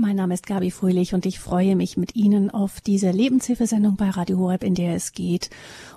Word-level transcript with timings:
Mein 0.00 0.14
Name 0.14 0.34
ist 0.34 0.46
Gabi 0.46 0.70
Fröhlich 0.70 1.12
und 1.12 1.26
ich 1.26 1.40
freue 1.40 1.74
mich 1.74 1.96
mit 1.96 2.14
Ihnen 2.14 2.50
auf 2.50 2.80
diese 2.80 3.10
Lebenshilfesendung 3.10 3.96
bei 3.96 4.10
Radio 4.10 4.38
Horeb, 4.38 4.62
in 4.62 4.76
der 4.76 4.94
es 4.94 5.10
geht 5.10 5.50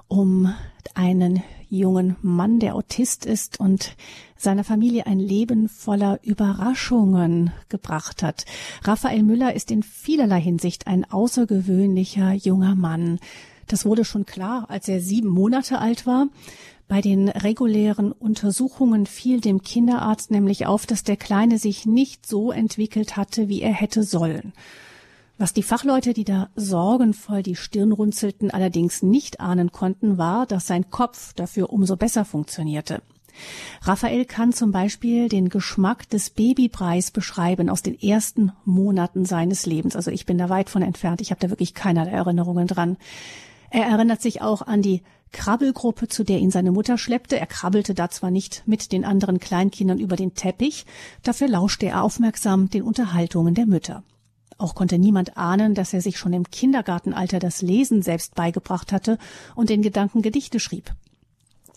um 0.08 0.52
einen 0.96 1.44
jungen 1.70 2.16
Mann, 2.24 2.60
der 2.60 2.74
Autist 2.74 3.28
ist 3.28 3.60
und 3.60 3.96
seiner 4.36 4.64
Familie 4.64 5.06
ein 5.06 5.20
Leben 5.20 5.70
voller 5.70 6.18
Überraschungen 6.24 7.52
gebracht 7.70 8.24
hat. 8.24 8.46
Raphael 8.84 9.21
Müller 9.21 9.54
ist 9.54 9.70
in 9.70 9.84
vielerlei 9.84 10.41
Hinsicht 10.41 10.88
ein 10.88 11.05
außergewöhnlicher 11.05 12.33
junger 12.33 12.73
Mann. 12.73 13.20
Das 13.68 13.86
wurde 13.86 14.04
schon 14.04 14.25
klar, 14.25 14.65
als 14.68 14.88
er 14.88 14.99
sieben 14.99 15.29
Monate 15.29 15.77
alt 15.77 16.07
war. 16.07 16.27
Bei 16.92 17.00
den 17.00 17.30
regulären 17.30 18.12
Untersuchungen 18.12 19.05
fiel 19.05 19.39
dem 19.39 19.62
Kinderarzt 19.62 20.30
nämlich 20.30 20.66
auf, 20.66 20.86
dass 20.86 21.06
der 21.06 21.16
Kleine 21.16 21.57
sich 21.57 21.86
nicht 21.86 22.25
so 22.25 22.52
entwickelt 22.52 23.16
hatte, 23.16 23.48
wie 23.48 23.62
er 23.62 23.71
hätte 23.71 24.04
sollen. 24.04 24.52
Was 25.38 25.54
die 25.54 25.64
Fachleute, 25.64 26.12
die 26.12 26.25
da 26.25 26.50
sorgenvoll 26.57 27.43
die 27.43 27.56
Stirn 27.56 27.93
runzelten, 27.93 28.51
allerdings 28.51 29.04
nicht 29.04 29.39
ahnen 29.39 29.71
konnten, 29.71 30.18
war, 30.18 30.46
dass 30.46 30.68
sein 30.68 30.89
Kopf 30.89 31.32
dafür 31.32 31.71
umso 31.71 31.96
besser 31.96 32.25
funktionierte. 32.25 33.02
Raphael 33.84 34.26
kann 34.26 34.52
zum 34.52 34.73
Beispiel 34.73 35.30
den 35.30 35.48
Geschmack 35.48 36.09
des 36.09 36.30
Babybreis 36.30 37.12
beschreiben 37.12 37.70
aus 37.70 37.84
den 37.84 37.98
ersten 37.98 38.52
Monaten 38.66 39.23
seines 39.23 39.66
Lebens. 39.66 39.95
Also 39.95 40.12
ich 40.12 40.26
bin 40.26 40.38
da 40.38 40.50
weit 40.50 40.70
von 40.70 40.81
entfernt. 40.81 41.22
Ich 41.22 41.31
habe 41.31 41.39
da 41.39 41.50
wirklich 41.50 41.73
keinerlei 41.73 42.12
Erinnerungen 42.12 42.67
dran. 42.67 42.98
Er 43.70 43.86
erinnert 43.86 44.22
sich 44.22 44.42
auch 44.42 44.62
an 44.62 44.81
die 44.81 45.03
Krabbelgruppe, 45.31 46.08
zu 46.08 46.23
der 46.23 46.40
ihn 46.40 46.52
seine 46.52 46.72
Mutter 46.72 46.98
schleppte. 46.98 47.40
Er 47.40 47.45
krabbelte 47.45 47.94
da 47.94 48.09
zwar 48.09 48.31
nicht 48.31 48.64
mit 48.66 48.92
den 48.92 49.06
anderen 49.06 49.40
Kleinkindern 49.40 50.00
über 50.00 50.16
den 50.16 50.34
Teppich, 50.34 50.86
dafür 51.23 51.48
lauschte 51.48 51.88
er 51.88 52.04
aufmerksam 52.04 52.70
den 52.70 52.84
Unterhaltungen 52.84 53.56
der 53.56 53.66
Mütter. 53.66 54.04
Auch 54.58 54.76
konnte 54.76 55.00
niemand 55.00 55.38
ahnen, 55.38 55.73
dass 55.73 55.94
er 55.94 56.02
sich 56.02 56.17
schon 56.17 56.34
im 56.34 56.50
Kindergartenalter 56.52 57.40
das 57.40 57.62
Lesen 57.64 58.04
selbst 58.04 58.36
beigebracht 58.36 58.92
hatte 58.92 59.18
und 59.56 59.70
den 59.70 59.82
Gedanken 59.82 60.22
Gedichte 60.22 60.60
schrieb. 60.60 60.94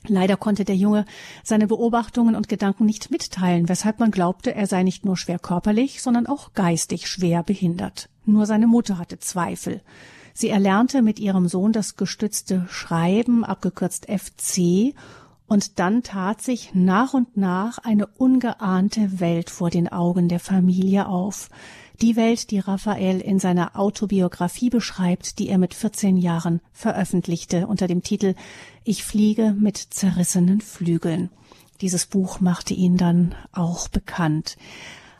Leider 0.06 0.36
konnte 0.36 0.66
der 0.66 0.76
Junge 0.76 1.06
seine 1.42 1.66
Beobachtungen 1.66 2.34
und 2.34 2.48
Gedanken 2.48 2.84
nicht 2.84 3.10
mitteilen, 3.10 3.70
weshalb 3.70 4.00
man 4.00 4.10
glaubte, 4.10 4.54
er 4.54 4.66
sei 4.66 4.82
nicht 4.82 5.06
nur 5.06 5.16
schwer 5.16 5.38
körperlich, 5.38 6.02
sondern 6.02 6.26
auch 6.26 6.52
geistig 6.52 7.08
schwer 7.08 7.42
behindert. 7.42 8.10
Nur 8.26 8.44
seine 8.44 8.66
Mutter 8.66 8.98
hatte 8.98 9.18
Zweifel. 9.18 9.80
Sie 10.36 10.48
erlernte 10.48 11.00
mit 11.00 11.20
ihrem 11.20 11.48
Sohn 11.48 11.72
das 11.72 11.96
gestützte 11.96 12.66
Schreiben, 12.68 13.44
abgekürzt 13.44 14.06
FC, 14.06 14.94
und 15.46 15.78
dann 15.78 16.02
tat 16.02 16.42
sich 16.42 16.74
nach 16.74 17.14
und 17.14 17.36
nach 17.36 17.78
eine 17.78 18.06
ungeahnte 18.06 19.20
Welt 19.20 19.50
vor 19.50 19.70
den 19.70 19.88
Augen 19.88 20.28
der 20.28 20.40
Familie 20.40 21.06
auf. 21.06 21.50
Die 22.00 22.16
Welt, 22.16 22.50
die 22.50 22.58
Raphael 22.58 23.20
in 23.20 23.38
seiner 23.38 23.78
Autobiografie 23.78 24.70
beschreibt, 24.70 25.38
die 25.38 25.48
er 25.48 25.58
mit 25.58 25.74
14 25.74 26.16
Jahren 26.16 26.60
veröffentlichte 26.72 27.68
unter 27.68 27.86
dem 27.86 28.02
Titel 28.02 28.34
Ich 28.82 29.04
fliege 29.04 29.54
mit 29.56 29.76
zerrissenen 29.76 30.60
Flügeln. 30.60 31.30
Dieses 31.80 32.06
Buch 32.06 32.40
machte 32.40 32.74
ihn 32.74 32.96
dann 32.96 33.36
auch 33.52 33.88
bekannt. 33.88 34.56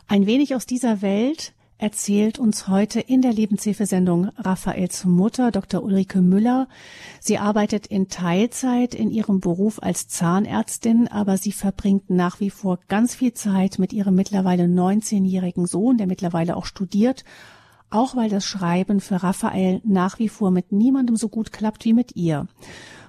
Ein 0.07 0.25
wenig 0.25 0.55
aus 0.55 0.65
dieser 0.65 1.01
Welt 1.01 1.53
erzählt 1.77 2.39
uns 2.39 2.67
heute 2.67 2.99
in 2.99 3.21
der 3.21 3.33
Lebenshilfesendung 3.33 4.29
Raphaels 4.37 5.05
Mutter, 5.05 5.51
Dr. 5.51 5.83
Ulrike 5.83 6.21
Müller. 6.21 6.67
Sie 7.19 7.37
arbeitet 7.37 7.87
in 7.87 8.07
Teilzeit 8.07 8.95
in 8.95 9.11
ihrem 9.11 9.39
Beruf 9.39 9.81
als 9.81 10.07
Zahnärztin, 10.07 11.07
aber 11.07 11.37
sie 11.37 11.51
verbringt 11.51 12.09
nach 12.09 12.39
wie 12.39 12.49
vor 12.49 12.79
ganz 12.87 13.15
viel 13.15 13.33
Zeit 13.33 13.77
mit 13.79 13.93
ihrem 13.93 14.15
mittlerweile 14.15 14.63
19-jährigen 14.63 15.65
Sohn, 15.65 15.97
der 15.97 16.07
mittlerweile 16.07 16.55
auch 16.55 16.65
studiert, 16.65 17.25
auch 17.89 18.15
weil 18.15 18.29
das 18.29 18.45
Schreiben 18.45 19.01
für 19.01 19.21
Raphael 19.21 19.81
nach 19.83 20.19
wie 20.19 20.29
vor 20.29 20.51
mit 20.51 20.71
niemandem 20.71 21.17
so 21.17 21.29
gut 21.29 21.51
klappt 21.51 21.85
wie 21.85 21.93
mit 21.93 22.15
ihr. 22.15 22.47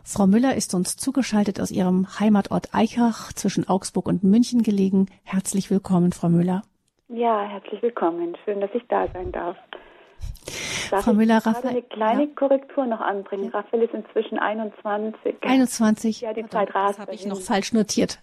Frau 0.03 0.27
Müller 0.27 0.55
ist 0.55 0.75
uns 0.75 0.97
zugeschaltet 0.97 1.61
aus 1.61 1.71
ihrem 1.71 2.21
Heimatort 2.21 2.75
Eichach 2.75 3.33
zwischen 3.33 3.69
Augsburg 3.69 4.07
und 4.07 4.23
München 4.23 4.63
gelegen. 4.63 5.07
Herzlich 5.25 5.71
willkommen, 5.71 6.13
Frau 6.13 6.29
Müller. 6.29 6.63
Ja, 7.09 7.45
herzlich 7.45 7.81
willkommen. 7.83 8.37
Schön, 8.45 8.61
dass 8.61 8.71
ich 8.75 8.83
da 8.89 9.07
sein 9.13 9.31
darf. 9.31 9.57
Darf 10.91 11.05
Frau 11.05 11.13
Müller, 11.13 11.39
Raphael. 11.39 11.69
eine 11.69 11.83
kleine 11.83 12.25
ja. 12.25 12.31
Korrektur 12.35 12.85
noch 12.85 13.01
anbringen. 13.01 13.51
Raphael 13.51 13.85
ist 13.85 13.95
inzwischen 13.95 14.39
21. 14.39 15.37
21. 15.41 16.21
Ja, 16.23 16.33
die 16.33 16.49
Zeit 16.49 16.75
rast. 16.75 16.99
Das 16.99 17.07
habe 17.07 17.15
ich 17.15 17.25
noch 17.27 17.41
falsch 17.41 17.73
notiert. 17.73 18.19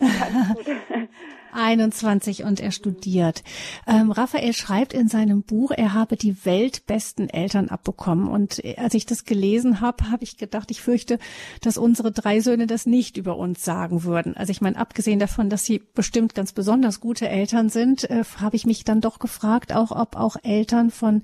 21 1.53 2.43
und 2.43 2.59
er 2.59 2.71
studiert. 2.71 3.43
Ähm, 3.87 4.11
Raphael 4.11 4.53
schreibt 4.53 4.93
in 4.93 5.07
seinem 5.07 5.43
Buch, 5.43 5.71
er 5.71 5.93
habe 5.93 6.17
die 6.17 6.45
weltbesten 6.45 7.29
Eltern 7.29 7.69
abbekommen. 7.69 8.27
Und 8.27 8.61
als 8.77 8.93
ich 8.93 9.05
das 9.05 9.25
gelesen 9.25 9.81
habe, 9.81 10.11
habe 10.11 10.23
ich 10.23 10.37
gedacht, 10.37 10.71
ich 10.71 10.81
fürchte, 10.81 11.19
dass 11.61 11.77
unsere 11.77 12.11
drei 12.11 12.39
Söhne 12.39 12.67
das 12.67 12.85
nicht 12.85 13.17
über 13.17 13.37
uns 13.37 13.63
sagen 13.63 14.03
würden. 14.03 14.35
Also 14.35 14.51
ich 14.51 14.61
meine, 14.61 14.77
abgesehen 14.77 15.19
davon, 15.19 15.49
dass 15.49 15.65
sie 15.65 15.79
bestimmt 15.79 16.35
ganz 16.35 16.53
besonders 16.53 16.99
gute 16.99 17.29
Eltern 17.29 17.69
sind, 17.69 18.09
äh, 18.09 18.23
habe 18.39 18.55
ich 18.55 18.65
mich 18.65 18.83
dann 18.83 19.01
doch 19.01 19.19
gefragt, 19.19 19.73
auch 19.73 19.91
ob 19.91 20.15
auch 20.15 20.37
Eltern 20.43 20.91
von 20.91 21.23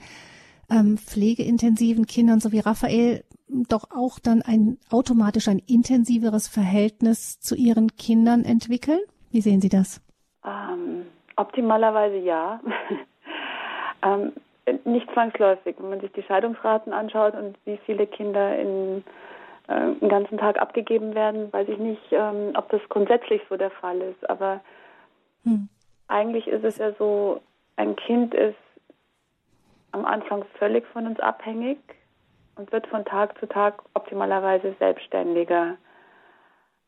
ähm, 0.69 0.97
pflegeintensiven 0.97 2.05
Kindern, 2.05 2.39
so 2.39 2.51
wie 2.51 2.59
Raphael, 2.59 3.23
doch 3.49 3.89
auch 3.91 4.19
dann 4.19 4.41
ein 4.41 4.77
automatisch 4.89 5.47
ein 5.47 5.59
intensiveres 5.59 6.47
Verhältnis 6.47 7.39
zu 7.39 7.55
ihren 7.55 7.95
Kindern 7.95 8.45
entwickeln? 8.45 8.99
Wie 9.31 9.41
sehen 9.41 9.61
Sie 9.61 9.69
das? 9.69 10.01
Ähm, 10.45 11.07
optimalerweise 11.35 12.17
ja. 12.17 12.59
ähm, 14.03 14.33
nicht 14.85 15.11
zwangsläufig. 15.13 15.75
Wenn 15.79 15.89
man 15.89 16.01
sich 16.01 16.11
die 16.11 16.23
Scheidungsraten 16.23 16.93
anschaut 16.93 17.33
und 17.33 17.57
wie 17.65 17.77
viele 17.85 18.07
Kinder 18.07 18.57
in, 18.57 19.03
äh, 19.67 19.93
den 19.99 20.09
ganzen 20.09 20.37
Tag 20.37 20.61
abgegeben 20.61 21.15
werden, 21.15 21.51
weiß 21.51 21.67
ich 21.69 21.77
nicht, 21.77 22.11
ähm, 22.11 22.53
ob 22.55 22.69
das 22.69 22.81
grundsätzlich 22.89 23.41
so 23.49 23.57
der 23.57 23.71
Fall 23.71 23.99
ist. 24.01 24.29
Aber 24.29 24.61
hm. 25.43 25.69
eigentlich 26.07 26.47
ist 26.47 26.63
es 26.63 26.77
ja 26.77 26.91
so, 26.93 27.41
ein 27.77 27.95
Kind 27.95 28.33
ist 28.33 28.57
am 29.91 30.05
Anfang 30.05 30.45
völlig 30.57 30.85
von 30.87 31.07
uns 31.07 31.19
abhängig 31.19 31.79
und 32.55 32.71
wird 32.71 32.85
von 32.87 33.05
Tag 33.05 33.37
zu 33.39 33.47
Tag 33.47 33.81
optimalerweise 33.93 34.75
selbstständiger 34.79 35.77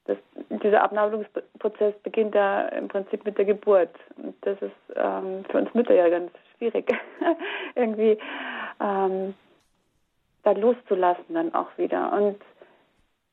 das, 0.05 0.17
dieser 0.63 0.83
Abnabelungsprozess 0.83 1.93
beginnt 2.03 2.35
ja 2.35 2.67
im 2.69 2.87
Prinzip 2.87 3.23
mit 3.25 3.37
der 3.37 3.45
Geburt. 3.45 3.95
Und 4.17 4.35
das 4.41 4.61
ist 4.61 4.95
ähm, 4.95 5.45
für 5.49 5.59
uns 5.59 5.73
Mütter 5.73 5.93
ja 5.93 6.09
ganz 6.09 6.31
schwierig, 6.57 6.91
irgendwie 7.75 8.17
ähm, 8.79 9.33
da 10.43 10.51
loszulassen 10.51 11.35
dann 11.35 11.53
auch 11.53 11.69
wieder. 11.77 12.11
Und 12.13 12.41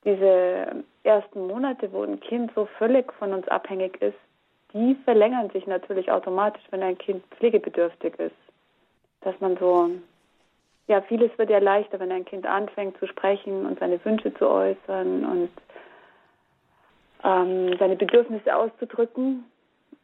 diese 0.04 0.84
ersten 1.02 1.46
Monate, 1.46 1.92
wo 1.92 2.02
ein 2.02 2.20
Kind 2.20 2.52
so 2.54 2.66
völlig 2.78 3.12
von 3.14 3.32
uns 3.32 3.48
abhängig 3.48 4.00
ist, 4.00 4.18
die 4.72 4.94
verlängern 5.04 5.50
sich 5.50 5.66
natürlich 5.66 6.10
automatisch, 6.10 6.62
wenn 6.70 6.82
ein 6.82 6.98
Kind 6.98 7.24
pflegebedürftig 7.36 8.18
ist. 8.18 8.36
Dass 9.22 9.38
man 9.40 9.56
so, 9.56 9.90
ja, 10.86 11.00
vieles 11.02 11.36
wird 11.38 11.50
ja 11.50 11.58
leichter, 11.58 11.98
wenn 11.98 12.12
ein 12.12 12.24
Kind 12.24 12.46
anfängt 12.46 12.98
zu 12.98 13.06
sprechen 13.06 13.66
und 13.66 13.78
seine 13.78 14.02
Wünsche 14.04 14.32
zu 14.34 14.48
äußern 14.48 15.24
und 15.24 15.50
ähm, 17.24 17.76
seine 17.78 17.96
Bedürfnisse 17.96 18.54
auszudrücken. 18.54 19.44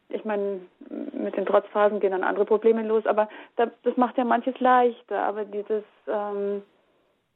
Ich 0.09 0.23
meine, 0.23 0.61
mit 1.13 1.35
den 1.35 1.45
Trotzphasen 1.45 1.99
gehen 1.99 2.11
dann 2.11 2.23
andere 2.23 2.45
Probleme 2.45 2.83
los, 2.83 3.05
aber 3.05 3.27
das 3.55 3.97
macht 3.97 4.17
ja 4.17 4.23
manches 4.23 4.59
leichter. 4.59 5.23
Aber 5.23 5.45
dieses, 5.45 5.83
ähm, 6.07 6.61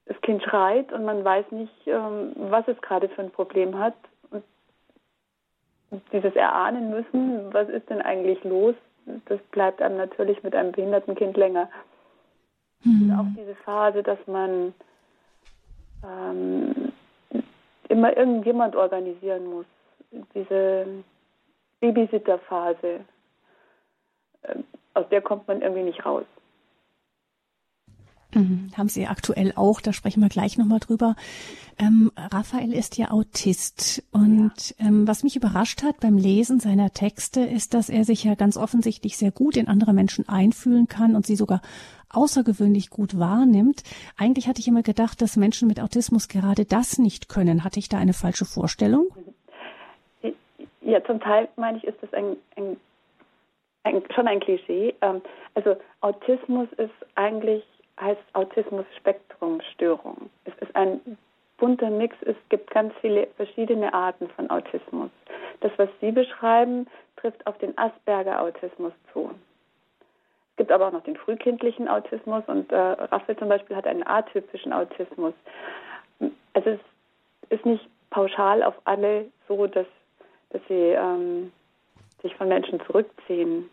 das 0.06 0.20
Kind 0.22 0.44
schreit 0.44 0.92
und 0.92 1.06
man 1.06 1.24
weiß 1.24 1.52
nicht, 1.52 1.74
ähm, 1.88 2.34
was 2.36 2.68
es 2.68 2.80
gerade 2.82 3.10
für 3.10 3.22
ein 3.22 3.32
Problem 3.32 3.78
hat. 3.78 3.96
Und 4.32 6.04
dieses 6.12 6.36
Erahnen 6.36 6.92
müssen, 6.92 7.52
was 7.54 7.68
ist 7.70 7.90
denn 7.90 8.02
eigentlich 8.02 8.44
los, 8.44 8.76
das 9.26 9.40
bleibt 9.52 9.82
einem 9.82 9.98
natürlich 9.98 10.44
mit 10.44 10.54
einem 10.56 10.72
behinderten 10.72 11.16
Kind 11.16 11.38
länger. 11.38 11.70
Mhm. 12.84 13.20
auch 13.20 13.26
diese 13.38 13.56
Phase, 13.56 14.04
dass 14.04 14.20
man 14.26 14.74
ähm, 16.04 16.89
immer 17.90 18.16
irgendjemand 18.16 18.76
organisieren 18.76 19.46
muss. 19.48 19.66
Diese 20.34 20.88
Babysitterphase, 21.80 23.02
ähm, 24.44 24.64
aus 24.94 25.08
der 25.10 25.22
kommt 25.22 25.48
man 25.48 25.62
irgendwie 25.62 25.84
nicht 25.84 26.06
raus. 26.06 26.26
Mhm. 28.34 28.70
Haben 28.78 28.90
Sie 28.90 29.08
aktuell 29.08 29.54
auch, 29.56 29.82
da 29.82 29.92
sprechen 29.92 30.22
wir 30.22 30.30
gleich 30.30 30.58
nochmal 30.58 30.80
drüber. 30.80 31.16
Ähm, 31.80 32.12
Raphael 32.16 32.74
ist 32.74 32.98
ja 32.98 33.10
Autist 33.10 34.04
und 34.12 34.76
ja. 34.78 34.88
Ähm, 34.88 35.08
was 35.08 35.24
mich 35.24 35.36
überrascht 35.36 35.82
hat 35.82 36.00
beim 36.00 36.18
Lesen 36.18 36.60
seiner 36.60 36.92
Texte 36.92 37.42
ist, 37.42 37.74
dass 37.74 37.90
er 37.90 38.04
sich 38.04 38.24
ja 38.24 38.36
ganz 38.36 38.56
offensichtlich 38.58 39.18
sehr 39.18 39.32
gut 39.32 39.58
in 39.58 39.68
andere 39.68 39.94
Menschen 39.94 40.30
einfühlen 40.30 40.88
kann 40.88 41.16
und 41.16 41.26
sie 41.26 41.36
sogar 41.36 41.62
außergewöhnlich 42.12 42.90
gut 42.90 43.20
wahrnimmt. 43.20 43.84
Eigentlich 44.18 44.48
hatte 44.48 44.60
ich 44.60 44.68
immer 44.68 44.84
gedacht, 44.84 45.22
dass 45.22 45.38
Menschen 45.38 45.68
mit 45.68 45.80
Autismus 45.80 46.28
gerade 46.28 46.66
das 46.66 46.98
nicht 46.98 47.30
können. 47.30 47.64
Hatte 47.64 47.80
ich 47.80 47.90
da 47.90 47.98
eine 47.98 48.14
falsche 48.14 48.46
Vorstellung? 48.46 49.08
Ja, 50.82 51.04
zum 51.04 51.20
Teil 51.20 51.48
meine 51.56 51.78
ich, 51.78 51.84
ist 51.84 52.02
das 52.02 52.12
ein, 52.14 52.36
ein, 52.56 52.78
ein, 53.84 54.02
schon 54.16 54.28
ein 54.28 54.40
Klischee. 54.40 54.96
Ähm, 55.02 55.22
also 55.54 55.76
Autismus 56.02 56.68
ist 56.78 56.90
eigentlich, 57.16 57.64
heißt 58.00 58.22
Autismus-Spektrum-Störung. 58.34 60.30
Es 60.46 60.54
ist 60.62 60.76
ein 60.76 61.00
bunter 61.58 61.90
Mix. 61.90 62.16
Es 62.22 62.36
gibt 62.50 62.72
ganz 62.72 62.94
viele 63.02 63.28
verschiedene 63.36 63.94
Arten 63.94 64.30
von 64.30 64.50
Autismus. 64.50 65.12
Das, 65.60 65.72
was 65.78 65.90
Sie 66.02 66.12
beschreiben, 66.12 66.88
trifft 67.18 67.46
auf 67.46 67.58
den 67.60 67.78
Asperger-Autismus 67.78 68.94
zu. 69.14 69.30
Es 70.60 70.64
gibt 70.68 70.74
aber 70.74 70.88
auch 70.90 70.92
noch 70.92 71.04
den 71.04 71.16
frühkindlichen 71.16 71.88
Autismus 71.88 72.44
und 72.48 72.70
äh, 72.74 72.76
Raphael 72.76 73.38
zum 73.38 73.48
Beispiel 73.48 73.78
hat 73.78 73.88
einen 73.88 74.06
atypischen 74.06 74.74
Autismus. 74.74 75.34
Also 76.54 76.72
es 76.72 76.80
ist 77.50 77.66
nicht 77.66 77.88
pauschal 78.10 78.62
auf 78.62 78.74
alle 78.84 79.28
so, 79.48 79.68
dass, 79.68 79.86
dass 80.50 80.62
sie 80.68 80.74
ähm, 80.74 81.54
sich 82.22 82.36
von 82.36 82.50
Menschen 82.50 82.82
zurückziehen. 82.82 83.70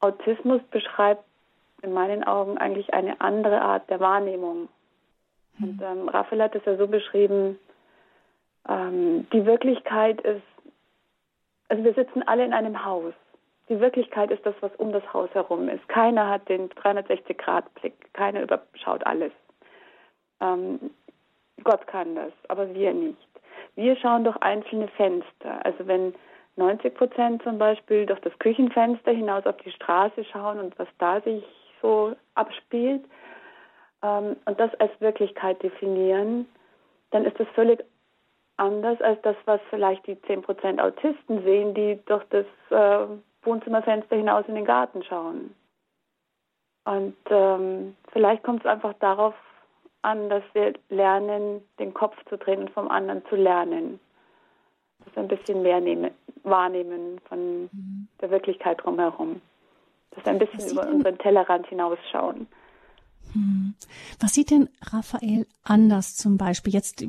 Autismus 0.00 0.60
beschreibt 0.70 1.24
in 1.80 1.94
meinen 1.94 2.24
Augen 2.24 2.58
eigentlich 2.58 2.92
eine 2.92 3.18
andere 3.22 3.62
Art 3.62 3.88
der 3.88 3.98
Wahrnehmung. 3.98 4.68
Und 5.62 5.80
ähm, 5.80 6.10
Raphael 6.10 6.42
hat 6.42 6.54
es 6.54 6.64
ja 6.66 6.76
so 6.76 6.88
beschrieben, 6.88 7.58
ähm, 8.68 9.26
die 9.32 9.46
Wirklichkeit 9.46 10.20
ist, 10.20 10.42
also 11.70 11.82
wir 11.84 11.94
sitzen 11.94 12.22
alle 12.28 12.44
in 12.44 12.52
einem 12.52 12.84
Haus. 12.84 13.14
Die 13.68 13.80
Wirklichkeit 13.80 14.30
ist 14.30 14.46
das, 14.46 14.54
was 14.60 14.74
um 14.76 14.92
das 14.92 15.02
Haus 15.12 15.28
herum 15.32 15.68
ist. 15.68 15.88
Keiner 15.88 16.28
hat 16.28 16.48
den 16.48 16.68
360-Grad-Blick, 16.70 18.12
keiner 18.14 18.42
überschaut 18.42 19.04
alles. 19.04 19.32
Ähm, 20.40 20.90
Gott 21.64 21.86
kann 21.86 22.14
das, 22.14 22.32
aber 22.48 22.72
wir 22.74 22.92
nicht. 22.94 23.28
Wir 23.74 23.96
schauen 23.96 24.24
durch 24.24 24.36
einzelne 24.36 24.88
Fenster. 24.88 25.64
Also 25.64 25.86
wenn 25.86 26.14
90 26.56 26.94
Prozent 26.94 27.42
zum 27.42 27.58
Beispiel 27.58 28.06
durch 28.06 28.20
das 28.20 28.38
Küchenfenster 28.38 29.12
hinaus 29.12 29.46
auf 29.46 29.56
die 29.58 29.72
Straße 29.72 30.24
schauen 30.24 30.58
und 30.58 30.78
was 30.78 30.88
da 30.98 31.20
sich 31.20 31.44
so 31.82 32.14
abspielt 32.34 33.04
ähm, 34.02 34.36
und 34.44 34.60
das 34.60 34.74
als 34.80 34.92
Wirklichkeit 35.00 35.62
definieren, 35.62 36.46
dann 37.10 37.24
ist 37.24 37.38
das 37.38 37.48
völlig 37.54 37.84
anders 38.56 39.00
als 39.02 39.20
das, 39.22 39.36
was 39.44 39.60
vielleicht 39.70 40.06
die 40.06 40.20
10 40.22 40.42
Prozent 40.42 40.80
Autisten 40.80 41.42
sehen, 41.42 41.74
die 41.74 41.98
durch 42.06 42.24
das 42.30 42.46
äh, 42.70 43.06
Wohnzimmerfenster 43.46 44.16
hinaus 44.16 44.44
in 44.48 44.54
den 44.54 44.64
Garten 44.64 45.02
schauen. 45.02 45.54
Und 46.84 47.16
ähm, 47.30 47.96
vielleicht 48.12 48.42
kommt 48.42 48.60
es 48.60 48.66
einfach 48.66 48.94
darauf 49.00 49.34
an, 50.02 50.28
dass 50.28 50.44
wir 50.52 50.74
lernen, 50.88 51.62
den 51.78 51.92
Kopf 51.94 52.16
zu 52.28 52.36
drehen 52.36 52.60
und 52.60 52.70
vom 52.70 52.88
anderen 52.88 53.24
zu 53.28 53.36
lernen. 53.36 53.98
Dass 55.04 55.16
wir 55.16 55.22
ein 55.22 55.28
bisschen 55.28 55.62
mehr 55.62 55.80
nehmen, 55.80 56.12
wahrnehmen 56.44 57.20
von 57.28 57.62
mhm. 57.62 58.08
der 58.20 58.30
Wirklichkeit 58.30 58.82
drumherum. 58.82 59.40
Dass 60.12 60.24
wir 60.24 60.32
ein 60.32 60.38
bisschen 60.38 60.70
über 60.70 60.86
unseren 60.86 61.18
Tellerrand 61.18 61.66
hinausschauen. 61.66 62.46
Hm. 63.32 63.74
Was 64.20 64.34
sieht 64.34 64.50
denn 64.50 64.68
Raphael 64.80 65.46
anders 65.62 66.16
zum 66.16 66.38
Beispiel? 66.38 66.72
Jetzt, 66.72 67.04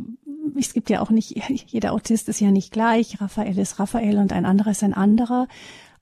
es 0.57 0.73
gibt 0.73 0.89
ja 0.89 1.01
auch 1.01 1.09
nicht, 1.09 1.31
jeder 1.71 1.93
Autist 1.93 2.29
ist 2.29 2.39
ja 2.39 2.51
nicht 2.51 2.73
gleich. 2.73 3.21
Raphael 3.21 3.57
ist 3.57 3.79
Raphael 3.79 4.17
und 4.17 4.33
ein 4.33 4.45
anderer 4.45 4.71
ist 4.71 4.83
ein 4.83 4.93
anderer. 4.93 5.47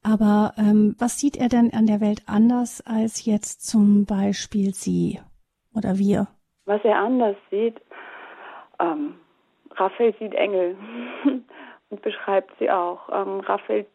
Aber 0.06 0.54
ähm, 0.58 0.96
was 1.00 1.20
sieht 1.20 1.36
er 1.36 1.50
denn 1.50 1.74
an 1.74 1.88
der 1.88 2.00
Welt 2.00 2.22
anders 2.28 2.84
als 2.86 3.26
jetzt 3.26 3.66
zum 3.68 4.06
Beispiel 4.06 4.72
Sie 4.72 5.20
oder 5.76 5.98
wir? 5.98 6.28
Was 6.66 6.84
er 6.84 7.00
anders 7.00 7.36
sieht, 7.50 7.82
ähm, 8.80 9.16
Raphael 9.72 10.14
sieht 10.20 10.36
Engel 10.36 10.78
und 11.90 12.02
beschreibt 12.04 12.52
sie 12.60 12.70
auch. 12.70 13.10
Ähm, 13.10 13.40
Raphael 13.40 13.88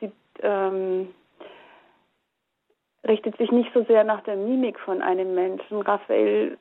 sieht, 0.00 0.12
ähm, 0.42 1.14
richtet 3.06 3.36
sich 3.38 3.52
nicht 3.52 3.72
so 3.72 3.84
sehr 3.84 4.02
nach 4.02 4.22
der 4.24 4.36
Mimik 4.36 4.80
von 4.80 5.00
einem 5.00 5.36
Menschen. 5.36 5.80
Raphael 5.80 6.58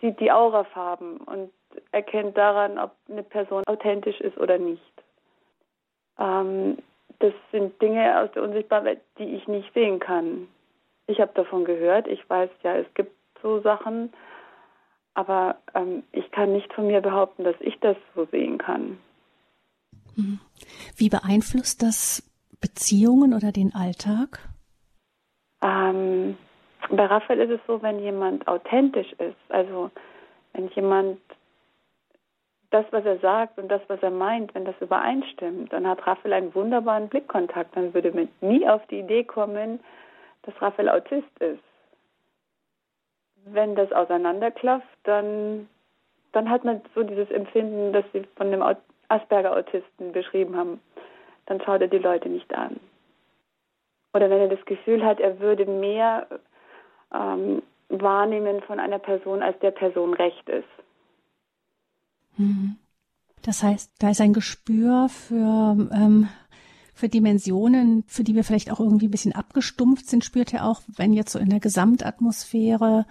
sieht 0.00 0.20
die 0.20 0.30
Aurafarben 0.30 1.16
und 1.16 1.50
erkennt 1.90 2.38
daran, 2.38 2.78
ob 2.78 2.92
eine 3.10 3.24
Person 3.24 3.64
authentisch 3.66 4.20
ist 4.20 4.38
oder 4.38 4.58
nicht. 4.58 4.82
Ähm, 6.16 6.78
das 7.20 7.32
sind 7.52 7.80
Dinge 7.82 8.20
aus 8.20 8.30
der 8.32 8.42
unsichtbaren 8.42 8.84
Welt, 8.84 9.00
die 9.18 9.24
ich 9.24 9.48
nicht 9.48 9.72
sehen 9.74 9.98
kann. 9.98 10.48
Ich 11.06 11.20
habe 11.20 11.32
davon 11.34 11.64
gehört. 11.64 12.06
Ich 12.06 12.28
weiß 12.28 12.50
ja, 12.62 12.76
es 12.76 12.86
gibt 12.94 13.12
so 13.42 13.60
Sachen, 13.60 14.12
aber 15.14 15.56
ähm, 15.74 16.02
ich 16.12 16.30
kann 16.30 16.52
nicht 16.52 16.72
von 16.74 16.86
mir 16.86 17.00
behaupten, 17.00 17.44
dass 17.44 17.56
ich 17.60 17.78
das 17.80 17.96
so 18.14 18.26
sehen 18.26 18.58
kann. 18.58 18.98
Mhm. 20.16 20.40
Wie 20.96 21.08
beeinflusst 21.08 21.82
das 21.82 22.22
Beziehungen 22.60 23.34
oder 23.34 23.52
den 23.52 23.74
Alltag? 23.74 24.48
Ähm, 25.62 26.36
bei 26.90 27.06
Raphael 27.06 27.40
ist 27.40 27.60
es 27.60 27.66
so, 27.66 27.82
wenn 27.82 28.00
jemand 28.00 28.46
authentisch 28.46 29.12
ist, 29.14 29.36
also 29.48 29.90
wenn 30.52 30.68
jemand 30.68 31.18
das, 32.70 32.84
was 32.90 33.04
er 33.04 33.18
sagt 33.18 33.58
und 33.58 33.68
das, 33.68 33.80
was 33.88 34.02
er 34.02 34.10
meint, 34.10 34.54
wenn 34.54 34.64
das 34.64 34.74
übereinstimmt, 34.80 35.72
dann 35.72 35.86
hat 35.86 36.06
Raphael 36.06 36.34
einen 36.34 36.54
wunderbaren 36.54 37.08
Blickkontakt. 37.08 37.76
Dann 37.76 37.94
würde 37.94 38.12
man 38.12 38.28
nie 38.40 38.68
auf 38.68 38.86
die 38.88 39.00
Idee 39.00 39.24
kommen, 39.24 39.80
dass 40.42 40.60
Raphael 40.60 40.88
Autist 40.88 41.38
ist 41.40 41.62
wenn 43.52 43.74
das 43.74 43.92
auseinanderklafft, 43.92 44.86
dann, 45.04 45.68
dann 46.32 46.50
hat 46.50 46.64
man 46.64 46.80
so 46.94 47.02
dieses 47.02 47.30
Empfinden, 47.30 47.92
das 47.92 48.04
Sie 48.12 48.24
von 48.36 48.50
dem 48.50 48.62
Asperger-Autisten 49.08 50.12
beschrieben 50.12 50.56
haben. 50.56 50.80
Dann 51.46 51.60
schaut 51.62 51.80
er 51.80 51.88
die 51.88 51.98
Leute 51.98 52.28
nicht 52.28 52.52
an. 52.54 52.78
Oder 54.14 54.30
wenn 54.30 54.40
er 54.40 54.48
das 54.48 54.64
Gefühl 54.64 55.04
hat, 55.04 55.20
er 55.20 55.38
würde 55.40 55.66
mehr 55.66 56.26
ähm, 57.14 57.62
wahrnehmen 57.88 58.60
von 58.62 58.80
einer 58.80 58.98
Person, 58.98 59.42
als 59.42 59.58
der 59.60 59.70
Person 59.70 60.14
recht 60.14 60.48
ist. 60.48 60.68
Mhm. 62.38 62.76
Das 63.42 63.62
heißt, 63.62 63.92
da 63.98 64.10
ist 64.10 64.20
ein 64.20 64.32
Gespür 64.32 65.08
für, 65.08 65.88
ähm, 65.92 66.28
für 66.94 67.08
Dimensionen, 67.08 68.04
für 68.06 68.24
die 68.24 68.34
wir 68.34 68.44
vielleicht 68.44 68.70
auch 68.70 68.80
irgendwie 68.80 69.06
ein 69.06 69.12
bisschen 69.12 69.34
abgestumpft 69.34 70.08
sind, 70.08 70.24
spürt 70.24 70.52
er 70.52 70.66
auch, 70.66 70.82
wenn 70.88 71.12
jetzt 71.12 71.32
so 71.32 71.38
in 71.38 71.50
der 71.50 71.60
Gesamtatmosphäre 71.60 73.06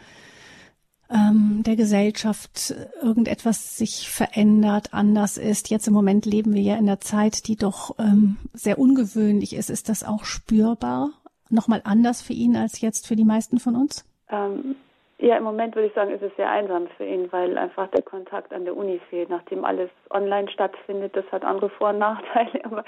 ähm, 1.10 1.64
der 1.66 1.78
Gesellschaft 1.78 2.76
irgendetwas 3.02 3.78
sich 3.78 4.10
verändert, 4.10 4.94
anders 4.94 5.38
ist. 5.38 5.70
Jetzt 5.70 5.88
im 5.88 5.94
Moment 5.94 6.26
leben 6.26 6.54
wir 6.54 6.62
ja 6.62 6.76
in 6.76 6.88
einer 6.88 7.00
Zeit, 7.00 7.48
die 7.48 7.56
doch 7.56 7.96
ähm, 7.98 8.38
sehr 8.54 8.78
ungewöhnlich 8.78 9.54
ist. 9.56 9.70
Ist 9.70 9.88
das 9.90 10.04
auch 10.04 10.26
spürbar? 10.26 11.12
Nochmal 11.50 11.82
anders 11.86 12.22
für 12.22 12.34
ihn 12.34 12.58
als 12.58 12.82
jetzt 12.82 13.08
für 13.08 13.16
die 13.16 13.24
meisten 13.24 13.60
von 13.60 13.78
uns? 13.78 14.04
Ähm, 14.30 14.76
ja, 15.20 15.36
im 15.38 15.44
Moment 15.44 15.76
würde 15.76 15.88
ich 15.88 15.94
sagen, 15.94 16.12
ist 16.12 16.22
es 16.22 16.36
sehr 16.36 16.50
einsam 16.50 16.88
für 16.96 17.06
ihn, 17.06 17.32
weil 17.32 17.58
einfach 17.58 17.88
der 17.88 18.04
Kontakt 18.04 18.54
an 18.54 18.66
der 18.66 18.78
Uni 18.78 19.00
fehlt, 19.10 19.30
nachdem 19.30 19.66
alles 19.66 19.90
online 20.12 20.50
stattfindet. 20.50 21.16
Das 21.16 21.26
hat 21.32 21.44
andere 21.44 21.70
Vor- 21.70 21.90
und 21.90 22.00
Nachteile, 22.00 22.62
aber 22.66 22.84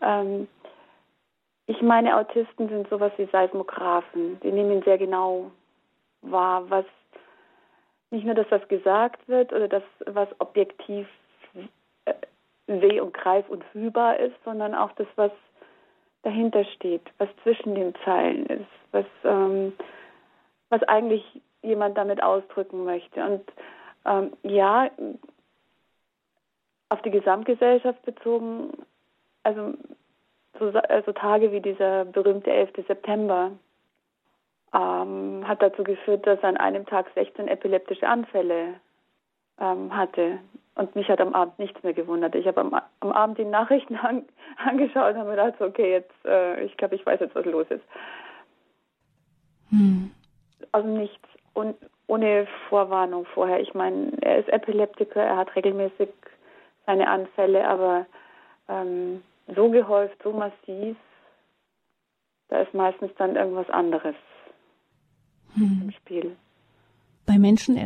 ähm, 0.00 0.46
ich 1.66 1.80
meine, 1.82 2.16
Autisten 2.16 2.68
sind 2.68 2.88
sowas 2.88 3.12
wie 3.16 3.26
Seismographen. 3.26 4.38
Die 4.40 4.52
nehmen 4.52 4.82
sehr 4.82 4.98
genau 4.98 5.50
wahr, 6.22 6.64
was 6.68 6.84
nicht 8.10 8.24
nur 8.24 8.34
das, 8.34 8.46
was 8.50 8.66
gesagt 8.68 9.26
wird 9.28 9.52
oder 9.52 9.68
das, 9.68 9.82
was 10.06 10.28
objektiv 10.38 11.08
äh, 12.04 12.14
seh- 12.66 13.00
und 13.00 13.14
greif- 13.14 13.48
und 13.48 13.64
fühlbar 13.72 14.18
ist, 14.18 14.36
sondern 14.44 14.74
auch 14.74 14.92
das, 14.92 15.06
was 15.16 15.32
dahinter 16.22 16.64
steht, 16.64 17.02
was 17.18 17.28
zwischen 17.42 17.74
den 17.74 17.94
Zeilen 18.04 18.46
ist, 18.46 18.66
was, 18.92 19.06
ähm, 19.24 19.72
was 20.72 20.82
eigentlich 20.84 21.22
jemand 21.60 21.98
damit 21.98 22.22
ausdrücken 22.22 22.84
möchte. 22.84 23.22
Und 23.22 23.52
ähm, 24.06 24.32
ja, 24.42 24.90
auf 26.88 27.02
die 27.02 27.10
Gesamtgesellschaft 27.10 28.02
bezogen, 28.02 28.72
also 29.42 29.74
so 30.58 30.70
also 30.70 31.12
Tage 31.12 31.52
wie 31.52 31.60
dieser 31.60 32.06
berühmte 32.06 32.50
11. 32.50 32.86
September, 32.88 33.52
ähm, 34.72 35.46
hat 35.46 35.60
dazu 35.62 35.84
geführt, 35.84 36.26
dass 36.26 36.38
er 36.40 36.48
an 36.48 36.56
einem 36.56 36.86
Tag 36.86 37.06
16 37.14 37.48
epileptische 37.48 38.08
Anfälle 38.08 38.80
ähm, 39.60 39.94
hatte. 39.94 40.38
Und 40.74 40.96
mich 40.96 41.06
hat 41.10 41.20
am 41.20 41.34
Abend 41.34 41.58
nichts 41.58 41.82
mehr 41.82 41.92
gewundert. 41.92 42.34
Ich 42.34 42.46
habe 42.46 42.62
am, 42.62 42.80
am, 43.00 43.12
Abend 43.12 43.36
die 43.36 43.44
Nachrichten 43.44 43.96
an, 43.96 44.24
angeschaut 44.56 45.12
und 45.12 45.18
habe 45.18 45.30
mir 45.30 45.36
gedacht, 45.36 45.60
okay, 45.60 45.92
jetzt, 45.92 46.24
äh, 46.24 46.64
ich 46.64 46.74
glaube, 46.78 46.94
ich 46.94 47.04
weiß 47.04 47.20
jetzt, 47.20 47.34
was 47.34 47.44
los 47.44 47.66
ist. 47.68 47.84
Hm. 49.68 50.12
Also 50.72 50.88
nichts, 50.88 51.28
und 51.54 51.76
ohne 52.06 52.46
Vorwarnung 52.68 53.26
vorher. 53.34 53.60
Ich 53.60 53.74
meine, 53.74 54.12
er 54.20 54.38
ist 54.38 54.48
Epileptiker, 54.48 55.22
er 55.22 55.36
hat 55.36 55.54
regelmäßig 55.56 56.08
seine 56.86 57.08
Anfälle, 57.08 57.66
aber 57.66 58.06
ähm, 58.68 59.22
so 59.54 59.70
gehäuft, 59.70 60.16
so 60.22 60.32
massiv, 60.32 60.96
da 62.48 62.60
ist 62.60 62.74
meistens 62.74 63.10
dann 63.16 63.36
irgendwas 63.36 63.70
anderes 63.70 64.16
hm. 65.54 65.82
im 65.84 65.90
Spiel. 65.92 66.36
Bei 67.24 67.38
Menschen 67.38 67.78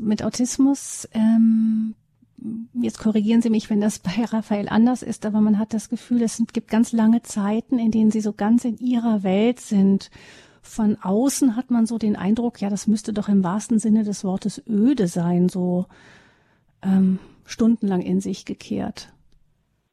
mit 0.00 0.22
Autismus 0.22 1.08
ähm, 1.14 1.94
jetzt 2.74 2.98
korrigieren 2.98 3.42
Sie 3.42 3.50
mich, 3.50 3.70
wenn 3.70 3.80
das 3.80 3.98
bei 3.98 4.24
Raphael 4.24 4.68
anders 4.68 5.02
ist, 5.02 5.24
aber 5.26 5.40
man 5.40 5.58
hat 5.58 5.72
das 5.74 5.88
Gefühl, 5.88 6.22
es 6.22 6.42
gibt 6.52 6.68
ganz 6.68 6.92
lange 6.92 7.22
Zeiten, 7.22 7.78
in 7.78 7.90
denen 7.90 8.10
Sie 8.10 8.20
so 8.20 8.32
ganz 8.32 8.64
in 8.64 8.78
Ihrer 8.78 9.22
Welt 9.22 9.60
sind. 9.60 10.10
Von 10.64 10.96
außen 11.02 11.56
hat 11.56 11.70
man 11.70 11.84
so 11.84 11.98
den 11.98 12.16
Eindruck, 12.16 12.60
ja, 12.62 12.70
das 12.70 12.86
müsste 12.86 13.12
doch 13.12 13.28
im 13.28 13.44
wahrsten 13.44 13.78
Sinne 13.78 14.02
des 14.02 14.24
Wortes 14.24 14.64
öde 14.66 15.06
sein, 15.08 15.50
so 15.50 15.84
ähm, 16.82 17.18
stundenlang 17.44 18.00
in 18.00 18.20
sich 18.20 18.46
gekehrt. 18.46 19.12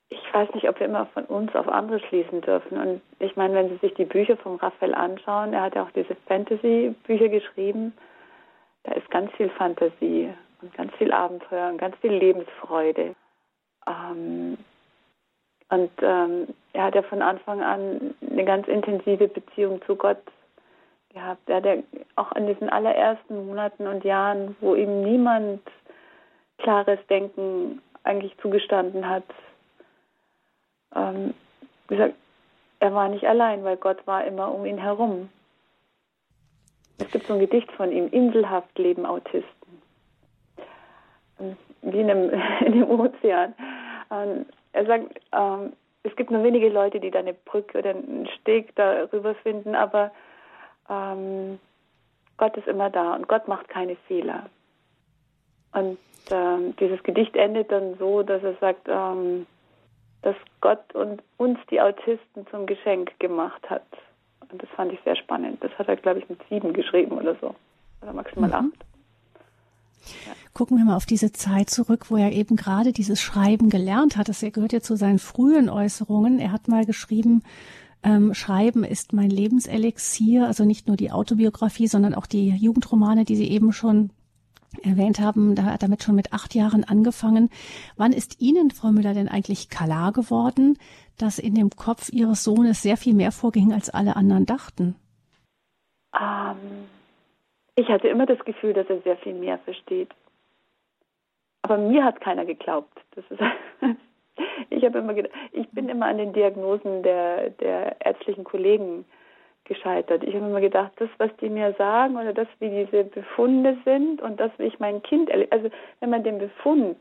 Ich 0.10 0.34
weiß 0.34 0.54
nicht, 0.56 0.70
ob 0.70 0.80
wir 0.80 0.88
immer 0.88 1.08
von 1.08 1.26
uns 1.26 1.54
auf 1.56 1.68
andere 1.68 2.00
schließen 2.00 2.40
dürfen. 2.40 2.78
Und 2.78 3.02
ich 3.20 3.36
meine, 3.36 3.54
wenn 3.54 3.70
Sie 3.70 3.78
sich 3.78 3.94
die 3.96 4.06
Bücher 4.06 4.38
von 4.38 4.56
Raphael 4.56 4.96
anschauen, 4.96 5.54
er 5.54 5.64
hat 5.64 5.76
ja 5.76 5.84
auch 5.84 5.92
diese 5.92 6.16
Fantasy-Bücher 6.28 7.28
geschrieben, 7.28 7.94
da 8.84 8.94
ist 8.94 9.12
ganz 9.12 9.30
viel 9.34 9.50
Fantasie 9.50 10.30
und 10.62 10.74
ganz 10.74 10.94
viel 10.96 11.12
Abenteuer 11.12 11.70
und 11.70 11.80
ganz 11.80 11.98
viel 11.98 12.14
Lebensfreude. 12.14 13.14
Ähm, 13.86 14.58
und 15.70 15.92
ähm, 16.02 16.48
er 16.72 16.86
hat 16.86 16.96
ja 16.96 17.02
von 17.04 17.22
Anfang 17.22 17.62
an 17.62 18.16
eine 18.22 18.46
ganz 18.46 18.70
intensive 18.70 19.28
Beziehung 19.28 19.82
zu 19.86 19.98
Gott 19.98 20.18
gehabt. 21.14 21.50
Er 21.50 21.58
hat 21.58 21.84
auch 22.16 22.32
in 22.34 22.48
diesen 22.48 22.70
allerersten 22.70 23.48
Monaten 23.48 23.88
und 23.88 24.04
Jahren, 24.04 24.56
wo 24.62 24.76
ihm 24.76 25.04
niemand 25.04 25.62
klares 26.58 27.00
Denken 27.08 27.82
eigentlich 28.04 28.38
zugestanden 28.40 29.08
hat, 29.08 29.24
ähm, 30.96 31.34
gesagt, 31.88 32.16
er 32.80 32.94
war 32.94 33.10
nicht 33.10 33.26
allein, 33.26 33.64
weil 33.64 33.78
Gott 33.78 34.06
war 34.08 34.26
immer 34.26 34.54
um 34.54 34.66
ihn 34.66 34.78
herum. 34.78 35.30
Es 36.98 37.12
gibt 37.12 37.28
so 37.28 37.34
ein 37.34 37.40
Gedicht 37.40 37.72
von 37.74 37.92
ihm, 37.92 38.08
Inselhaft 38.10 38.78
leben 38.78 39.06
Autisten. 39.06 39.82
Ähm, 41.40 41.58
wie 41.82 42.00
in 42.00 42.10
einem, 42.10 42.30
in 42.66 42.74
einem 42.74 42.90
Ozean. 42.90 43.54
Und 44.10 44.46
er 44.74 44.86
sagt, 44.86 45.20
ähm, 45.32 45.74
es 46.04 46.16
gibt 46.16 46.32
nur 46.32 46.44
wenige 46.44 46.70
Leute, 46.70 47.00
die 47.00 47.12
da 47.12 47.20
eine 47.20 47.34
Brücke 47.34 47.80
oder 47.80 47.92
einen 47.92 48.28
Steg 48.40 48.76
darüber 48.76 49.36
finden, 49.36 49.76
aber 49.76 50.12
ähm, 50.90 51.60
Gott 52.38 52.58
ist 52.58 52.68
immer 52.68 52.90
da 52.90 53.16
und 53.16 53.28
Gott 53.28 53.48
macht 53.48 53.70
keine 53.70 53.96
Fehler. 54.08 54.50
Und 55.74 55.98
ähm, 56.32 56.76
dieses 56.80 57.02
Gedicht 57.04 57.36
endet 57.36 57.72
dann 57.72 57.98
so, 57.98 58.24
dass 58.24 58.44
er 58.44 58.56
sagt, 58.56 58.88
ähm, 58.88 59.46
dass 60.22 60.36
Gott 60.60 60.94
und 60.94 61.22
uns 61.38 61.60
die 61.70 61.82
Autisten 61.82 62.46
zum 62.50 62.66
Geschenk 62.66 63.18
gemacht 63.20 63.70
hat. 63.70 63.86
Und 64.52 64.62
das 64.62 64.70
fand 64.72 64.92
ich 64.92 65.00
sehr 65.04 65.16
spannend. 65.16 65.64
Das 65.64 65.72
hat 65.78 65.88
er, 65.88 65.96
glaube 65.96 66.20
ich, 66.20 66.30
mit 66.30 66.40
sieben 66.50 66.74
geschrieben 66.74 67.18
oder 67.18 67.36
so. 67.40 67.56
Oder 68.02 68.14
maximal 68.14 68.50
mhm. 68.50 68.56
acht. 68.56 68.86
Ja. 70.26 70.34
Gucken 70.54 70.78
wir 70.78 70.86
mal 70.86 70.96
auf 70.96 71.06
diese 71.06 71.32
Zeit 71.32 71.70
zurück, 71.70 72.08
wo 72.10 72.18
er 72.18 72.32
eben 72.32 72.56
gerade 72.56 72.92
dieses 72.92 73.22
Schreiben 73.22 73.70
gelernt 73.70 74.18
hat. 74.18 74.30
Das 74.30 74.42
gehört 74.42 74.74
ja 74.74 74.82
zu 74.82 74.96
seinen 74.96 75.20
frühen 75.20 75.70
Äußerungen. 75.70 76.40
Er 76.40 76.52
hat 76.52 76.68
mal 76.68 76.86
geschrieben, 76.86 77.44
ähm, 78.04 78.34
Schreiben 78.34 78.84
ist 78.84 79.14
mein 79.14 79.30
Lebenselixier, 79.30 80.48
also 80.48 80.66
nicht 80.66 80.88
nur 80.88 80.98
die 80.98 81.12
Autobiografie, 81.12 81.88
sondern 81.88 82.16
auch 82.16 82.26
die 82.26 82.50
Jugendromane, 82.50 83.26
die 83.26 83.36
Sie 83.36 83.50
eben 83.50 83.72
schon 83.72 84.12
erwähnt 84.84 85.20
haben, 85.20 85.56
da 85.56 85.64
hat 85.64 85.84
damit 85.84 86.02
schon 86.02 86.16
mit 86.16 86.34
acht 86.34 86.56
Jahren 86.56 86.84
angefangen. 86.84 87.50
Wann 87.98 88.14
ist 88.14 88.42
Ihnen, 88.42 88.72
Frau 88.72 88.92
Müller, 88.92 89.14
denn 89.14 89.28
eigentlich 89.28 89.70
klar 89.70 90.12
geworden, 90.14 90.78
dass 91.18 91.40
in 91.40 91.56
dem 91.56 91.70
Kopf 91.70 92.10
Ihres 92.12 92.44
Sohnes 92.44 92.82
sehr 92.82 92.98
viel 92.98 93.14
mehr 93.14 93.32
vorging, 93.32 93.74
als 93.74 93.90
alle 93.90 94.16
anderen 94.16 94.46
dachten? 94.46 94.96
Ähm, 96.20 96.88
ich 97.76 97.90
hatte 97.90 98.08
immer 98.08 98.26
das 98.26 98.40
Gefühl, 98.46 98.74
dass 98.74 98.88
er 98.90 99.02
sehr 99.02 99.18
viel 99.18 99.34
mehr 99.34 99.60
versteht. 99.60 100.10
Aber 101.64 101.78
mir 101.78 102.04
hat 102.04 102.22
keiner 102.22 102.46
geglaubt. 102.46 102.98
Das 103.16 103.26
ist 103.30 103.42
ich 104.70 104.84
habe 104.84 105.00
immer 105.00 105.14
gedacht, 105.14 105.34
ich 105.52 105.70
bin 105.72 105.90
immer 105.90 106.08
an 106.08 106.18
den 106.18 106.34
Diagnosen 106.34 107.04
der, 107.04 107.50
der 107.52 107.96
ärztlichen 108.00 108.44
Kollegen 108.44 109.06
gescheitert. 109.66 110.24
Ich 110.24 110.36
habe 110.36 110.48
immer 110.48 110.62
gedacht, 110.62 110.92
das, 110.98 111.10
was 111.18 111.30
die 111.38 111.50
mir 111.50 111.74
sagen 111.78 112.18
oder 112.18 112.34
das, 112.34 112.48
wie 112.60 112.70
diese 112.70 113.04
Befunde 113.04 113.78
sind 113.86 114.22
und 114.22 114.40
das, 114.40 114.52
wie 114.58 114.66
ich 114.66 114.80
mein 114.80 115.02
Kind 115.04 115.30
erlebe. 115.30 115.52
Also 115.52 115.70
wenn 116.00 116.10
man 116.10 116.24
den 116.24 116.40
Befund 116.40 116.98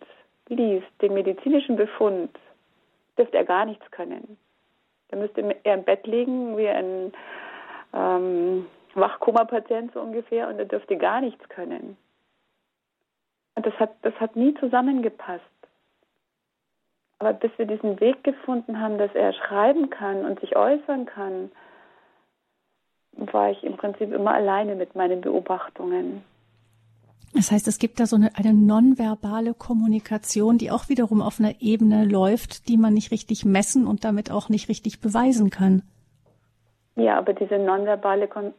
liest, 0.48 0.86
den 1.00 1.14
medizinischen 1.14 1.76
Befund, 1.76 2.30
dürfte 3.16 3.36
er 3.36 3.44
gar 3.44 3.64
nichts 3.64 3.90
können. 3.90 4.36
Da 5.08 5.16
müsste 5.16 5.56
er 5.64 5.74
im 5.74 5.84
Bett 5.84 6.06
liegen 6.06 6.56
wie 6.56 6.68
ein 6.68 7.12
ähm, 7.92 8.66
Wachkoma-Patient 8.94 9.92
so 9.92 10.00
ungefähr 10.00 10.48
und 10.48 10.58
er 10.58 10.64
dürfte 10.64 10.96
gar 10.96 11.20
nichts 11.20 11.48
können. 11.48 11.96
Und 13.54 13.66
das 13.66 13.74
hat, 13.78 13.94
das 14.02 14.14
hat 14.20 14.36
nie 14.36 14.54
zusammengepasst. 14.54 15.44
Aber 17.20 17.34
bis 17.34 17.50
wir 17.58 17.66
diesen 17.66 18.00
Weg 18.00 18.24
gefunden 18.24 18.80
haben, 18.80 18.96
dass 18.96 19.14
er 19.14 19.34
schreiben 19.34 19.90
kann 19.90 20.24
und 20.24 20.40
sich 20.40 20.56
äußern 20.56 21.04
kann, 21.04 21.52
war 23.12 23.50
ich 23.50 23.62
im 23.62 23.76
Prinzip 23.76 24.10
immer 24.12 24.32
alleine 24.32 24.74
mit 24.74 24.94
meinen 24.94 25.20
Beobachtungen. 25.20 26.24
Das 27.34 27.52
heißt, 27.52 27.68
es 27.68 27.78
gibt 27.78 28.00
da 28.00 28.06
so 28.06 28.16
eine, 28.16 28.30
eine 28.36 28.54
nonverbale 28.54 29.52
Kommunikation, 29.52 30.56
die 30.56 30.70
auch 30.70 30.88
wiederum 30.88 31.20
auf 31.20 31.38
einer 31.38 31.60
Ebene 31.60 32.06
läuft, 32.06 32.68
die 32.68 32.78
man 32.78 32.94
nicht 32.94 33.12
richtig 33.12 33.44
messen 33.44 33.86
und 33.86 34.02
damit 34.02 34.32
auch 34.32 34.48
nicht 34.48 34.70
richtig 34.70 35.00
beweisen 35.00 35.50
kann. 35.50 35.82
Ja, 36.96 37.18
aber 37.18 37.34
diese 37.34 37.58
nonverbale 37.58 38.28
Kon 38.28 38.54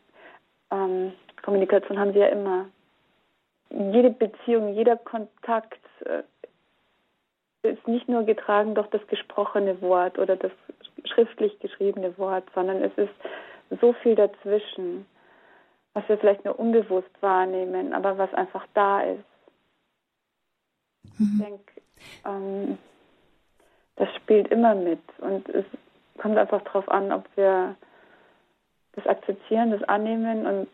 ähm, 0.71 1.13
Kommunikation 1.43 1.99
haben 1.99 2.13
sie 2.13 2.19
ja 2.19 2.27
immer. 2.27 2.65
Jede 3.71 4.11
Beziehung, 4.11 4.73
jeder 4.73 4.97
Kontakt 4.97 5.81
äh, 6.05 6.23
ist 7.63 7.87
nicht 7.87 8.07
nur 8.07 8.23
getragen 8.23 8.75
durch 8.75 8.87
das 8.87 9.05
gesprochene 9.07 9.81
Wort 9.81 10.17
oder 10.17 10.35
das 10.35 10.51
schriftlich 11.05 11.59
geschriebene 11.59 12.17
Wort, 12.17 12.43
sondern 12.55 12.83
es 12.83 12.91
ist 12.97 13.13
so 13.81 13.93
viel 13.93 14.15
dazwischen, 14.15 15.05
was 15.93 16.07
wir 16.09 16.17
vielleicht 16.17 16.45
nur 16.45 16.59
unbewusst 16.59 17.09
wahrnehmen, 17.21 17.93
aber 17.93 18.17
was 18.17 18.33
einfach 18.33 18.65
da 18.73 19.01
ist. 19.01 19.23
Mhm. 21.17 21.31
Ich 21.31 21.45
denke, 21.45 21.81
ähm, 22.25 22.77
das 23.95 24.13
spielt 24.15 24.47
immer 24.49 24.75
mit 24.75 25.01
und 25.19 25.47
es 25.49 25.65
kommt 26.17 26.37
einfach 26.37 26.61
darauf 26.63 26.89
an, 26.89 27.11
ob 27.11 27.25
wir 27.35 27.75
das 28.93 29.07
akzeptieren, 29.07 29.71
das 29.71 29.83
annehmen 29.83 30.45
und 30.45 30.67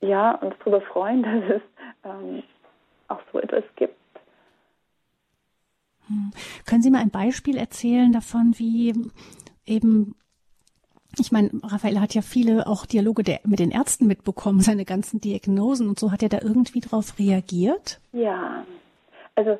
ja, 0.00 0.32
uns 0.32 0.54
darüber 0.58 0.80
freuen, 0.80 1.22
dass 1.48 1.56
es 1.56 1.62
ähm, 2.04 2.42
auch 3.08 3.20
so 3.32 3.38
etwas 3.40 3.64
gibt. 3.76 3.96
Hm. 6.08 6.32
Können 6.66 6.82
Sie 6.82 6.90
mal 6.90 7.00
ein 7.00 7.10
Beispiel 7.10 7.56
erzählen 7.56 8.12
davon, 8.12 8.54
wie 8.56 8.94
eben 9.66 10.14
ich 11.20 11.32
meine, 11.32 11.50
Raphael 11.62 12.00
hat 12.00 12.14
ja 12.14 12.22
viele 12.22 12.66
auch 12.66 12.86
Dialoge 12.86 13.22
der, 13.22 13.40
mit 13.44 13.58
den 13.58 13.70
Ärzten 13.70 14.06
mitbekommen, 14.06 14.60
seine 14.60 14.84
ganzen 14.84 15.20
Diagnosen 15.20 15.88
und 15.88 15.98
so. 15.98 16.12
Hat 16.12 16.22
er 16.22 16.28
da 16.28 16.38
irgendwie 16.42 16.80
darauf 16.80 17.18
reagiert? 17.18 18.00
Ja, 18.12 18.64
also 19.34 19.58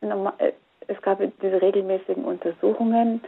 äh, 0.00 0.52
es 0.86 1.00
gab 1.02 1.20
diese 1.42 1.60
regelmäßigen 1.60 2.24
Untersuchungen. 2.24 3.20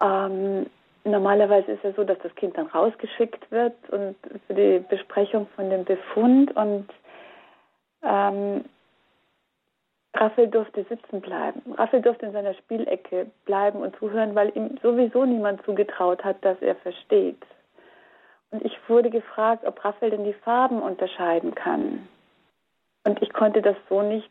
Ähm, 0.00 0.66
normalerweise 1.04 1.72
ist 1.72 1.84
es 1.84 1.96
so, 1.96 2.04
dass 2.04 2.18
das 2.22 2.34
Kind 2.34 2.56
dann 2.56 2.66
rausgeschickt 2.66 3.50
wird 3.50 3.74
und 3.90 4.16
für 4.46 4.54
die 4.54 4.84
Besprechung 4.88 5.46
von 5.54 5.70
dem 5.70 5.84
Befund 5.84 6.54
und 6.56 6.88
ähm, 8.02 8.64
Raphael 10.14 10.48
durfte 10.48 10.84
sitzen 10.84 11.20
bleiben. 11.20 11.74
Raphael 11.76 12.02
durfte 12.02 12.26
in 12.26 12.32
seiner 12.32 12.54
Spielecke 12.54 13.26
bleiben 13.44 13.80
und 13.80 13.94
zuhören, 13.96 14.34
weil 14.34 14.56
ihm 14.56 14.78
sowieso 14.82 15.24
niemand 15.24 15.64
zugetraut 15.64 16.24
hat, 16.24 16.44
dass 16.44 16.60
er 16.60 16.74
versteht. 16.76 17.42
Und 18.50 18.64
ich 18.64 18.76
wurde 18.88 19.10
gefragt, 19.10 19.64
ob 19.66 19.84
Raphael 19.84 20.10
denn 20.10 20.24
die 20.24 20.32
Farben 20.32 20.80
unterscheiden 20.80 21.54
kann. 21.54 22.08
Und 23.04 23.22
ich 23.22 23.32
konnte 23.32 23.62
das 23.62 23.76
so 23.88 24.02
nicht, 24.02 24.30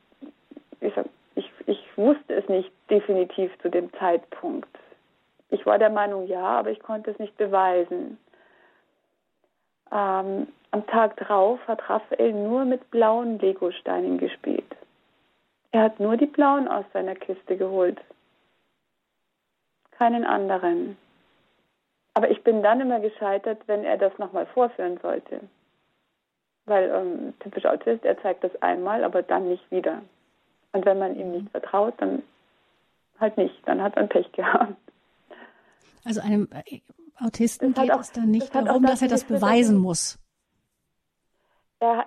ich, 0.81 0.93
ich, 1.35 1.51
ich 1.67 1.97
wusste 1.97 2.33
es 2.33 2.47
nicht 2.49 2.71
definitiv 2.89 3.51
zu 3.61 3.69
dem 3.69 3.91
Zeitpunkt. 3.93 4.69
Ich 5.49 5.65
war 5.65 5.77
der 5.77 5.89
Meinung, 5.89 6.27
ja, 6.27 6.43
aber 6.43 6.71
ich 6.71 6.79
konnte 6.79 7.11
es 7.11 7.19
nicht 7.19 7.37
beweisen. 7.37 8.17
Ähm, 9.91 10.47
am 10.71 10.87
Tag 10.87 11.15
drauf 11.17 11.59
hat 11.67 11.89
Raphael 11.89 12.33
nur 12.33 12.65
mit 12.65 12.91
blauen 12.91 13.39
Legosteinen 13.39 14.17
gespielt. 14.17 14.66
Er 15.71 15.83
hat 15.83 15.99
nur 15.99 16.17
die 16.17 16.25
blauen 16.25 16.67
aus 16.67 16.85
seiner 16.93 17.15
Kiste 17.15 17.57
geholt. 17.57 17.99
Keinen 19.91 20.25
anderen. 20.25 20.97
Aber 22.13 22.31
ich 22.31 22.43
bin 22.43 22.63
dann 22.63 22.81
immer 22.81 22.99
gescheitert, 22.99 23.61
wenn 23.67 23.83
er 23.83 23.97
das 23.97 24.17
nochmal 24.17 24.45
vorführen 24.47 24.99
sollte. 25.01 25.41
Weil 26.65 26.89
ähm, 26.89 27.33
typisch 27.39 27.65
Autist, 27.65 28.03
er 28.05 28.21
zeigt 28.21 28.43
das 28.43 28.61
einmal, 28.61 29.03
aber 29.03 29.21
dann 29.21 29.49
nicht 29.49 29.69
wieder. 29.71 30.01
Und 30.71 30.85
wenn 30.85 30.99
man 30.99 31.15
ihm 31.15 31.31
nicht 31.31 31.49
vertraut, 31.51 31.93
dann 31.97 32.23
halt 33.19 33.37
nicht. 33.37 33.55
Dann 33.67 33.81
hat 33.81 33.95
man 33.95 34.09
Pech 34.09 34.31
gehabt. 34.31 34.75
Also 36.03 36.21
einem 36.21 36.47
äh, 36.65 36.79
Autisten 37.19 37.73
geht 37.73 37.91
auch, 37.91 37.99
es 37.99 38.11
dann 38.11 38.29
nicht 38.29 38.53
darum, 38.53 38.83
dass 38.83 39.01
er 39.01 39.07
das 39.07 39.23
beweisen 39.23 39.77
muss. 39.77 40.19
Er, 41.79 42.05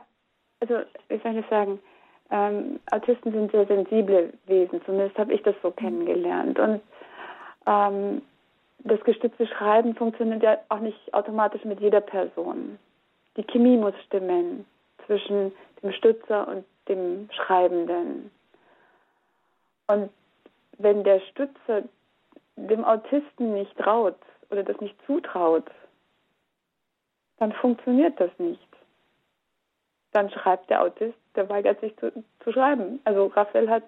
also, 0.61 0.81
wie 1.09 1.19
soll 1.19 1.37
ich 1.37 1.47
sagen, 1.49 1.81
ähm, 2.31 2.81
Autisten 2.91 3.33
sind 3.33 3.51
sehr 3.51 3.67
sensible 3.67 4.33
Wesen, 4.47 4.81
zumindest 4.85 5.19
habe 5.19 5.33
ich 5.33 5.43
das 5.43 5.55
so 5.63 5.71
kennengelernt. 5.71 6.59
Und 6.59 6.81
ähm, 7.67 8.23
das 8.81 9.03
gestützte 9.05 9.47
Schreiben 9.47 9.95
funktioniert 9.95 10.43
ja 10.43 10.59
auch 10.69 10.81
nicht 10.81 11.13
automatisch 11.13 11.65
mit 11.65 11.81
jeder 11.81 12.01
Person. 12.01 12.79
Die 13.37 13.45
Chemie 13.45 13.77
muss 13.77 13.95
stimmen 14.07 14.65
zwischen 15.07 15.53
dem 15.83 15.93
Stützer 15.93 16.49
und 16.49 16.65
dem 16.89 17.29
Schreibenden. 17.33 18.31
Und 19.87 20.11
wenn 20.79 21.05
der 21.05 21.21
Stützer 21.21 21.83
dem 22.57 22.85
Autisten 22.85 23.55
nicht 23.55 23.77
traut 23.77 24.17
oder 24.51 24.63
das 24.63 24.81
nicht 24.81 24.97
zutraut, 25.07 25.65
dann 27.39 27.53
funktioniert 27.53 28.19
das 28.21 28.31
nicht. 28.39 28.61
Dann 30.13 30.31
schreibt 30.31 30.71
der 30.71 30.83
Autist, 30.83 31.19
der 31.37 31.49
weigert 31.49 31.81
sich 31.81 31.97
zu, 31.97 32.13
zu 32.43 32.53
schreiben. 32.53 33.01
Also 33.05 33.27
Raphael 33.27 33.69
hat 33.71 33.85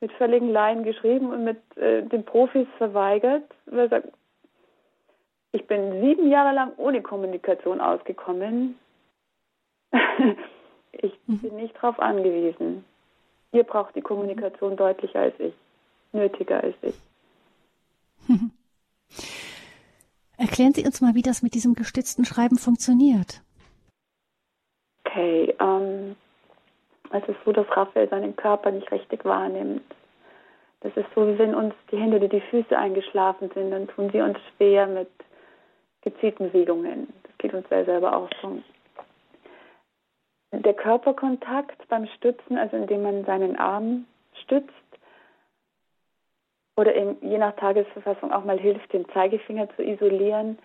mit 0.00 0.12
völligen 0.12 0.50
Laien 0.50 0.82
geschrieben 0.82 1.30
und 1.30 1.44
mit 1.44 1.58
äh, 1.76 2.02
den 2.02 2.24
Profis 2.24 2.66
verweigert, 2.78 3.44
weil 3.66 3.80
er 3.80 3.88
sagt, 3.88 4.08
ich 5.52 5.66
bin 5.66 6.00
sieben 6.00 6.30
Jahre 6.30 6.54
lang 6.54 6.72
ohne 6.76 7.02
Kommunikation 7.02 7.80
ausgekommen. 7.80 8.78
ich 10.92 11.18
mhm. 11.26 11.38
bin 11.38 11.56
nicht 11.56 11.74
darauf 11.76 11.98
angewiesen. 11.98 12.84
Ihr 13.52 13.64
braucht 13.64 13.96
die 13.96 14.00
Kommunikation 14.00 14.76
deutlicher 14.76 15.20
als 15.20 15.34
ich, 15.40 15.54
nötiger 16.12 16.62
als 16.62 16.76
ich. 16.82 16.94
Erklären 20.36 20.72
Sie 20.72 20.86
uns 20.86 21.00
mal, 21.00 21.14
wie 21.14 21.22
das 21.22 21.42
mit 21.42 21.54
diesem 21.54 21.74
gestützten 21.74 22.24
Schreiben 22.24 22.56
funktioniert. 22.56 23.42
Okay, 25.04 25.54
ähm, 25.58 26.16
es 27.10 27.28
ist 27.28 27.38
so, 27.44 27.52
dass 27.52 27.66
Raphael 27.76 28.08
seinen 28.08 28.36
Körper 28.36 28.70
nicht 28.70 28.90
richtig 28.92 29.24
wahrnimmt. 29.24 29.82
Das 30.80 30.96
ist 30.96 31.06
so, 31.14 31.26
wie 31.26 31.38
wenn 31.38 31.54
uns 31.54 31.74
die 31.90 31.98
Hände 31.98 32.16
oder 32.16 32.28
die 32.28 32.40
Füße 32.40 32.76
eingeschlafen 32.76 33.50
sind, 33.54 33.70
dann 33.70 33.88
tun 33.88 34.10
sie 34.12 34.20
uns 34.20 34.38
schwer 34.56 34.86
mit 34.86 35.10
gezielten 36.02 36.50
Bewegungen. 36.50 37.12
Das 37.24 37.36
geht 37.38 37.52
uns 37.52 37.68
selber 37.68 38.16
auch 38.16 38.30
so. 38.40 38.62
Der 40.52 40.74
Körperkontakt 40.74 41.86
beim 41.88 42.06
Stützen, 42.06 42.58
also 42.58 42.76
indem 42.76 43.02
man 43.02 43.24
seinen 43.24 43.56
Arm 43.56 44.06
stützt, 44.42 44.72
oder 46.76 46.94
eben 46.94 47.18
je 47.20 47.36
nach 47.36 47.54
Tagesverfassung 47.56 48.32
auch 48.32 48.44
mal 48.44 48.58
hilft, 48.58 48.92
den 48.92 49.06
Zeigefinger 49.10 49.68
zu 49.76 49.82
isolieren, 49.82 50.58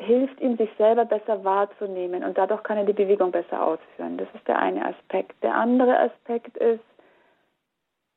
hilft 0.00 0.40
ihm, 0.40 0.56
sich 0.56 0.70
selber 0.78 1.04
besser 1.04 1.44
wahrzunehmen 1.44 2.24
und 2.24 2.38
dadurch 2.38 2.62
kann 2.62 2.78
er 2.78 2.84
die 2.84 2.94
Bewegung 2.94 3.30
besser 3.30 3.62
ausführen. 3.62 4.16
Das 4.16 4.28
ist 4.34 4.48
der 4.48 4.58
eine 4.58 4.84
Aspekt. 4.84 5.34
Der 5.42 5.54
andere 5.54 5.98
Aspekt 5.98 6.56
ist 6.56 6.80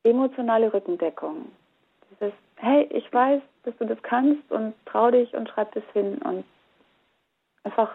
emotionale 0.03 0.73
Rückendeckung. 0.73 1.51
Dieses, 2.09 2.33
hey, 2.55 2.87
ich 2.89 3.11
weiß, 3.11 3.41
dass 3.63 3.75
du 3.77 3.85
das 3.85 4.01
kannst 4.01 4.49
und 4.49 4.73
trau 4.85 5.11
dich 5.11 5.33
und 5.33 5.49
schreib 5.49 5.73
das 5.73 5.83
hin 5.91 6.19
und 6.19 6.45
einfach, 7.63 7.93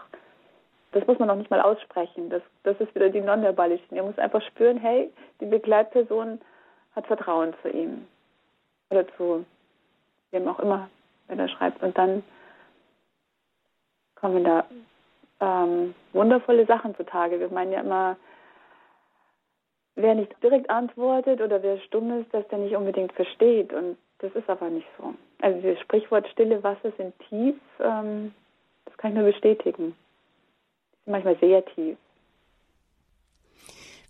das 0.93 1.07
muss 1.07 1.19
man 1.19 1.29
noch 1.29 1.37
nicht 1.37 1.51
mal 1.51 1.63
aussprechen. 1.63 2.29
Das, 2.29 2.43
das 2.65 2.79
ist 2.81 2.95
wieder 2.95 3.09
die 3.09 3.23
nonverbale 3.23 3.79
Schiene. 3.79 4.01
Er 4.01 4.07
muss 4.07 4.19
einfach 4.19 4.43
spüren, 4.43 4.77
hey, 4.77 5.11
die 5.41 5.47
Begleitperson 5.47 6.41
hat 6.95 7.07
Vertrauen 7.07 7.55
zu 7.63 7.71
ihm 7.71 8.07
oder 8.91 9.07
zu 9.17 9.47
wem 10.31 10.47
auch 10.47 10.59
immer, 10.59 10.91
wenn 11.29 11.39
er 11.39 11.49
schreibt. 11.49 11.83
Und 11.83 11.97
dann 11.97 12.23
kommen 14.21 14.45
da 14.45 14.65
ähm, 15.41 15.95
wundervolle 16.13 16.67
Sachen 16.67 16.97
zutage. 16.97 17.39
Wir 17.39 17.49
meinen 17.49 17.73
ja 17.73 17.81
immer, 17.81 18.17
wer 19.95 20.15
nicht 20.15 20.33
direkt 20.43 20.69
antwortet 20.71 21.41
oder 21.41 21.63
wer 21.63 21.79
stumm 21.81 22.21
ist, 22.21 22.33
dass 22.33 22.47
der 22.49 22.59
nicht 22.59 22.77
unbedingt 22.77 23.13
versteht. 23.13 23.73
Und 23.73 23.97
das 24.19 24.33
ist 24.33 24.49
aber 24.49 24.69
nicht 24.69 24.89
so. 24.99 25.15
Also 25.41 25.61
das 25.61 25.79
Sprichwort 25.81 26.27
stille 26.29 26.63
Wasser 26.63 26.93
sind 26.97 27.15
tief, 27.29 27.57
ähm, 27.81 28.35
das 28.85 28.97
kann 28.97 29.13
ich 29.13 29.19
nur 29.19 29.27
bestätigen. 29.27 29.95
Manchmal 31.07 31.39
sehr 31.39 31.65
tief. 31.65 31.97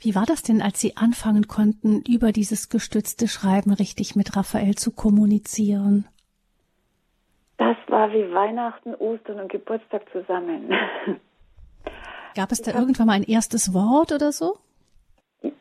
Wie 0.01 0.15
war 0.15 0.27
das 0.27 0.43
denn, 0.43 0.63
als 0.63 0.81
Sie 0.81 0.97
anfangen 0.97 1.49
konnten, 1.49 2.03
über 2.09 2.31
dieses 2.31 2.69
gestützte 2.69 3.27
Schreiben 3.27 3.73
richtig 3.73 4.15
mit 4.15 4.37
Raphael 4.37 4.77
zu 4.77 4.93
kommunizieren? 4.93 6.07
Das 7.59 7.77
war 7.89 8.13
wie 8.13 8.33
Weihnachten, 8.33 8.95
Ostern 8.95 9.41
und 9.41 9.53
Geburtstag 9.53 10.03
zusammen. 10.13 10.73
Gab 12.35 12.53
es 12.53 12.63
da 12.63 12.73
hab, 12.73 12.81
irgendwann 12.81 13.09
mal 13.09 13.15
ein 13.15 13.25
erstes 13.25 13.75
Wort 13.75 14.13
oder 14.13 14.31
so? 14.31 14.59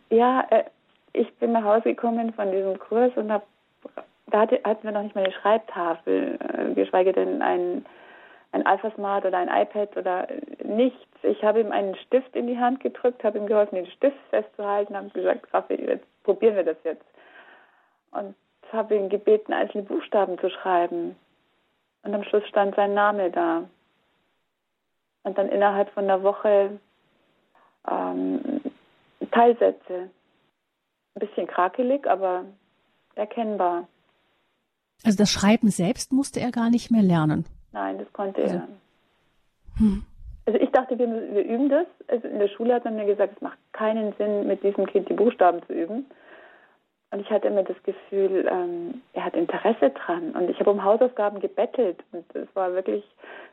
Ja, 0.09 0.45
äh, 0.51 0.63
ich 1.13 1.33
bin 1.35 1.51
nach 1.51 1.63
Hause 1.63 1.89
gekommen 1.89 2.33
von 2.33 2.51
diesem 2.51 2.77
Kurs 2.77 3.11
und 3.15 3.31
hab, 3.31 3.47
da 4.27 4.41
hatte, 4.41 4.61
hatten 4.63 4.83
wir 4.83 4.91
noch 4.91 5.01
nicht 5.01 5.15
mal 5.15 5.23
eine 5.23 5.33
Schreibtafel, 5.33 6.37
äh, 6.39 6.73
geschweige 6.75 7.13
denn 7.13 7.41
ein, 7.41 7.83
ein 8.51 8.65
Alphasmart 8.65 9.25
oder 9.25 9.39
ein 9.39 9.49
iPad 9.49 9.97
oder 9.97 10.27
nichts. 10.63 11.07
Ich 11.23 11.43
habe 11.43 11.61
ihm 11.61 11.71
einen 11.71 11.95
Stift 11.95 12.35
in 12.35 12.45
die 12.45 12.59
Hand 12.59 12.79
gedrückt, 12.79 13.23
habe 13.23 13.39
ihm 13.39 13.47
geholfen, 13.47 13.75
den 13.75 13.87
Stift 13.87 14.17
festzuhalten, 14.29 14.95
habe 14.95 15.09
gesagt, 15.09 15.51
Raffi, 15.51 15.73
jetzt 15.73 16.05
probieren 16.23 16.55
wir 16.55 16.63
das 16.63 16.77
jetzt. 16.83 17.05
Und 18.11 18.35
habe 18.71 18.95
ihn 18.95 19.09
gebeten, 19.09 19.53
einzelne 19.53 19.83
Buchstaben 19.83 20.37
zu 20.37 20.49
schreiben. 20.51 21.15
Und 22.07 22.15
am 22.15 22.23
Schluss 22.23 22.47
stand 22.47 22.73
sein 22.75 22.93
Name 22.93 23.29
da. 23.31 23.65
Und 25.23 25.37
dann 25.37 25.49
innerhalb 25.49 25.89
von 25.89 26.05
einer 26.05 26.23
Woche 26.23 26.79
ähm, 27.85 28.61
Teilsätze. 29.31 30.09
Ein 31.15 31.19
bisschen 31.19 31.47
krakelig, 31.47 32.07
aber 32.07 32.45
erkennbar. 33.15 33.89
Also 35.03 35.17
das 35.17 35.29
Schreiben 35.29 35.69
selbst 35.69 36.13
musste 36.13 36.39
er 36.39 36.51
gar 36.51 36.69
nicht 36.69 36.91
mehr 36.91 37.03
lernen. 37.03 37.45
Nein, 37.73 37.97
das 37.97 38.11
konnte 38.13 38.41
also. 38.41 38.55
er. 38.55 38.67
Hm. 39.77 40.05
Also 40.45 40.59
ich 40.59 40.69
dachte, 40.71 40.97
wir, 40.97 41.07
wir 41.09 41.43
üben 41.43 41.67
das. 41.67 41.87
Also 42.07 42.25
in 42.29 42.39
der 42.39 42.47
Schule 42.47 42.73
hat 42.73 42.85
man 42.85 42.95
mir 42.95 43.05
gesagt, 43.05 43.33
es 43.35 43.41
macht 43.41 43.57
keinen 43.73 44.13
Sinn, 44.13 44.47
mit 44.47 44.63
diesem 44.63 44.85
Kind 44.85 45.09
die 45.09 45.13
Buchstaben 45.13 45.61
zu 45.67 45.73
üben. 45.73 46.05
Und 47.11 47.21
ich 47.21 47.29
hatte 47.29 47.47
immer 47.47 47.63
das 47.63 47.81
Gefühl, 47.83 48.47
ähm, 48.51 49.01
er 49.13 49.25
hat 49.25 49.35
Interesse 49.35 49.91
dran. 49.91 50.31
Und 50.31 50.49
ich 50.49 50.59
habe 50.59 50.71
um 50.71 50.83
Hausaufgaben 50.83 51.39
gebettelt. 51.39 52.03
Und 52.11 52.25
es 52.35 52.47
war 52.53 52.73
wirklich, 52.73 53.03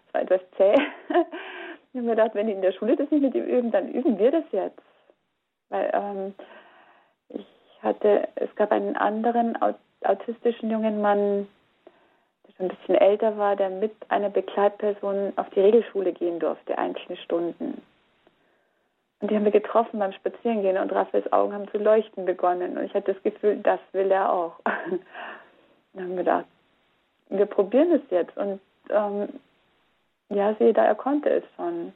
es 0.08 0.14
war 0.14 0.22
etwas 0.22 0.40
zäh. 0.56 0.72
ich 1.08 1.14
habe 1.14 2.06
mir 2.06 2.16
gedacht, 2.16 2.34
wenn 2.34 2.48
die 2.48 2.52
in 2.52 2.62
der 2.62 2.72
Schule 2.72 2.96
das 2.96 3.10
nicht 3.10 3.22
mit 3.22 3.34
ihm 3.34 3.44
üben, 3.44 3.70
dann 3.70 3.92
üben 3.92 4.18
wir 4.18 4.32
das 4.32 4.44
jetzt. 4.50 4.82
Weil 5.68 5.90
ähm, 5.94 6.34
ich 7.28 7.46
hatte, 7.80 8.28
es 8.34 8.54
gab 8.56 8.72
einen 8.72 8.96
anderen 8.96 9.56
autistischen 10.02 10.70
jungen 10.70 11.00
Mann, 11.00 11.46
der 12.46 12.54
schon 12.56 12.66
ein 12.66 12.76
bisschen 12.76 12.96
älter 12.96 13.38
war, 13.38 13.54
der 13.54 13.70
mit 13.70 13.94
einer 14.08 14.30
Begleitperson 14.30 15.32
auf 15.36 15.48
die 15.50 15.60
Regelschule 15.60 16.12
gehen 16.12 16.40
durfte, 16.40 16.76
einzelne 16.76 17.16
Stunden. 17.18 17.82
Und 19.24 19.30
die 19.30 19.36
haben 19.36 19.46
wir 19.46 19.52
getroffen 19.52 20.00
beim 20.00 20.12
Spazierengehen 20.12 20.76
und 20.76 20.92
Raphaels 20.92 21.32
Augen 21.32 21.54
haben 21.54 21.66
zu 21.70 21.78
leuchten 21.78 22.26
begonnen. 22.26 22.76
Und 22.76 22.84
ich 22.84 22.92
hatte 22.92 23.14
das 23.14 23.22
Gefühl, 23.22 23.56
das 23.56 23.80
will 23.92 24.10
er 24.10 24.30
auch. 24.30 24.60
dann 25.94 26.02
haben 26.04 26.10
wir 26.10 26.16
gedacht, 26.16 26.44
wir 27.30 27.46
probieren 27.46 27.90
es 27.92 28.02
jetzt. 28.10 28.36
Und 28.36 28.60
ähm, 28.90 29.30
ja, 30.28 30.54
sehe 30.56 30.74
da, 30.74 30.84
er 30.84 30.94
konnte 30.94 31.30
es 31.30 31.44
schon. 31.56 31.94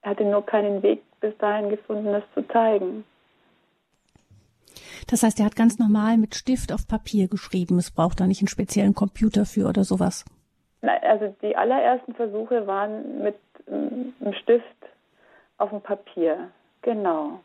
Er 0.00 0.10
hatte 0.10 0.24
nur 0.24 0.44
keinen 0.44 0.82
Weg 0.82 1.04
bis 1.20 1.38
dahin 1.38 1.68
gefunden, 1.70 2.10
das 2.10 2.24
zu 2.34 2.42
zeigen. 2.48 3.04
Das 5.06 5.22
heißt, 5.22 5.38
er 5.38 5.46
hat 5.46 5.54
ganz 5.54 5.78
normal 5.78 6.16
mit 6.18 6.34
Stift 6.34 6.72
auf 6.72 6.88
Papier 6.88 7.28
geschrieben. 7.28 7.78
Es 7.78 7.92
braucht 7.92 8.18
da 8.18 8.26
nicht 8.26 8.40
einen 8.40 8.48
speziellen 8.48 8.94
Computer 8.94 9.46
für 9.46 9.68
oder 9.68 9.84
sowas. 9.84 10.24
Also 10.80 11.32
die 11.42 11.54
allerersten 11.54 12.12
Versuche 12.14 12.66
waren 12.66 13.22
mit 13.22 13.36
ähm, 13.68 14.14
einem 14.20 14.34
Stift 14.34 14.66
auf 15.58 15.70
dem 15.70 15.80
Papier. 15.80 16.50
Genau. 16.82 17.40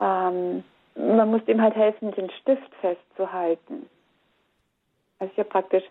Ähm, 0.00 0.64
man 0.94 1.30
muss 1.30 1.46
ihm 1.46 1.62
halt 1.62 1.74
helfen, 1.74 2.12
den 2.12 2.30
Stift 2.30 2.74
festzuhalten. 2.80 3.88
Also 5.18 5.32
ich 5.32 5.38
habe 5.38 5.48
praktisch 5.48 5.84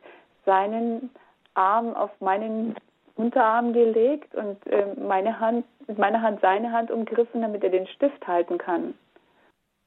seinen 0.46 1.10
Arm 1.54 1.96
auf 1.96 2.12
meinen 2.20 2.76
Unterarm 3.16 3.74
gelegt 3.74 4.34
und 4.36 4.66
äh, 4.68 4.88
meine 4.96 5.40
Hand, 5.40 5.66
mit 5.88 5.98
meiner 5.98 6.22
Hand 6.22 6.42
seine 6.42 6.72
Hand 6.72 6.92
umgriffen, 6.92 7.42
damit 7.42 7.64
er 7.64 7.70
den 7.70 7.88
Stift 7.88 8.26
halten 8.28 8.58
kann. 8.58 8.94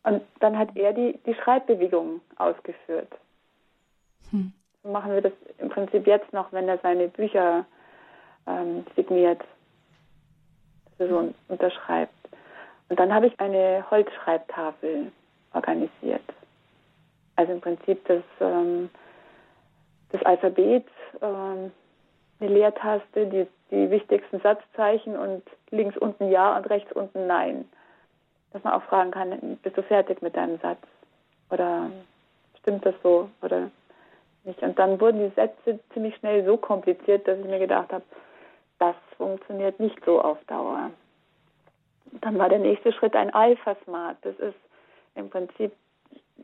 Und 0.03 0.23
dann 0.41 0.59
hat 0.59 0.77
er 0.77 0.93
die, 0.93 1.19
die 1.27 1.35
Schreibbewegung 1.35 2.21
ausgeführt. 2.37 3.11
Hm. 4.31 4.53
So 4.83 4.91
machen 4.91 5.13
wir 5.13 5.23
das 5.23 5.33
im 5.59 5.71
Prinzip 5.71 6.07
jetzt 6.07 6.33
noch, 6.33 6.53
wenn 6.53 6.69
er 6.69 6.79
seine 6.79 7.09
Bücher 7.09 7.65
ähm, 8.47 8.85
signiert, 8.95 9.41
er 11.05 11.09
so 11.09 11.35
unterschreibt. 11.49 12.13
Und 12.89 13.01
dann 13.01 13.13
habe 13.13 13.27
ich 13.27 13.41
eine 13.41 13.85
Holzschreibtafel 13.91 15.11
organisiert. 15.53 16.23
Also 17.37 17.53
im 17.53 17.61
Prinzip 17.61 18.05
das, 18.07 18.23
ähm, 18.41 18.91
das 20.13 20.23
Alphabet 20.25 20.87
ähm, 21.23 21.73
eine 22.41 22.51
Leertaste, 22.51 23.27
die, 23.27 23.47
die 23.71 23.91
wichtigsten 23.91 24.41
Satzzeichen 24.41 25.17
und 25.17 25.43
links 25.71 25.97
unten 25.97 26.31
Ja 26.31 26.57
und 26.57 26.69
rechts 26.71 26.93
unten 26.93 27.27
Nein. 27.27 27.69
dass 28.53 28.63
man 28.63 28.75
auch 28.75 28.83
fragen 28.85 29.11
kann, 29.11 29.59
bist 29.63 29.77
du 29.77 29.83
fertig 29.83 30.23
mit 30.23 30.37
deinem 30.37 30.59
Satz? 30.61 30.79
Oder 31.51 31.91
stimmt 32.61 32.87
das 32.87 32.95
so 33.03 33.29
oder 33.43 33.71
nicht? 34.45 34.63
Und 34.63 34.79
dann 34.79 35.01
wurden 35.01 35.29
die 35.29 35.35
Sätze 35.35 35.81
ziemlich 35.93 36.15
schnell 36.17 36.45
so 36.45 36.57
kompliziert, 36.57 37.27
dass 37.27 37.39
ich 37.39 37.47
mir 37.47 37.59
gedacht 37.59 37.93
habe, 37.93 38.05
das 38.93 39.17
funktioniert 39.17 39.81
nicht 39.81 39.99
so 40.05 40.21
auf 40.21 40.39
Dauer. 40.47 40.91
Dann 42.21 42.39
war 42.39 42.49
der 42.49 42.59
nächste 42.59 42.93
Schritt 42.93 43.17
ein 43.17 43.33
Alpha 43.33 43.77
Smart. 43.85 44.17
Das 44.23 44.37
ist 44.37 44.57
im 45.15 45.31
Prinzip 45.31 45.73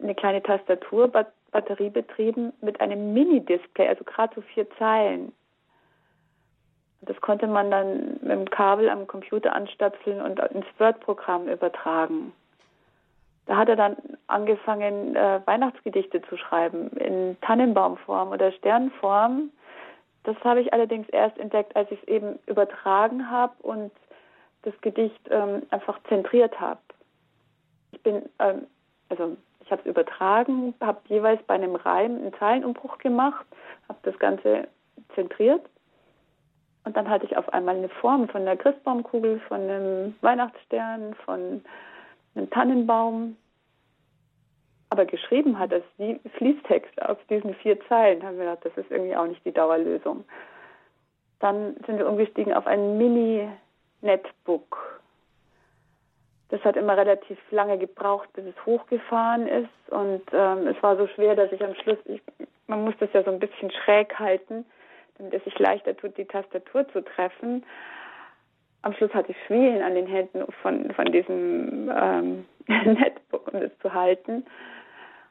eine 0.00 0.14
kleine 0.14 0.42
Tastatur, 0.42 1.08
batteriebetrieben, 1.52 2.52
mit 2.60 2.80
einem 2.80 3.12
Mini-Display, 3.12 3.88
also 3.88 4.04
gerade 4.04 4.34
so 4.34 4.40
vier 4.40 4.68
Zeilen. 4.78 5.32
Das 7.02 7.20
konnte 7.20 7.46
man 7.46 7.70
dann 7.70 8.12
mit 8.20 8.30
dem 8.30 8.50
Kabel 8.50 8.88
am 8.88 9.06
Computer 9.06 9.54
anstöpseln 9.54 10.20
und 10.20 10.38
ins 10.38 10.66
Word-Programm 10.78 11.48
übertragen. 11.48 12.32
Da 13.46 13.56
hat 13.56 13.68
er 13.68 13.76
dann 13.76 13.96
angefangen, 14.26 15.16
äh, 15.16 15.40
Weihnachtsgedichte 15.44 16.22
zu 16.22 16.36
schreiben 16.36 16.90
in 16.98 17.36
Tannenbaumform 17.40 18.30
oder 18.30 18.52
Sternform. 18.52 19.50
Das 20.24 20.36
habe 20.44 20.60
ich 20.60 20.72
allerdings 20.72 21.08
erst 21.08 21.38
entdeckt, 21.38 21.74
als 21.76 21.90
ich 21.90 22.00
es 22.02 22.08
eben 22.08 22.38
übertragen 22.46 23.30
habe 23.30 23.54
und 23.62 23.90
das 24.62 24.78
Gedicht 24.82 25.20
ähm, 25.30 25.62
einfach 25.70 25.98
zentriert 26.08 26.60
habe. 26.60 26.80
Ich 27.92 28.02
bin, 28.02 28.28
ähm, 28.38 28.66
also 29.08 29.36
ich 29.64 29.70
habe 29.70 29.80
es 29.82 29.88
übertragen, 29.88 30.74
habe 30.80 31.00
jeweils 31.08 31.42
bei 31.44 31.54
einem 31.54 31.74
Reim 31.74 32.16
einen 32.16 32.34
Zeilenumbruch 32.34 32.98
gemacht, 32.98 33.46
habe 33.88 33.98
das 34.02 34.18
Ganze 34.18 34.68
zentriert 35.14 35.62
und 36.84 36.96
dann 36.96 37.08
hatte 37.08 37.26
ich 37.26 37.36
auf 37.36 37.52
einmal 37.52 37.76
eine 37.76 37.88
Form 37.88 38.28
von 38.28 38.42
einer 38.42 38.56
Christbaumkugel, 38.56 39.40
von 39.48 39.60
einem 39.60 40.14
Weihnachtsstern, 40.22 41.14
von 41.24 41.62
einem 42.34 42.50
Tannenbaum. 42.50 43.36
Aber 44.90 45.06
geschrieben 45.06 45.58
hat 45.58 45.72
es 45.72 45.84
wie 45.98 46.20
Fließtext 46.36 47.00
auf 47.02 47.18
diesen 47.30 47.54
vier 47.54 47.80
Zeilen. 47.86 48.24
Haben 48.24 48.38
wir 48.38 48.46
gedacht, 48.46 48.64
das 48.64 48.76
ist 48.76 48.90
irgendwie 48.90 49.16
auch 49.16 49.26
nicht 49.26 49.44
die 49.44 49.52
Dauerlösung. 49.52 50.24
Dann 51.38 51.76
sind 51.86 51.98
wir 51.98 52.08
umgestiegen 52.08 52.52
auf 52.52 52.66
ein 52.66 52.98
Mini-Netbook. 52.98 55.00
Das 56.48 56.62
hat 56.64 56.76
immer 56.76 56.96
relativ 56.96 57.38
lange 57.52 57.78
gebraucht, 57.78 58.28
bis 58.32 58.44
es 58.44 58.66
hochgefahren 58.66 59.46
ist. 59.46 59.92
Und 59.92 60.22
ähm, 60.32 60.66
es 60.66 60.82
war 60.82 60.96
so 60.96 61.06
schwer, 61.06 61.36
dass 61.36 61.52
ich 61.52 61.64
am 61.64 61.76
Schluss, 61.76 61.98
ich, 62.06 62.20
man 62.66 62.84
muss 62.84 62.94
das 62.98 63.12
ja 63.12 63.22
so 63.22 63.30
ein 63.30 63.38
bisschen 63.38 63.70
schräg 63.70 64.18
halten, 64.18 64.66
damit 65.16 65.34
es 65.34 65.44
sich 65.44 65.56
leichter 65.60 65.96
tut, 65.96 66.18
die 66.18 66.24
Tastatur 66.24 66.88
zu 66.88 67.04
treffen. 67.04 67.64
Am 68.82 68.92
Schluss 68.94 69.14
hatte 69.14 69.30
ich 69.30 69.36
Schwielen 69.46 69.82
an 69.82 69.94
den 69.94 70.08
Händen 70.08 70.44
von, 70.62 70.92
von 70.94 71.04
diesem 71.12 71.88
ähm, 71.94 72.44
Netbook, 72.66 73.52
um 73.52 73.62
es 73.62 73.78
zu 73.78 73.94
halten. 73.94 74.44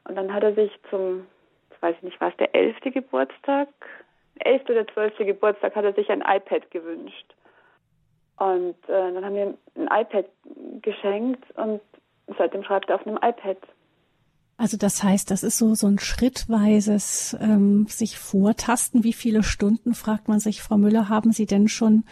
Und 0.04 0.16
dann 0.16 0.32
hat 0.32 0.42
er 0.42 0.54
sich 0.54 0.70
zum, 0.88 1.26
ich 1.70 1.82
weiß 1.82 1.96
nicht, 2.02 2.20
war 2.20 2.28
es 2.28 2.36
der 2.36 2.54
elfte 2.54 2.90
Geburtstag? 2.90 3.68
Elfte 4.38 4.72
oder 4.72 4.86
zwölfte 4.88 5.24
Geburtstag 5.24 5.74
hat 5.76 5.84
er 5.84 5.92
sich 5.92 6.08
ein 6.10 6.22
iPad 6.22 6.70
gewünscht. 6.70 7.34
Und 8.38 8.76
äh, 8.88 9.12
dann 9.12 9.24
haben 9.24 9.34
wir 9.34 9.54
ein 9.76 9.88
iPad 10.02 10.26
geschenkt 10.80 11.44
und 11.56 11.80
seitdem 12.38 12.64
schreibt 12.64 12.88
er 12.88 12.94
auf 12.96 13.06
einem 13.06 13.16
iPad. 13.16 13.58
Also 14.56 14.76
das 14.76 15.02
heißt, 15.02 15.30
das 15.30 15.42
ist 15.42 15.58
so 15.58 15.74
so 15.74 15.86
ein 15.86 15.98
schrittweises 15.98 17.36
ähm, 17.40 17.86
sich 17.88 18.18
vortasten. 18.18 19.04
Wie 19.04 19.12
viele 19.12 19.42
Stunden 19.42 19.94
fragt 19.94 20.28
man 20.28 20.38
sich, 20.38 20.62
Frau 20.62 20.76
Müller, 20.76 21.08
haben 21.08 21.32
Sie 21.32 21.46
denn 21.46 21.68
schon 21.68 22.04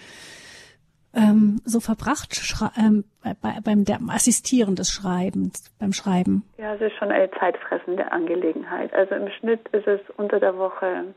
ähm, 1.14 1.61
so 1.64 1.81
verbracht 1.81 2.38
ähm, 2.77 3.05
bei, 3.23 3.59
beim 3.62 4.11
Assistieren 4.11 4.77
des 4.77 4.90
Schreibens, 4.90 5.75
beim 5.79 5.92
Schreiben? 5.92 6.44
Ja, 6.59 6.75
es 6.75 6.81
ist 6.81 6.97
schon 6.99 7.11
eine 7.11 7.31
zeitfressende 7.33 8.11
Angelegenheit. 8.12 8.92
Also 8.92 9.14
im 9.14 9.29
Schnitt 9.38 9.66
ist 9.68 9.87
es 9.87 10.01
unter 10.16 10.40
der 10.40 10.57
Woche 10.57 11.14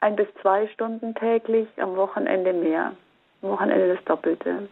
ein 0.00 0.16
bis 0.16 0.28
zwei 0.42 0.68
Stunden 0.68 1.14
täglich, 1.14 1.68
am 1.78 1.96
Wochenende 1.96 2.52
mehr. 2.52 2.94
Am 3.42 3.50
Wochenende 3.50 3.94
das 3.94 4.04
Doppelte. 4.04 4.68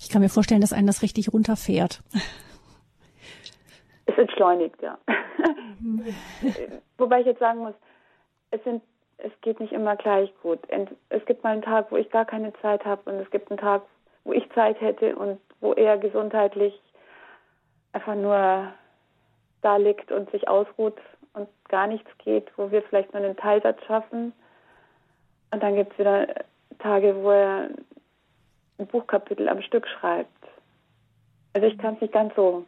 Ich 0.00 0.10
kann 0.10 0.22
mir 0.22 0.28
vorstellen, 0.28 0.60
dass 0.60 0.72
einen 0.72 0.86
das 0.86 1.02
richtig 1.02 1.32
runterfährt. 1.32 2.02
Es 4.06 4.16
entschleunigt, 4.16 4.80
ja. 4.82 4.98
Mhm. 5.80 6.04
Wobei 6.98 7.20
ich 7.20 7.26
jetzt 7.26 7.40
sagen 7.40 7.60
muss, 7.60 7.74
es 8.50 8.62
sind 8.64 8.82
es 9.18 9.32
geht 9.40 9.60
nicht 9.60 9.72
immer 9.72 9.96
gleich 9.96 10.32
gut. 10.42 10.60
Es 11.08 11.24
gibt 11.24 11.42
mal 11.42 11.52
einen 11.52 11.62
Tag, 11.62 11.90
wo 11.90 11.96
ich 11.96 12.10
gar 12.10 12.24
keine 12.24 12.52
Zeit 12.60 12.84
habe 12.84 13.10
und 13.10 13.20
es 13.20 13.30
gibt 13.30 13.50
einen 13.50 13.58
Tag, 13.58 13.82
wo 14.24 14.32
ich 14.32 14.48
Zeit 14.52 14.80
hätte 14.80 15.16
und 15.16 15.40
wo 15.60 15.72
er 15.72 15.96
gesundheitlich 15.98 16.78
einfach 17.92 18.14
nur 18.14 18.72
da 19.62 19.76
liegt 19.76 20.12
und 20.12 20.30
sich 20.30 20.48
ausruht 20.48 20.98
und 21.32 21.48
gar 21.68 21.86
nichts 21.86 22.10
geht, 22.18 22.46
wo 22.56 22.70
wir 22.70 22.82
vielleicht 22.82 23.12
nur 23.12 23.22
einen 23.22 23.36
Teilsatz 23.36 23.82
schaffen. 23.86 24.32
Und 25.50 25.62
dann 25.62 25.76
gibt 25.76 25.92
es 25.92 25.98
wieder 25.98 26.26
Tage, 26.78 27.14
wo 27.22 27.30
er 27.30 27.70
ein 28.78 28.86
Buchkapitel 28.86 29.48
am 29.48 29.62
Stück 29.62 29.86
schreibt. 29.88 30.30
Also 31.54 31.66
ich 31.66 31.78
kann 31.78 31.94
es 31.94 32.02
nicht 32.02 32.12
ganz 32.12 32.34
so 32.34 32.64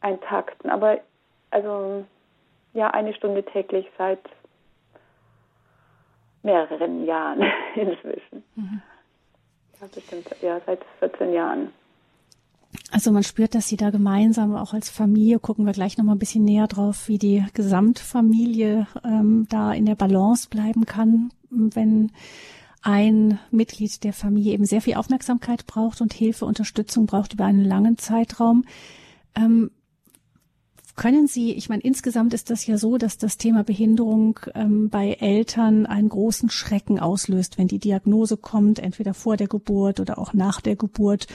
eintakten. 0.00 0.70
Aber 0.70 0.98
also 1.50 2.04
ja, 2.74 2.90
eine 2.90 3.14
Stunde 3.14 3.42
täglich 3.42 3.90
seit 3.96 4.20
mehreren 6.42 7.04
Jahren 7.06 7.42
inzwischen. 7.74 8.44
Mhm. 8.56 8.82
Ja, 9.80 9.86
bestimmt, 9.94 10.26
ja, 10.42 10.60
seit 10.66 10.80
14 11.00 11.32
Jahren. 11.32 11.72
Also 12.90 13.12
man 13.12 13.22
spürt, 13.22 13.54
dass 13.54 13.68
Sie 13.68 13.76
da 13.76 13.90
gemeinsam 13.90 14.54
auch 14.56 14.74
als 14.74 14.90
Familie, 14.90 15.38
gucken 15.38 15.66
wir 15.66 15.72
gleich 15.72 15.98
nochmal 15.98 16.16
ein 16.16 16.18
bisschen 16.18 16.44
näher 16.44 16.66
drauf, 16.66 17.08
wie 17.08 17.18
die 17.18 17.44
Gesamtfamilie 17.54 18.86
ähm, 19.04 19.46
da 19.48 19.72
in 19.72 19.86
der 19.86 19.94
Balance 19.94 20.48
bleiben 20.48 20.84
kann, 20.84 21.30
wenn 21.50 22.12
ein 22.82 23.38
Mitglied 23.50 24.04
der 24.04 24.12
Familie 24.12 24.52
eben 24.52 24.64
sehr 24.64 24.80
viel 24.80 24.94
Aufmerksamkeit 24.94 25.66
braucht 25.66 26.00
und 26.00 26.12
Hilfe, 26.12 26.44
Unterstützung 26.44 27.06
braucht 27.06 27.34
über 27.34 27.44
einen 27.44 27.64
langen 27.64 27.98
Zeitraum. 27.98 28.64
Ähm, 29.34 29.70
können 30.98 31.28
Sie, 31.28 31.54
ich 31.54 31.68
meine, 31.68 31.82
insgesamt 31.82 32.34
ist 32.34 32.50
das 32.50 32.66
ja 32.66 32.76
so, 32.76 32.98
dass 32.98 33.18
das 33.18 33.38
Thema 33.38 33.62
Behinderung 33.62 34.40
ähm, 34.54 34.90
bei 34.90 35.16
Eltern 35.20 35.86
einen 35.86 36.08
großen 36.08 36.50
Schrecken 36.50 36.98
auslöst, 36.98 37.56
wenn 37.56 37.68
die 37.68 37.78
Diagnose 37.78 38.36
kommt, 38.36 38.80
entweder 38.80 39.14
vor 39.14 39.36
der 39.36 39.46
Geburt 39.46 40.00
oder 40.00 40.18
auch 40.18 40.34
nach 40.34 40.60
der 40.60 40.74
Geburt. 40.74 41.28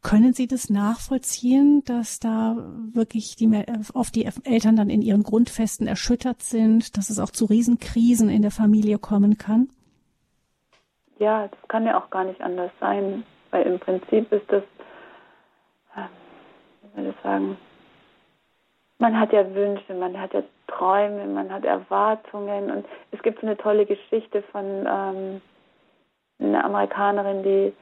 Können 0.00 0.32
Sie 0.32 0.46
das 0.46 0.70
nachvollziehen, 0.70 1.82
dass 1.84 2.20
da 2.20 2.56
wirklich 2.92 3.34
die, 3.34 3.50
oft 3.94 4.14
die 4.14 4.26
Eltern 4.44 4.76
dann 4.76 4.88
in 4.88 5.02
ihren 5.02 5.24
Grundfesten 5.24 5.88
erschüttert 5.88 6.42
sind, 6.42 6.96
dass 6.96 7.10
es 7.10 7.18
auch 7.18 7.30
zu 7.30 7.46
Riesenkrisen 7.46 8.30
in 8.30 8.42
der 8.42 8.52
Familie 8.52 8.98
kommen 8.98 9.38
kann? 9.38 9.70
Ja, 11.18 11.48
das 11.48 11.68
kann 11.68 11.84
ja 11.84 12.00
auch 12.00 12.10
gar 12.10 12.24
nicht 12.24 12.40
anders 12.40 12.70
sein, 12.78 13.24
weil 13.50 13.64
im 13.64 13.80
Prinzip 13.80 14.30
ist 14.32 14.46
das, 14.48 14.62
äh, 15.96 16.06
wie 16.82 17.02
soll 17.02 17.10
ich 17.10 17.22
sagen, 17.24 17.56
man 19.00 19.18
hat 19.18 19.32
ja 19.32 19.54
Wünsche, 19.54 19.94
man 19.94 20.18
hat 20.20 20.34
ja 20.34 20.42
Träume, 20.68 21.26
man 21.26 21.50
hat 21.50 21.64
Erwartungen 21.64 22.70
und 22.70 22.86
es 23.10 23.22
gibt 23.22 23.40
so 23.40 23.46
eine 23.46 23.56
tolle 23.56 23.86
Geschichte 23.86 24.42
von 24.52 24.86
ähm, 24.86 25.40
einer 26.38 26.64
Amerikanerin, 26.64 27.42
die 27.42 27.72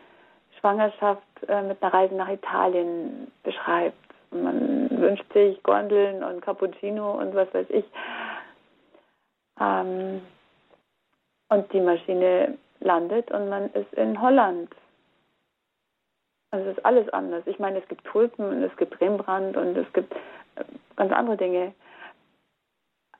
Schwangerschaft 0.58 1.22
äh, 1.48 1.62
mit 1.62 1.82
einer 1.82 1.92
Reise 1.92 2.14
nach 2.14 2.28
Italien 2.28 3.30
beschreibt. 3.42 3.96
Und 4.30 4.44
man 4.44 4.90
wünscht 4.90 5.30
sich 5.32 5.60
Gondeln 5.64 6.22
und 6.22 6.40
Cappuccino 6.40 7.12
und 7.18 7.34
was 7.34 7.52
weiß 7.52 7.66
ich. 7.70 7.84
Ähm, 9.60 10.22
und 11.48 11.72
die 11.72 11.80
Maschine 11.80 12.56
landet 12.80 13.30
und 13.32 13.48
man 13.48 13.70
ist 13.72 13.92
in 13.94 14.20
Holland. 14.20 14.72
Also 16.50 16.70
es 16.70 16.78
ist 16.78 16.84
alles 16.84 17.08
anders. 17.10 17.42
Ich 17.46 17.58
meine, 17.58 17.78
es 17.78 17.88
gibt 17.88 18.04
Tulpen 18.04 18.48
und 18.48 18.62
es 18.62 18.74
gibt 18.76 19.00
Rembrandt 19.00 19.56
und 19.56 19.76
es 19.76 19.92
gibt 19.92 20.14
ganz 20.96 21.12
andere 21.12 21.36
Dinge. 21.36 21.74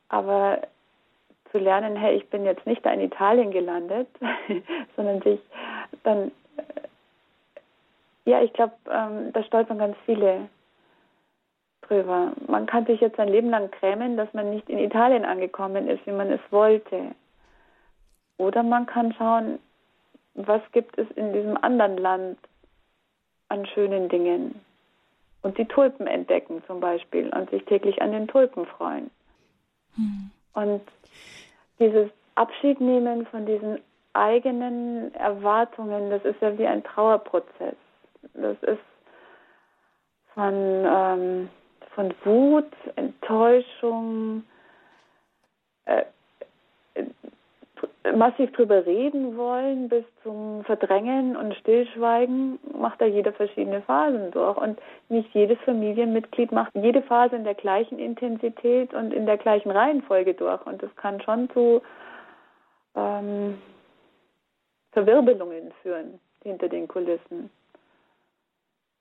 Aber 0.09 0.63
zu 1.51 1.59
lernen, 1.59 1.97
hey, 1.97 2.17
ich 2.17 2.29
bin 2.29 2.45
jetzt 2.45 2.67
nicht 2.67 2.85
da 2.85 2.91
in 2.91 3.01
Italien 3.01 3.51
gelandet, 3.51 4.09
sondern 4.97 5.23
sich 5.23 5.41
dann, 6.03 6.33
ja, 8.25 8.43
ich 8.43 8.53
glaube, 8.53 8.75
ähm, 8.91 9.33
da 9.33 9.43
stolpern 9.43 9.79
ganz 9.79 9.97
viele 10.05 10.49
drüber. 11.83 12.33
Man 12.47 12.67
kann 12.67 12.87
sich 12.87 13.01
jetzt 13.01 13.17
sein 13.17 13.29
Leben 13.29 13.51
lang 13.51 13.71
grämen, 13.71 14.17
dass 14.17 14.33
man 14.35 14.51
nicht 14.51 14.69
in 14.69 14.79
Italien 14.79 15.25
angekommen 15.25 15.89
ist, 15.89 16.07
wie 16.07 16.13
man 16.13 16.31
es 16.31 16.41
wollte. 16.51 17.15
Oder 18.37 18.63
man 18.63 18.87
kann 18.87 19.13
schauen, 19.15 19.59
was 20.35 20.61
gibt 20.73 20.99
es 20.99 21.11
in 21.13 21.33
diesem 21.33 21.57
anderen 21.57 21.97
Land 21.97 22.39
an 23.49 23.67
schönen 23.67 24.09
Dingen 24.09 24.61
und 25.43 25.59
die 25.59 25.67
Tulpen 25.67 26.07
entdecken 26.07 26.63
zum 26.67 26.81
Beispiel 26.81 27.29
und 27.31 27.51
sich 27.51 27.65
täglich 27.65 28.03
an 28.03 28.13
den 28.13 28.29
Tulpen 28.29 28.67
freuen. 28.67 29.11
Mhm. 29.97 30.31
Und 30.55 30.83
dieses 31.79 32.11
Abschiednehmen 32.35 33.27
von 33.27 33.47
diesen 33.47 33.81
eigenen 34.13 35.15
Erwartungen, 35.15 36.11
das 36.11 36.25
ist 36.25 36.41
ja 36.41 36.57
wie 36.59 36.67
ein 36.67 36.83
Trauerprozess. 36.83 37.77
Das 38.35 38.57
ist 38.63 38.81
von, 40.35 40.55
ähm, 40.55 41.49
von 41.95 42.15
Wut, 42.25 42.73
Enttäuschung, 42.97 44.45
äh, 45.85 46.05
massiv 48.17 48.53
drüber 48.53 48.87
reden 48.87 49.37
wollen 49.37 49.89
bis 49.89 50.05
zum 50.23 50.65
Verdrängen 50.65 51.37
und 51.37 51.55
Stillschweigen 51.57 52.59
macht 52.79 53.01
da 53.01 53.05
jeder 53.05 53.33
verschiedene 53.33 53.83
Phasen 53.83 54.31
durch 54.31 54.57
und 54.57 54.81
nicht 55.09 55.33
jedes 55.35 55.59
Familienmitglied 55.65 56.53
macht 56.53 56.75
jede 56.75 57.03
Phase 57.03 57.37
in 57.37 57.45
der 57.45 57.55
gleichen 57.55 57.99
Intensität 57.99 58.95
und 58.95 59.13
in 59.13 59.27
der 59.27 59.37
gleichen 59.37 59.71
Reihenfolge 59.71 60.35
durch 60.35 60.65
und 60.67 60.83
das 60.83 60.95
kann 60.97 61.21
schon 61.23 61.51
zu 61.51 61.83
ähm, 62.95 63.59
Verwirbelungen 64.93 65.73
führen 65.83 66.21
hinter 66.43 66.69
den 66.69 66.89
Kulissen. 66.89 67.51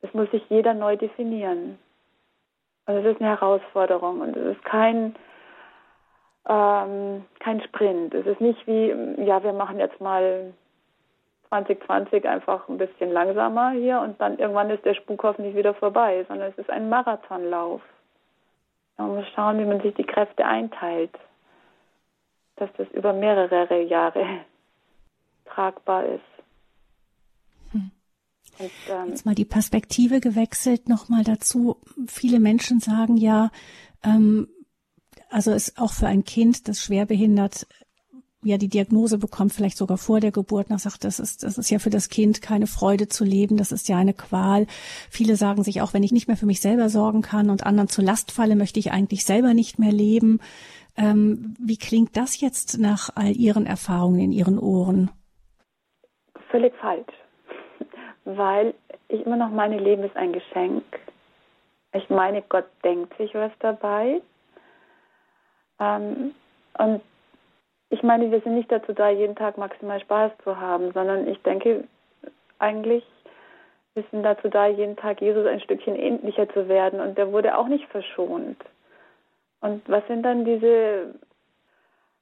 Das 0.02 0.14
muss 0.14 0.30
sich 0.32 0.44
jeder 0.50 0.74
neu 0.74 0.96
definieren. 0.96 1.80
Und 2.86 2.96
es 2.96 3.06
ist 3.06 3.22
eine 3.22 3.30
Herausforderung 3.30 4.22
und 4.22 4.36
es 4.36 4.56
ist 4.56 4.64
kein 4.64 5.16
ähm, 6.48 7.26
kein 7.40 7.62
Sprint. 7.62 8.14
Es 8.14 8.26
ist 8.26 8.42
nicht 8.42 8.66
wie, 8.68 8.90
ja, 9.24 9.44
wir 9.44 9.54
machen 9.54 9.80
jetzt 9.80 10.00
mal 10.00 10.54
2020 11.50 12.28
einfach 12.28 12.68
ein 12.70 12.78
bisschen 12.78 13.12
langsamer 13.12 13.72
hier 13.72 14.02
und 14.02 14.20
dann 14.20 14.38
irgendwann 14.38 14.70
ist 14.70 14.86
der 14.86 14.96
Spuk 14.96 15.24
hoffentlich 15.24 15.56
wieder 15.56 15.74
vorbei, 15.74 16.26
sondern 16.28 16.50
es 16.52 16.58
ist 16.58 16.70
ein 16.70 16.90
Marathonlauf. 16.90 17.82
Man 18.98 19.16
muss 19.16 19.26
schauen, 19.36 19.60
wie 19.60 19.66
man 19.66 19.82
sich 19.82 19.94
die 19.96 20.06
Kräfte 20.06 20.46
einteilt, 20.46 21.12
dass 22.56 22.70
das 22.78 22.88
über 22.92 23.14
mehrere 23.14 23.82
Jahre 23.84 24.26
tragbar 25.46 26.06
ist. 26.06 26.22
Hm. 27.72 27.92
Und, 28.60 28.72
ähm, 28.90 29.10
Jetzt 29.10 29.26
mal 29.26 29.36
die 29.36 29.46
Perspektive 29.46 30.20
gewechselt, 30.20 30.90
nochmal 30.90 31.24
dazu. 31.24 31.78
Viele 32.08 32.40
Menschen 32.40 32.80
sagen 32.80 33.18
ja, 33.18 33.52
ähm, 34.04 34.48
also 35.30 35.52
ist 35.52 35.80
auch 35.80 35.94
für 35.94 36.08
ein 36.08 36.24
Kind, 36.24 36.68
das 36.68 36.82
schwerbehindert 36.82 37.68
ja 38.44 38.58
die 38.58 38.70
Diagnose 38.70 39.18
bekommt, 39.18 39.52
vielleicht 39.52 39.78
sogar 39.78 39.98
vor 39.98 40.20
der 40.20 40.32
Geburt 40.32 40.70
noch 40.70 40.80
sagt, 40.80 41.04
das 41.04 41.20
ist, 41.20 41.44
das 41.44 41.58
ist 41.58 41.70
ja 41.70 41.80
für 41.80 41.90
das 41.90 42.10
Kind 42.10 42.42
keine 42.42 42.68
Freude 42.68 43.08
zu 43.08 43.24
leben, 43.24 43.58
das 43.58 43.72
ist 43.72 43.90
ja 43.90 43.98
eine 43.98 44.14
Qual. 44.14 44.68
Viele 45.10 45.36
sagen 45.36 45.64
sich 45.64 45.82
auch, 45.82 45.94
wenn 45.94 46.04
ich 46.04 46.12
nicht 46.12 46.28
mehr 46.28 46.38
für 46.38 46.46
mich 46.46 46.62
selber 46.62 46.90
sorgen 46.90 47.22
kann 47.22 47.50
und 47.50 47.66
anderen 47.66 47.90
zur 47.90 48.04
Last 48.04 48.32
falle, 48.32 48.56
möchte 48.56 48.80
ich 48.80 48.92
eigentlich 48.92 49.26
selber 49.26 49.54
nicht 49.54 49.80
mehr 49.80 49.92
leben. 49.92 50.40
Ähm, 50.96 51.56
wie 51.60 51.78
klingt 51.78 52.16
das 52.16 52.40
jetzt 52.40 52.80
nach 52.80 53.10
all 53.16 53.36
Ihren 53.36 53.66
Erfahrungen 53.66 54.20
in 54.20 54.32
Ihren 54.32 54.60
Ohren? 54.60 55.12
Völlig 56.50 56.74
falsch, 56.78 57.14
weil 58.26 58.74
ich 59.10 59.26
immer 59.26 59.38
noch 59.38 59.50
meine, 59.50 59.78
Leben 59.78 60.04
ist 60.04 60.16
ein 60.16 60.34
Geschenk. 60.34 60.84
Ich 61.94 62.10
meine, 62.10 62.42
Gott 62.44 62.68
denkt 62.84 63.16
sich 63.18 63.34
was 63.34 63.52
dabei. 63.60 64.22
Ähm, 65.80 66.34
und 66.78 67.02
ich 67.90 68.04
meine, 68.04 68.32
wir 68.32 68.42
sind 68.42 68.56
nicht 68.56 68.72
dazu 68.72 68.94
da, 68.94 69.10
jeden 69.10 69.36
Tag 69.36 69.58
maximal 69.58 70.00
Spaß 70.00 70.32
zu 70.44 70.60
haben, 70.60 70.92
sondern 70.92 71.28
ich 71.28 71.42
denke 71.44 71.86
eigentlich, 72.60 73.04
wir 73.94 74.04
sind 74.12 74.24
dazu 74.24 74.50
da, 74.50 74.68
jeden 74.68 74.96
Tag 74.96 75.22
Jesus 75.22 75.48
ein 75.48 75.62
Stückchen 75.62 75.96
ähnlicher 75.96 76.48
zu 76.50 76.68
werden. 76.68 77.00
Und 77.00 77.18
der 77.18 77.32
wurde 77.32 77.58
auch 77.58 77.68
nicht 77.68 77.88
verschont. 77.88 78.58
Und 79.62 79.82
was 79.90 80.06
sind 80.08 80.24
dann 80.24 80.46
diese 80.46 81.16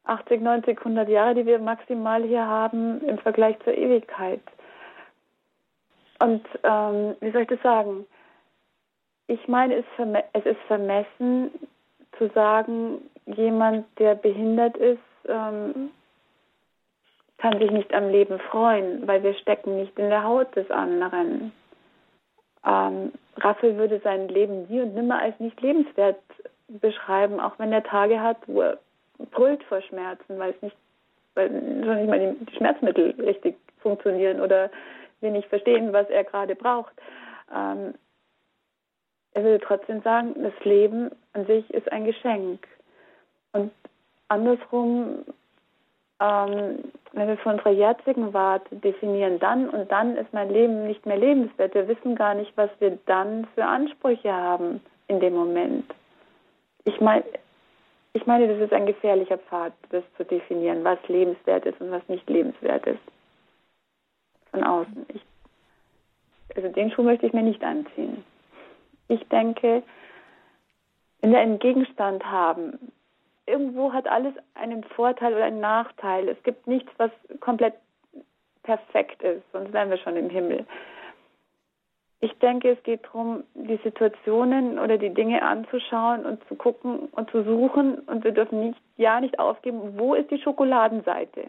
80, 0.06 0.42
90, 0.42 0.78
100 0.78 1.10
Jahre, 1.10 1.36
die 1.36 1.46
wir 1.46 1.60
maximal 1.60 2.24
hier 2.24 2.46
haben 2.46 3.02
im 3.02 3.18
Vergleich 3.18 3.60
zur 3.64 3.74
Ewigkeit? 3.74 4.42
Und 6.20 6.46
ähm, 6.64 7.16
wie 7.20 7.32
soll 7.32 7.42
ich 7.42 7.50
das 7.50 7.62
sagen? 7.62 8.06
Ich 9.28 9.48
meine, 9.48 9.76
es, 9.76 9.86
es 10.34 10.46
ist 10.46 10.62
vermessen 10.68 11.52
zu 12.18 12.30
sagen, 12.30 13.02
jemand, 13.26 13.86
der 14.00 14.16
behindert 14.16 14.78
ist, 14.78 15.00
ähm, 15.28 15.92
kann 17.38 17.60
sich 17.60 17.72
nicht 17.72 17.94
am 17.94 18.10
Leben 18.10 18.40
freuen, 18.40 19.08
weil 19.08 19.24
wir 19.24 19.34
stecken 19.36 19.78
nicht 19.78 19.98
in 20.00 20.10
der 20.10 20.24
Haut 20.24 20.56
des 20.56 20.70
anderen. 20.72 21.52
Ähm, 22.66 23.12
Raphael 23.38 23.78
würde 23.78 24.00
sein 24.04 24.28
Leben 24.30 24.68
nie 24.68 24.82
und 24.82 24.96
nimmer 24.96 25.20
als 25.20 25.40
nicht 25.40 25.60
lebenswert 25.62 26.20
beschreiben, 26.68 27.40
auch 27.40 27.60
wenn 27.60 27.72
er 27.72 27.84
Tage 27.84 28.22
hat, 28.22 28.38
wo 28.48 28.62
er 28.62 28.80
brüllt 29.32 29.64
vor 29.66 29.82
Schmerzen, 29.82 30.40
weil 30.40 30.52
es 30.52 30.62
nicht, 30.62 30.78
weil 31.36 31.50
schon 31.50 31.96
nicht 31.98 32.10
mal 32.10 32.20
die 32.20 32.56
Schmerzmittel 32.56 33.12
richtig 33.20 33.56
funktionieren 33.80 34.42
oder 34.42 34.72
wir 35.22 35.32
nicht 35.32 35.48
verstehen, 35.50 35.94
was 35.94 36.10
er 36.10 36.24
gerade 36.24 36.56
braucht. 36.56 36.94
Ähm, 37.56 37.94
er 39.36 39.44
würde 39.44 39.64
trotzdem 39.64 40.02
sagen, 40.02 40.34
das 40.42 40.54
Leben 40.64 41.12
an 41.34 41.46
sich 41.46 41.70
ist 41.74 41.92
ein 41.92 42.06
Geschenk. 42.06 42.66
Und 43.52 43.72
andersrum, 44.30 45.26
ähm, 46.22 46.80
wenn 47.12 47.28
wir 47.28 47.38
von 47.40 47.56
unserer 47.56 47.72
jetzigen 47.72 48.34
Warte 48.34 48.78
definieren, 48.78 49.38
dann 49.40 49.70
und 49.70 49.92
dann 49.92 50.16
ist 50.16 50.32
mein 50.32 50.50
Leben 50.50 50.88
nicht 50.88 51.06
mehr 51.06 51.18
lebenswert. 51.18 51.76
Wir 51.76 51.88
wissen 51.90 52.16
gar 52.16 52.34
nicht, 52.34 52.54
was 52.56 52.70
wir 52.80 52.98
dann 53.08 53.46
für 53.56 53.66
Ansprüche 53.66 54.34
haben 54.34 54.82
in 55.10 55.20
dem 55.20 55.36
Moment. 55.36 55.94
Ich 56.86 57.02
meine, 57.02 57.26
ich 58.14 58.26
meine, 58.26 58.48
das 58.48 58.58
ist 58.62 58.72
ein 58.72 58.86
gefährlicher 58.86 59.38
Pfad, 59.38 59.74
das 59.90 60.04
zu 60.16 60.24
definieren, 60.24 60.86
was 60.86 61.00
lebenswert 61.10 61.66
ist 61.66 61.82
und 61.82 61.92
was 61.92 62.08
nicht 62.08 62.30
lebenswert 62.30 62.88
ist. 62.88 63.04
Von 64.52 64.64
außen. 64.64 65.06
Ich, 65.10 65.22
also 66.56 66.70
den 66.70 66.90
Schuh 66.92 67.04
möchte 67.04 67.26
ich 67.26 67.34
mir 67.34 67.44
nicht 67.44 67.62
anziehen. 67.66 68.24
Ich 69.08 69.28
denke, 69.30 69.84
wenn 71.22 71.32
wir 71.32 71.40
einen 71.40 71.60
Gegenstand 71.60 72.26
haben, 72.26 72.92
irgendwo 73.46 73.94
hat 73.94 74.08
alles 74.08 74.34
einen 74.56 74.84
Vorteil 74.84 75.34
oder 75.34 75.46
einen 75.46 75.60
Nachteil. 75.60 76.30
Es 76.30 76.42
gibt 76.44 76.68
nichts, 76.68 76.92
was 76.98 77.12
komplett 77.40 77.76
perfekt 78.64 79.22
ist, 79.22 79.44
sonst 79.52 79.74
wären 79.74 79.90
wir 79.90 79.98
schon 79.98 80.16
im 80.16 80.30
Himmel. 80.30 80.66
Ich 82.22 82.34
denke, 82.40 82.72
es 82.72 82.82
geht 82.84 83.06
darum, 83.06 83.44
die 83.54 83.80
Situationen 83.84 84.80
oder 84.80 84.98
die 84.98 85.14
Dinge 85.14 85.44
anzuschauen 85.44 86.26
und 86.26 86.44
zu 86.48 86.56
gucken 86.56 87.10
und 87.12 87.30
zu 87.30 87.44
suchen. 87.44 88.00
Und 88.00 88.24
wir 88.24 88.32
dürfen 88.32 88.62
nicht, 88.62 88.80
ja 88.98 89.20
nicht 89.20 89.38
aufgeben, 89.38 89.98
wo 89.98 90.16
ist 90.16 90.32
die 90.32 90.42
Schokoladenseite? 90.42 91.46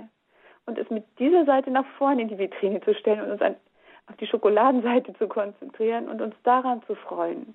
Und 0.67 0.77
es 0.77 0.91
mit 0.91 1.05
dieser 1.19 1.47
Seite 1.47 1.71
nach 1.71 1.87
vorne 1.97 2.23
in 2.23 2.29
die 2.29 2.39
Vitrine 2.39 2.81
zu 2.83 2.95
stellen 2.95 3.23
und 3.23 3.31
uns 3.31 3.43
an, 3.43 3.57
auf 4.09 4.17
die 4.17 4.27
Schokoladenseite 4.27 5.15
zu 5.15 5.29
konzentrieren 5.29 6.09
und 6.09 6.21
uns 6.21 6.35
daran 6.45 6.83
zu 6.87 6.95
freuen 6.95 7.55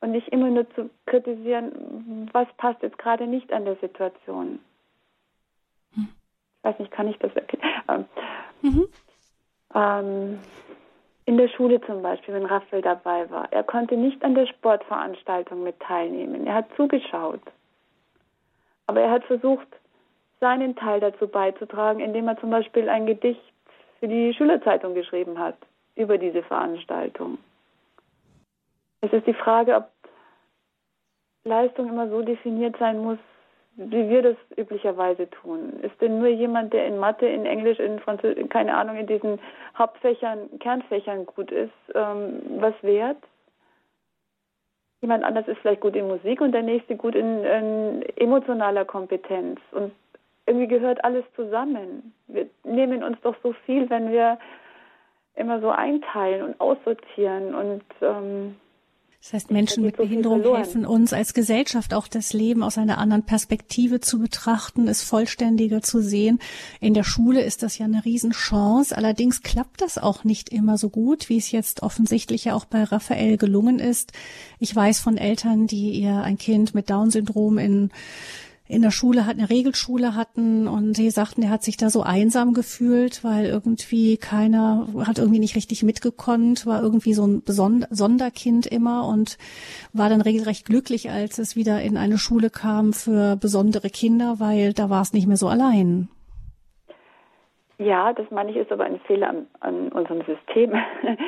und 0.00 0.12
nicht 0.12 0.28
immer 0.28 0.48
nur 0.48 0.68
zu 0.70 0.90
kritisieren, 1.06 2.28
was 2.32 2.48
passt 2.56 2.82
jetzt 2.82 2.98
gerade 2.98 3.26
nicht 3.26 3.52
an 3.52 3.64
der 3.64 3.76
Situation. 3.76 4.60
Hm. 5.94 6.08
Ich 6.58 6.64
weiß 6.64 6.78
nicht, 6.78 6.90
kann 6.90 7.08
ich 7.08 7.18
das 7.18 7.34
erkennen? 7.34 7.62
Ähm, 7.88 8.04
mhm. 8.62 8.88
ähm, 9.74 10.38
in 11.26 11.36
der 11.36 11.48
Schule 11.48 11.80
zum 11.82 12.02
Beispiel, 12.02 12.34
wenn 12.34 12.46
Raphael 12.46 12.82
dabei 12.82 13.28
war, 13.30 13.52
er 13.52 13.62
konnte 13.62 13.96
nicht 13.96 14.22
an 14.24 14.34
der 14.34 14.46
Sportveranstaltung 14.46 15.62
mit 15.62 15.78
teilnehmen. 15.80 16.46
Er 16.46 16.54
hat 16.54 16.66
zugeschaut. 16.76 17.42
Aber 18.86 19.00
er 19.00 19.10
hat 19.10 19.24
versucht, 19.24 19.68
seinen 20.40 20.74
Teil 20.74 21.00
dazu 21.00 21.28
beizutragen, 21.28 22.00
indem 22.00 22.26
er 22.28 22.40
zum 22.40 22.50
Beispiel 22.50 22.88
ein 22.88 23.06
Gedicht 23.06 23.40
für 24.00 24.08
die 24.08 24.32
Schülerzeitung 24.34 24.94
geschrieben 24.94 25.38
hat 25.38 25.56
über 26.00 26.18
diese 26.18 26.42
Veranstaltung. 26.42 27.38
Es 29.00 29.12
ist 29.12 29.26
die 29.26 29.34
Frage, 29.34 29.76
ob 29.76 29.88
Leistung 31.44 31.88
immer 31.88 32.08
so 32.08 32.22
definiert 32.22 32.76
sein 32.78 32.98
muss, 32.98 33.18
wie 33.76 34.08
wir 34.10 34.22
das 34.22 34.36
üblicherweise 34.56 35.30
tun. 35.30 35.80
Ist 35.82 35.98
denn 36.00 36.18
nur 36.18 36.28
jemand, 36.28 36.72
der 36.72 36.86
in 36.86 36.98
Mathe, 36.98 37.26
in 37.26 37.46
Englisch, 37.46 37.78
in 37.78 37.98
Französisch, 38.00 38.48
keine 38.50 38.76
Ahnung, 38.76 38.96
in 38.96 39.06
diesen 39.06 39.38
Hauptfächern, 39.78 40.58
Kernfächern 40.58 41.24
gut 41.24 41.50
ist, 41.50 41.72
ähm, 41.94 42.42
was 42.58 42.74
wert? 42.82 43.16
Jemand 45.00 45.24
anders 45.24 45.48
ist 45.48 45.58
vielleicht 45.58 45.80
gut 45.80 45.96
in 45.96 46.08
Musik 46.08 46.42
und 46.42 46.52
der 46.52 46.62
nächste 46.62 46.94
gut 46.94 47.14
in, 47.14 47.42
in 47.42 48.02
emotionaler 48.16 48.84
Kompetenz. 48.84 49.58
Und 49.72 49.92
irgendwie 50.44 50.66
gehört 50.66 51.02
alles 51.04 51.24
zusammen. 51.36 52.12
Wir 52.26 52.50
nehmen 52.64 53.02
uns 53.02 53.18
doch 53.22 53.36
so 53.42 53.54
viel, 53.64 53.88
wenn 53.88 54.10
wir 54.10 54.38
immer 55.34 55.60
so 55.60 55.70
einteilen 55.70 56.42
und 56.42 56.60
aussortieren 56.60 57.54
und 57.54 57.82
ähm, 58.02 58.56
das 59.22 59.34
heißt, 59.34 59.50
Menschen 59.50 59.84
mit 59.84 59.98
Behinderung 59.98 60.56
helfen 60.56 60.86
uns 60.86 61.12
als 61.12 61.34
Gesellschaft 61.34 61.92
auch 61.92 62.08
das 62.08 62.32
Leben 62.32 62.62
aus 62.62 62.78
einer 62.78 62.96
anderen 62.96 63.26
Perspektive 63.26 64.00
zu 64.00 64.18
betrachten, 64.18 64.88
es 64.88 65.02
vollständiger 65.02 65.82
zu 65.82 66.00
sehen. 66.00 66.38
In 66.80 66.94
der 66.94 67.04
Schule 67.04 67.42
ist 67.42 67.62
das 67.62 67.76
ja 67.76 67.84
eine 67.84 68.02
Riesenchance. 68.06 68.96
Allerdings 68.96 69.42
klappt 69.42 69.82
das 69.82 69.98
auch 69.98 70.24
nicht 70.24 70.48
immer 70.48 70.78
so 70.78 70.88
gut, 70.88 71.28
wie 71.28 71.36
es 71.36 71.52
jetzt 71.52 71.82
offensichtlich 71.82 72.46
ja 72.46 72.54
auch 72.54 72.64
bei 72.64 72.82
Raphael 72.82 73.36
gelungen 73.36 73.78
ist. 73.78 74.12
Ich 74.58 74.74
weiß 74.74 75.00
von 75.00 75.18
Eltern, 75.18 75.66
die 75.66 75.90
ihr 75.90 76.22
ein 76.22 76.38
Kind 76.38 76.74
mit 76.74 76.88
Down-Syndrom 76.88 77.58
in 77.58 77.90
in 78.70 78.82
der 78.82 78.90
Schule 78.90 79.26
hat 79.26 79.36
eine 79.36 79.50
Regelschule 79.50 80.14
hatten 80.14 80.68
und 80.68 80.94
sie 80.94 81.10
sagten, 81.10 81.42
er 81.42 81.50
hat 81.50 81.62
sich 81.62 81.76
da 81.76 81.90
so 81.90 82.02
einsam 82.02 82.54
gefühlt, 82.54 83.24
weil 83.24 83.46
irgendwie 83.46 84.16
keiner 84.16 84.86
hat 85.06 85.18
irgendwie 85.18 85.40
nicht 85.40 85.56
richtig 85.56 85.82
mitgekonnt, 85.82 86.66
war 86.66 86.82
irgendwie 86.82 87.12
so 87.12 87.26
ein 87.26 87.42
Besonder 87.42 87.88
Sonderkind 87.90 88.66
immer 88.66 89.06
und 89.06 89.38
war 89.92 90.08
dann 90.08 90.20
regelrecht 90.20 90.66
glücklich, 90.66 91.10
als 91.10 91.38
es 91.38 91.56
wieder 91.56 91.82
in 91.82 91.96
eine 91.96 92.18
Schule 92.18 92.50
kam 92.50 92.92
für 92.92 93.36
besondere 93.36 93.90
Kinder, 93.90 94.36
weil 94.38 94.72
da 94.72 94.88
war 94.88 95.02
es 95.02 95.12
nicht 95.12 95.26
mehr 95.26 95.36
so 95.36 95.48
allein. 95.48 96.08
Ja, 97.78 98.12
das 98.12 98.30
meine 98.30 98.50
ich 98.50 98.56
ist 98.56 98.70
aber 98.70 98.84
ein 98.84 99.00
Fehler 99.00 99.30
an, 99.30 99.46
an 99.60 99.88
unserem 99.92 100.22
System. 100.26 100.74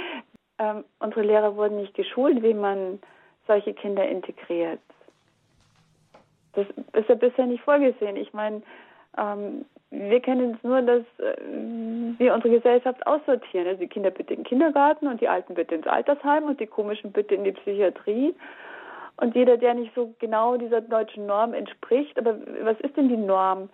ähm, 0.59 0.85
unsere 1.01 1.23
Lehrer 1.23 1.57
wurden 1.57 1.77
nicht 1.77 1.95
geschult, 1.95 2.43
wie 2.43 2.55
man 2.55 2.99
solche 3.47 3.73
Kinder 3.75 4.07
integriert. 4.09 4.81
Das 6.55 6.67
ist 6.93 7.09
ja 7.09 7.15
bisher 7.15 7.47
nicht 7.47 7.63
vorgesehen. 7.63 8.17
Ich 8.17 8.33
meine, 8.33 8.63
ähm, 9.17 9.65
wir 9.91 10.21
kennen 10.21 10.55
es 10.55 10.63
nur, 10.63 10.81
dass 10.83 11.03
äh, 11.19 11.37
wir 12.19 12.35
unsere 12.35 12.55
Gesellschaft 12.55 13.07
aussortieren. 13.07 13.67
Also 13.67 13.81
die 13.81 13.89
Kinder 13.89 14.11
bitte 14.11 14.35
in 14.35 14.41
den 14.41 14.47
Kindergarten 14.47 15.07
und 15.07 15.21
die 15.21 15.29
Alten 15.29 15.55
bitte 15.55 15.75
ins 15.75 15.87
Altersheim 15.87 16.45
und 16.45 16.61
die 16.61 16.67
Komischen 16.67 17.13
bitte 17.13 17.35
in 17.35 17.45
die 17.45 17.53
Psychiatrie. 17.53 18.35
Und 19.17 19.35
jeder, 19.35 19.59
der 19.59 19.75
nicht 19.75 19.95
so 19.95 20.15
genau 20.19 20.57
dieser 20.57 20.81
deutschen 20.81 21.27
Norm 21.27 21.53
entspricht, 21.53 22.19
aber 22.19 22.37
was 22.63 22.81
ist 22.81 22.97
denn 22.97 23.09
die 23.09 23.17
Norm? 23.17 23.69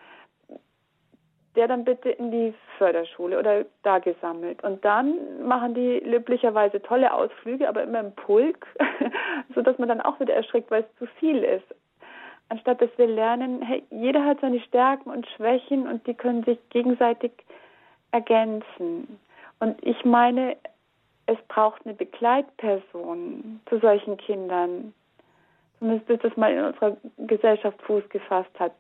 Der 1.55 1.69
dann 1.69 1.85
bitte 1.85 2.11
in 2.11 2.31
die 2.31 2.55
Förderschule 2.77 3.39
oder 3.39 3.65
da 3.83 3.99
gesammelt. 3.99 4.63
Und 4.63 4.85
dann 4.85 5.47
machen 5.47 5.75
die 5.75 6.01
löblicherweise 6.01 6.83
tolle 6.83 7.13
Ausflüge, 7.13 7.69
aber 7.69 7.83
immer 7.85 8.01
im 8.01 8.13
Pulk, 8.13 8.67
sodass 9.55 9.79
man 9.79 9.89
dann 9.89 10.01
auch 10.01 10.19
wieder 10.21 10.35
erschreckt, 10.35 10.71
weil 10.71 10.83
es 10.83 10.99
zu 10.99 11.07
viel 11.19 11.43
ist 11.43 11.75
anstatt 12.49 12.81
dass 12.81 12.91
wir 12.97 13.07
lernen, 13.07 13.63
hey, 13.63 13.83
jeder 13.91 14.25
hat 14.25 14.41
seine 14.41 14.61
Stärken 14.61 15.11
und 15.11 15.27
Schwächen 15.37 15.87
und 15.87 16.07
die 16.07 16.15
können 16.15 16.45
sich 16.45 16.59
gegenseitig 16.71 17.33
ergänzen. 18.11 19.19
Und 19.61 19.83
ich 19.85 20.05
meine, 20.05 20.57
es 21.27 21.39
braucht 21.49 21.85
eine 21.85 21.95
Begleitperson 21.95 23.61
zu 23.69 23.79
solchen 23.81 24.17
Kindern, 24.17 24.95
zumindest 25.79 26.07
bis 26.07 26.21
das 26.21 26.37
mal 26.37 26.53
in 26.53 26.65
unserer 26.65 26.97
Gesellschaft 27.19 27.81
Fuß 27.83 28.09
gefasst 28.09 28.59
hat. 28.59 28.73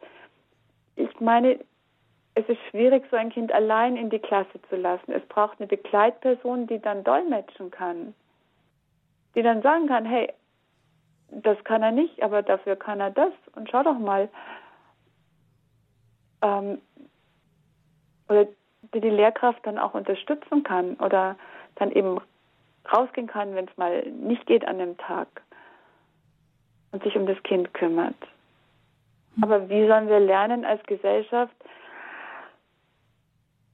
Ich 0.96 1.20
meine, 1.20 1.58
es 2.34 2.48
ist 2.48 2.60
schwierig, 2.70 3.04
so 3.10 3.16
ein 3.16 3.30
Kind 3.30 3.52
allein 3.52 3.96
in 3.96 4.10
die 4.10 4.18
Klasse 4.18 4.60
zu 4.68 4.76
lassen. 4.76 5.12
Es 5.12 5.24
braucht 5.26 5.60
eine 5.60 5.66
Begleitperson, 5.66 6.66
die 6.68 6.78
dann 6.78 7.04
dolmetschen 7.04 7.70
kann, 7.70 8.14
die 9.34 9.42
dann 9.42 9.60
sagen 9.60 9.88
kann, 9.88 10.06
hey, 10.06 10.32
das 11.30 11.62
kann 11.64 11.82
er 11.82 11.92
nicht, 11.92 12.22
aber 12.22 12.42
dafür 12.42 12.76
kann 12.76 13.00
er 13.00 13.10
das. 13.10 13.32
Und 13.54 13.68
schau 13.70 13.82
doch 13.82 13.98
mal. 13.98 14.28
Ähm, 16.42 16.80
oder 18.28 18.46
die 18.94 19.00
die 19.00 19.10
Lehrkraft 19.10 19.66
dann 19.66 19.78
auch 19.78 19.94
unterstützen 19.94 20.62
kann 20.62 20.94
oder 20.96 21.36
dann 21.76 21.90
eben 21.92 22.20
rausgehen 22.92 23.26
kann, 23.26 23.54
wenn 23.54 23.66
es 23.66 23.76
mal 23.76 24.06
nicht 24.06 24.46
geht 24.46 24.66
an 24.66 24.78
dem 24.78 24.96
Tag 24.96 25.28
und 26.92 27.02
sich 27.02 27.16
um 27.16 27.26
das 27.26 27.42
Kind 27.42 27.74
kümmert. 27.74 28.16
Aber 29.42 29.68
wie 29.68 29.86
sollen 29.86 30.08
wir 30.08 30.20
lernen 30.20 30.64
als 30.64 30.82
Gesellschaft, 30.84 31.54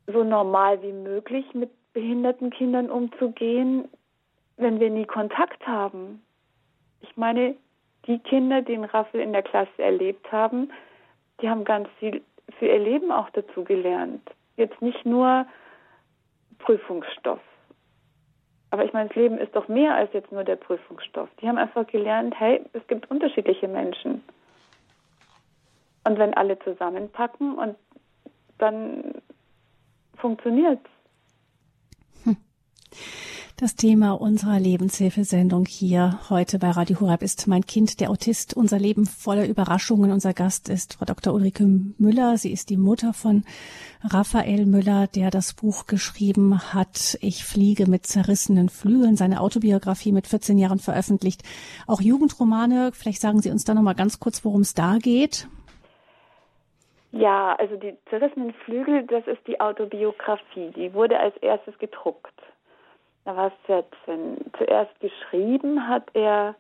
so 0.07 0.25
normal 0.25 0.83
wie 0.83 0.93
möglich 0.93 1.55
mit 1.55 1.71
behinderten 1.93 2.51
Kindern 2.51 2.91
umzugehen, 2.91 3.89
wenn 4.57 4.81
wir 4.81 4.91
nie 4.91 5.07
Kontakt 5.07 5.67
haben? 5.67 6.24
Ich 7.05 7.17
meine, 7.19 7.55
die 8.07 8.19
Kinder, 8.19 8.63
die 8.63 8.73
den 8.73 8.85
Raffel 8.85 9.21
in 9.21 9.33
der 9.33 9.43
Klasse 9.43 9.83
erlebt 9.83 10.33
haben, 10.33 10.71
die 11.41 11.51
haben 11.51 11.65
ganz 11.65 11.89
viel 11.99 12.23
für 12.59 12.67
ihr 12.67 12.79
Leben 12.79 13.13
auch 13.13 13.29
dazu 13.31 13.63
gelernt. 13.63 14.23
Jetzt 14.57 14.81
nicht 14.81 15.05
nur 15.05 15.47
Prüfungsstoff. 16.61 17.41
Aber 18.71 18.85
ich 18.85 18.93
meine, 18.95 19.09
das 19.09 19.17
Leben 19.17 19.37
ist 19.37 19.55
doch 19.55 19.69
mehr 19.69 19.95
als 19.95 20.13
jetzt 20.15 20.33
nur 20.33 20.45
der 20.45 20.57
Prüfungsstoff. 20.57 21.29
Die 21.41 21.49
haben 21.49 21.59
einfach 21.59 21.87
gelernt, 21.87 22.35
hey, 22.39 22.65
es 22.73 22.87
gibt 22.87 23.11
unterschiedliche 23.11 23.69
Menschen. 23.69 24.23
Und 26.05 26.19
wenn 26.19 26.33
alle 26.35 26.59
zusammenpacken 26.61 27.55
und 27.55 27.77
dann 28.59 29.15
funktioniert 30.17 30.81
hm. 30.81 30.94
Das 33.57 33.77
Thema 33.77 34.21
unserer 34.21 34.59
Lebenshilfesendung 34.59 35.65
hier 35.67 36.19
heute 36.29 36.59
bei 36.59 36.71
Radio 36.71 36.99
Horeb 36.99 37.23
ist 37.23 37.47
Mein 37.47 37.65
Kind, 37.65 38.01
der 38.01 38.11
Autist, 38.11 38.57
unser 38.57 38.81
Leben 38.81 39.07
voller 39.07 39.47
Überraschungen. 39.47 40.11
Unser 40.11 40.33
Gast 40.33 40.69
ist 40.69 40.95
Frau 40.95 41.05
Dr. 41.05 41.33
Ulrike 41.33 41.65
Müller. 41.97 42.37
Sie 42.37 42.53
ist 42.53 42.69
die 42.69 42.77
Mutter 42.77 43.13
von 43.13 43.45
Raphael 44.03 44.67
Müller, 44.67 45.07
der 45.07 45.31
das 45.31 45.55
Buch 45.55 45.87
geschrieben 45.87 46.75
hat. 46.75 47.17
Ich 47.21 47.45
fliege 47.45 47.89
mit 47.89 48.07
zerrissenen 48.07 48.71
Flügeln. 48.71 49.15
Seine 49.15 49.41
Autobiografie 49.41 50.11
mit 50.11 50.27
14 50.27 50.59
Jahren 50.59 50.81
veröffentlicht. 50.81 51.45
Auch 51.87 52.01
Jugendromane. 52.01 52.91
Vielleicht 52.93 53.21
sagen 53.21 53.41
Sie 53.41 53.53
uns 53.53 53.63
da 53.63 53.75
noch 53.75 53.83
mal 53.83 53.95
ganz 53.95 54.19
kurz, 54.19 54.45
worum 54.45 54.63
es 54.63 54.75
da 54.75 54.99
geht. 55.01 55.47
Ja, 57.13 57.55
also 57.55 57.77
die 57.77 57.95
zerrissenen 58.11 58.53
Flügel, 58.65 59.07
das 59.07 59.25
ist 59.29 59.47
die 59.47 59.61
Autobiografie. 59.61 60.73
Die 60.75 60.93
wurde 60.93 61.21
als 61.21 61.37
erstes 61.37 61.79
gedruckt. 61.79 62.35
Da 63.25 63.37
war 63.37 63.47
es 63.49 63.53
14. 63.67 64.53
Zuerst 64.59 65.01
geschrieben 65.01 65.89
hat 65.89 66.05
er 66.15 66.55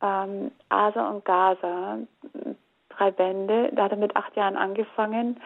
ähm, 0.00 0.50
Asa 0.68 1.10
und 1.10 1.24
Gaza, 1.24 1.98
drei 2.88 3.10
Bände. 3.10 3.70
Da 3.72 3.84
hat 3.84 3.92
er 3.92 3.98
mit 3.98 4.16
acht 4.16 4.34
Jahren 4.36 4.56
angefangen. 4.56 5.40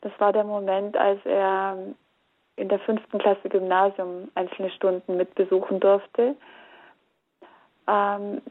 Das 0.00 0.12
war 0.18 0.32
der 0.32 0.44
Moment, 0.44 0.96
als 0.96 1.20
er 1.24 1.76
in 2.56 2.68
der 2.68 2.80
fünften 2.80 3.18
Klasse 3.18 3.48
Gymnasium 3.48 4.28
einzelne 4.34 4.70
Stunden 4.70 5.16
mitbesuchen 5.16 5.80
durfte. 5.80 6.36
Ähm, 7.88 8.42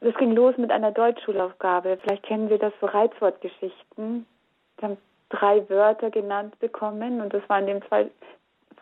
das 0.00 0.14
ging 0.16 0.32
los 0.32 0.56
mit 0.56 0.72
einer 0.72 0.90
Deutschschulaufgabe. 0.90 1.98
Vielleicht 2.02 2.24
kennen 2.24 2.48
Sie 2.48 2.58
das 2.58 2.72
so 2.80 2.86
Reizwortgeschichten. 2.86 4.26
Sie 4.78 4.84
haben 4.84 4.96
drei 5.28 5.68
Wörter 5.70 6.10
genannt 6.10 6.58
bekommen 6.58 7.20
und 7.20 7.32
das 7.32 7.48
waren 7.48 7.68
in 7.68 7.78
dem 7.78 7.88
zwei, 7.88 8.10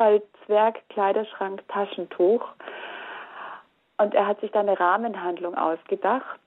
Fall 0.00 0.22
Zwerg, 0.46 0.80
Kleiderschrank, 0.88 1.62
Taschentuch. 1.68 2.48
Und 3.98 4.14
er 4.14 4.26
hat 4.26 4.40
sich 4.40 4.50
da 4.50 4.60
eine 4.60 4.80
Rahmenhandlung 4.80 5.54
ausgedacht. 5.54 6.40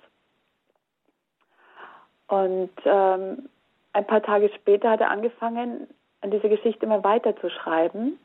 Und 2.27 2.71
ähm, 2.83 3.47
ein 3.93 4.07
paar 4.07 4.23
Tage 4.23 4.49
später 4.55 4.89
hat 4.89 5.01
er 5.01 5.11
angefangen, 5.11 5.87
an 6.21 6.31
dieser 6.31 6.49
Geschichte 6.49 6.83
immer 6.83 7.03
weiter 7.03 7.35
zu 7.35 7.51
schreiben. 7.51 8.17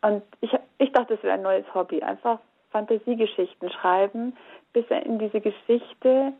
Und 0.00 0.22
ich, 0.42 0.56
ich 0.78 0.92
dachte, 0.92 1.14
es 1.14 1.22
wäre 1.24 1.34
ein 1.34 1.42
neues 1.42 1.66
Hobby, 1.74 2.04
einfach 2.04 2.38
Fantasiegeschichten 2.70 3.70
schreiben, 3.70 4.36
bis 4.74 4.84
er 4.90 5.04
in 5.04 5.18
diese 5.18 5.40
Geschichte 5.40 6.32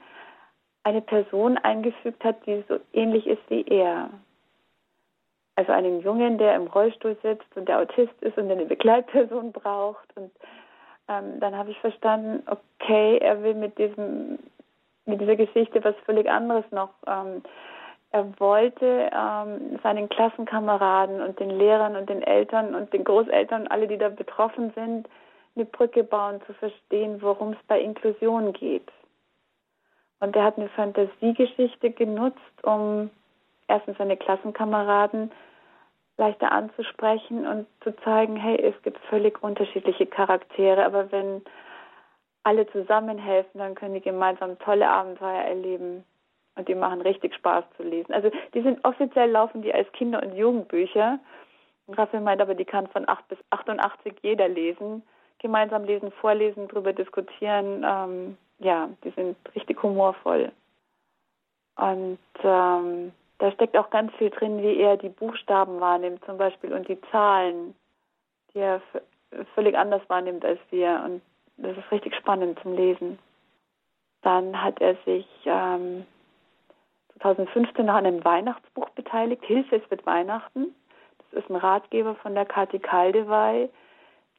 eine 0.84 1.00
Person 1.00 1.58
eingefügt 1.58 2.22
hat, 2.22 2.46
die 2.46 2.62
so 2.68 2.78
ähnlich 2.92 3.26
ist 3.26 3.42
wie 3.48 3.62
er 3.62 4.10
also 5.56 5.72
einen 5.72 6.00
Jungen, 6.00 6.38
der 6.38 6.54
im 6.54 6.66
Rollstuhl 6.66 7.16
sitzt 7.22 7.56
und 7.56 7.66
der 7.68 7.80
Autist 7.80 8.14
ist 8.20 8.36
und 8.36 8.50
eine 8.50 8.66
Begleitperson 8.66 9.52
braucht. 9.52 10.06
Und 10.14 10.30
ähm, 11.08 11.40
dann 11.40 11.56
habe 11.56 11.70
ich 11.70 11.78
verstanden, 11.80 12.42
okay, 12.46 13.18
er 13.18 13.42
will 13.42 13.54
mit 13.54 13.78
diesem, 13.78 14.38
mit 15.06 15.20
dieser 15.20 15.36
Geschichte 15.36 15.82
was 15.82 15.94
völlig 16.04 16.30
anderes 16.30 16.64
noch. 16.70 16.90
Ähm, 17.06 17.42
er 18.12 18.38
wollte 18.38 19.10
ähm, 19.12 19.78
seinen 19.82 20.08
Klassenkameraden 20.08 21.20
und 21.22 21.40
den 21.40 21.50
Lehrern 21.50 21.96
und 21.96 22.08
den 22.08 22.22
Eltern 22.22 22.74
und 22.74 22.92
den 22.92 23.04
Großeltern, 23.04 23.66
alle, 23.68 23.88
die 23.88 23.98
da 23.98 24.10
betroffen 24.10 24.72
sind, 24.74 25.08
eine 25.54 25.64
Brücke 25.64 26.04
bauen, 26.04 26.40
zu 26.46 26.52
verstehen, 26.54 27.20
worum 27.22 27.52
es 27.52 27.58
bei 27.66 27.80
Inklusion 27.80 28.52
geht. 28.52 28.92
Und 30.20 30.36
er 30.36 30.44
hat 30.44 30.58
eine 30.58 30.68
Fantasiegeschichte 30.68 31.90
genutzt, 31.90 32.38
um 32.62 33.10
erstens 33.68 33.98
seine 33.98 34.16
Klassenkameraden 34.16 35.30
leichter 36.18 36.52
anzusprechen 36.52 37.46
und 37.46 37.66
zu 37.82 37.94
zeigen, 38.02 38.36
hey, 38.36 38.56
es 38.60 38.80
gibt 38.82 38.98
völlig 39.10 39.42
unterschiedliche 39.42 40.06
Charaktere, 40.06 40.84
aber 40.84 41.12
wenn 41.12 41.42
alle 42.42 42.66
zusammenhelfen, 42.68 43.58
dann 43.58 43.74
können 43.74 43.94
die 43.94 44.00
gemeinsam 44.00 44.58
tolle 44.60 44.88
Abenteuer 44.88 45.42
erleben 45.42 46.04
und 46.54 46.68
die 46.68 46.74
machen 46.74 47.02
richtig 47.02 47.34
Spaß 47.34 47.64
zu 47.76 47.82
lesen. 47.82 48.14
Also 48.14 48.30
die 48.54 48.62
sind 48.62 48.84
offiziell 48.84 49.30
laufen 49.30 49.62
die 49.62 49.74
als 49.74 49.90
Kinder- 49.92 50.22
und 50.22 50.36
Jugendbücher. 50.36 51.18
Raphael 51.88 52.22
meint 52.22 52.40
aber, 52.40 52.54
die 52.54 52.64
kann 52.64 52.86
von 52.88 53.08
8 53.08 53.28
bis 53.28 53.38
88 53.50 54.14
jeder 54.22 54.48
lesen. 54.48 55.02
Gemeinsam 55.38 55.84
lesen, 55.84 56.10
vorlesen, 56.12 56.66
drüber 56.68 56.92
diskutieren. 56.92 57.84
Ähm, 57.86 58.38
ja, 58.58 58.88
die 59.04 59.10
sind 59.10 59.36
richtig 59.54 59.82
humorvoll. 59.82 60.50
Und 61.76 62.18
ähm, 62.42 63.12
da 63.38 63.52
steckt 63.52 63.76
auch 63.76 63.90
ganz 63.90 64.14
viel 64.14 64.30
drin, 64.30 64.62
wie 64.62 64.78
er 64.78 64.96
die 64.96 65.08
Buchstaben 65.08 65.80
wahrnimmt 65.80 66.24
zum 66.24 66.38
Beispiel 66.38 66.72
und 66.72 66.88
die 66.88 67.00
Zahlen, 67.10 67.74
die 68.54 68.60
er 68.60 68.80
völlig 69.54 69.76
anders 69.76 70.02
wahrnimmt 70.08 70.44
als 70.44 70.60
wir. 70.70 71.02
Und 71.04 71.22
das 71.58 71.76
ist 71.76 71.90
richtig 71.90 72.14
spannend 72.14 72.58
zum 72.60 72.74
Lesen. 72.74 73.18
Dann 74.22 74.62
hat 74.62 74.80
er 74.80 74.96
sich 75.04 75.26
ähm, 75.44 76.06
2015 77.20 77.86
noch 77.86 77.94
an 77.94 78.06
einem 78.06 78.24
Weihnachtsbuch 78.24 78.88
beteiligt, 78.90 79.44
Hilfe, 79.44 79.76
es 79.76 79.90
wird 79.90 80.06
Weihnachten. 80.06 80.74
Das 81.18 81.44
ist 81.44 81.50
ein 81.50 81.56
Ratgeber 81.56 82.14
von 82.16 82.34
der 82.34 82.46
Kathi 82.46 82.78
Kaldewey, 82.78 83.68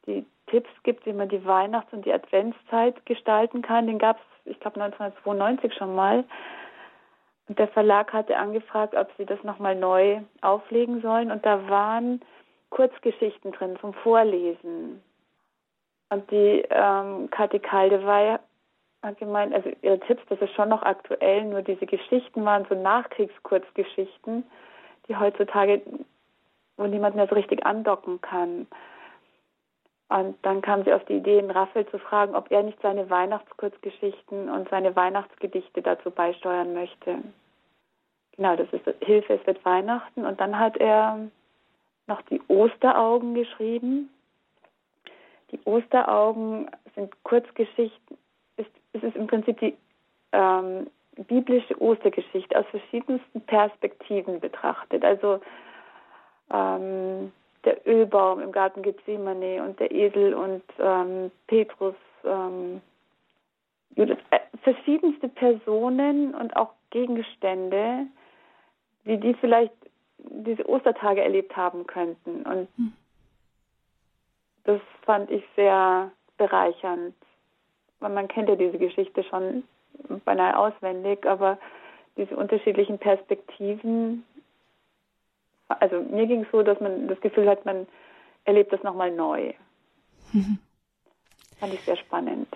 die 0.05 0.25
Tipps 0.47 0.69
gibt, 0.83 1.05
wie 1.05 1.13
man 1.13 1.29
die 1.29 1.45
Weihnachts- 1.45 1.93
und 1.93 2.05
die 2.05 2.13
Adventszeit 2.13 3.05
gestalten 3.05 3.61
kann. 3.61 3.87
Den 3.87 3.99
gab 3.99 4.17
es, 4.17 4.51
ich 4.51 4.59
glaube, 4.59 4.81
1992 4.81 5.73
schon 5.73 5.95
mal. 5.95 6.23
Und 7.47 7.59
der 7.59 7.67
Verlag 7.69 8.11
hatte 8.11 8.37
angefragt, 8.37 8.93
ob 8.95 9.09
sie 9.17 9.25
das 9.25 9.41
nochmal 9.43 9.75
neu 9.75 10.19
auflegen 10.41 11.01
sollen. 11.01 11.31
Und 11.31 11.45
da 11.45 11.69
waren 11.69 12.21
Kurzgeschichten 12.69 13.53
drin 13.53 13.77
zum 13.79 13.93
Vorlesen. 13.93 15.01
Und 16.09 16.29
die 16.31 16.63
ähm, 16.69 17.29
Kathi 17.29 17.59
Kaldewey 17.59 18.37
hat 19.03 19.17
gemeint, 19.19 19.53
also 19.53 19.69
ihre 19.81 19.99
Tipps, 19.99 20.23
das 20.29 20.41
ist 20.41 20.53
schon 20.53 20.69
noch 20.69 20.83
aktuell, 20.83 21.45
nur 21.45 21.61
diese 21.61 21.85
Geschichten 21.85 22.43
waren 22.45 22.65
so 22.69 22.75
Nachkriegskurzgeschichten, 22.75 24.43
die 25.07 25.15
heutzutage, 25.15 25.81
wo 26.77 26.85
niemand 26.85 27.15
mehr 27.15 27.27
so 27.27 27.35
richtig 27.35 27.65
andocken 27.65 28.21
kann. 28.21 28.67
Und 30.10 30.38
dann 30.43 30.62
kam 30.62 30.84
sie 30.84 30.93
auf 30.93 31.03
die 31.05 31.18
Idee, 31.18 31.39
in 31.39 31.51
Raffel 31.51 31.86
zu 31.88 31.99
fragen, 31.99 32.36
ob 32.36 32.49
er 32.49 32.64
nicht 32.64 32.82
seine 32.82 33.10
Weihnachtskurzgeschichten 33.10 34.49
und 34.49 34.70
seine 34.70 34.95
Weihnachtsgedichte 34.95 35.82
dazu 35.82 36.12
beisteuern 36.12 36.74
möchte. 36.74 37.18
Genau, 38.38 38.55
das 38.55 38.72
ist 38.72 38.86
Hilfe, 39.03 39.34
es 39.34 39.45
wird 39.45 39.64
Weihnachten. 39.66 40.26
Und 40.26 40.39
dann 40.39 40.58
hat 40.58 40.78
er 40.78 41.20
noch 42.08 42.22
die 42.24 42.41
Osteraugen 42.47 43.34
geschrieben. 43.34 44.10
Die 45.51 45.60
Osteraugen 45.66 46.70
sind 46.95 47.12
Kurzgeschichten. 47.24 48.18
Es 48.55 49.03
ist 49.03 49.16
im 49.16 49.28
Prinzip 49.28 49.60
die 49.60 49.78
ähm, 50.32 50.88
biblische 51.28 51.80
Ostergeschichte 51.82 52.58
aus 52.58 52.66
verschiedensten 52.72 53.41
Perspektiven 53.41 54.39
betrachtet. 54.39 55.03
Also 55.03 55.39
ähm, 56.51 57.32
der 57.68 57.86
Ölbaum 57.86 58.39
im 58.39 58.53
Garten 58.53 58.82
Gethsemane 58.82 59.61
und 59.61 59.78
der 59.78 59.91
Esel 59.91 60.34
und 60.34 60.63
ähm, 60.80 61.32
Petrus, 61.47 61.95
ähm, 62.24 62.82
Judas, 63.93 64.18
äh, 64.30 64.39
verschiedenste 64.63 65.28
Personen 65.28 66.34
und 66.34 66.55
auch 66.55 66.72
Gegenstände, 66.91 68.07
wie 69.03 69.18
die 69.18 69.34
vielleicht 69.34 69.74
diese 70.18 70.68
Ostertage 70.70 71.22
erlebt 71.22 71.57
haben 71.57 71.86
könnten. 71.86 72.43
Und 72.43 72.70
hm. 72.78 72.93
das 74.63 74.80
fand 75.01 75.30
ich 75.30 75.43
sehr 75.57 76.09
bereichernd. 76.38 77.15
Weil 77.99 78.11
man 78.11 78.30
kennt 78.30 78.47
ja 78.47 78.55
diese 78.55 78.78
Geschichte 78.78 79.26
schon 79.26 79.63
beinahe 80.24 80.57
auswendig, 80.57 81.26
aber 81.26 81.57
diese 82.15 82.38
unterschiedlichen 82.38 82.97
Perspektiven 82.97 84.24
also 85.68 86.01
mir 86.01 86.28
ging 86.28 86.43
es 86.43 86.51
so, 86.51 86.63
dass 86.63 86.80
man 86.80 87.07
das 87.07 87.20
Gefühl 87.22 87.49
hat, 87.49 87.65
man 87.65 87.88
erlebt 88.45 88.72
das 88.72 88.84
nochmal 88.84 89.11
neu. 89.11 89.53
Mhm. 90.34 90.59
Fand 91.59 91.74
ich 91.74 91.82
sehr 91.82 91.97
spannend. 91.97 92.47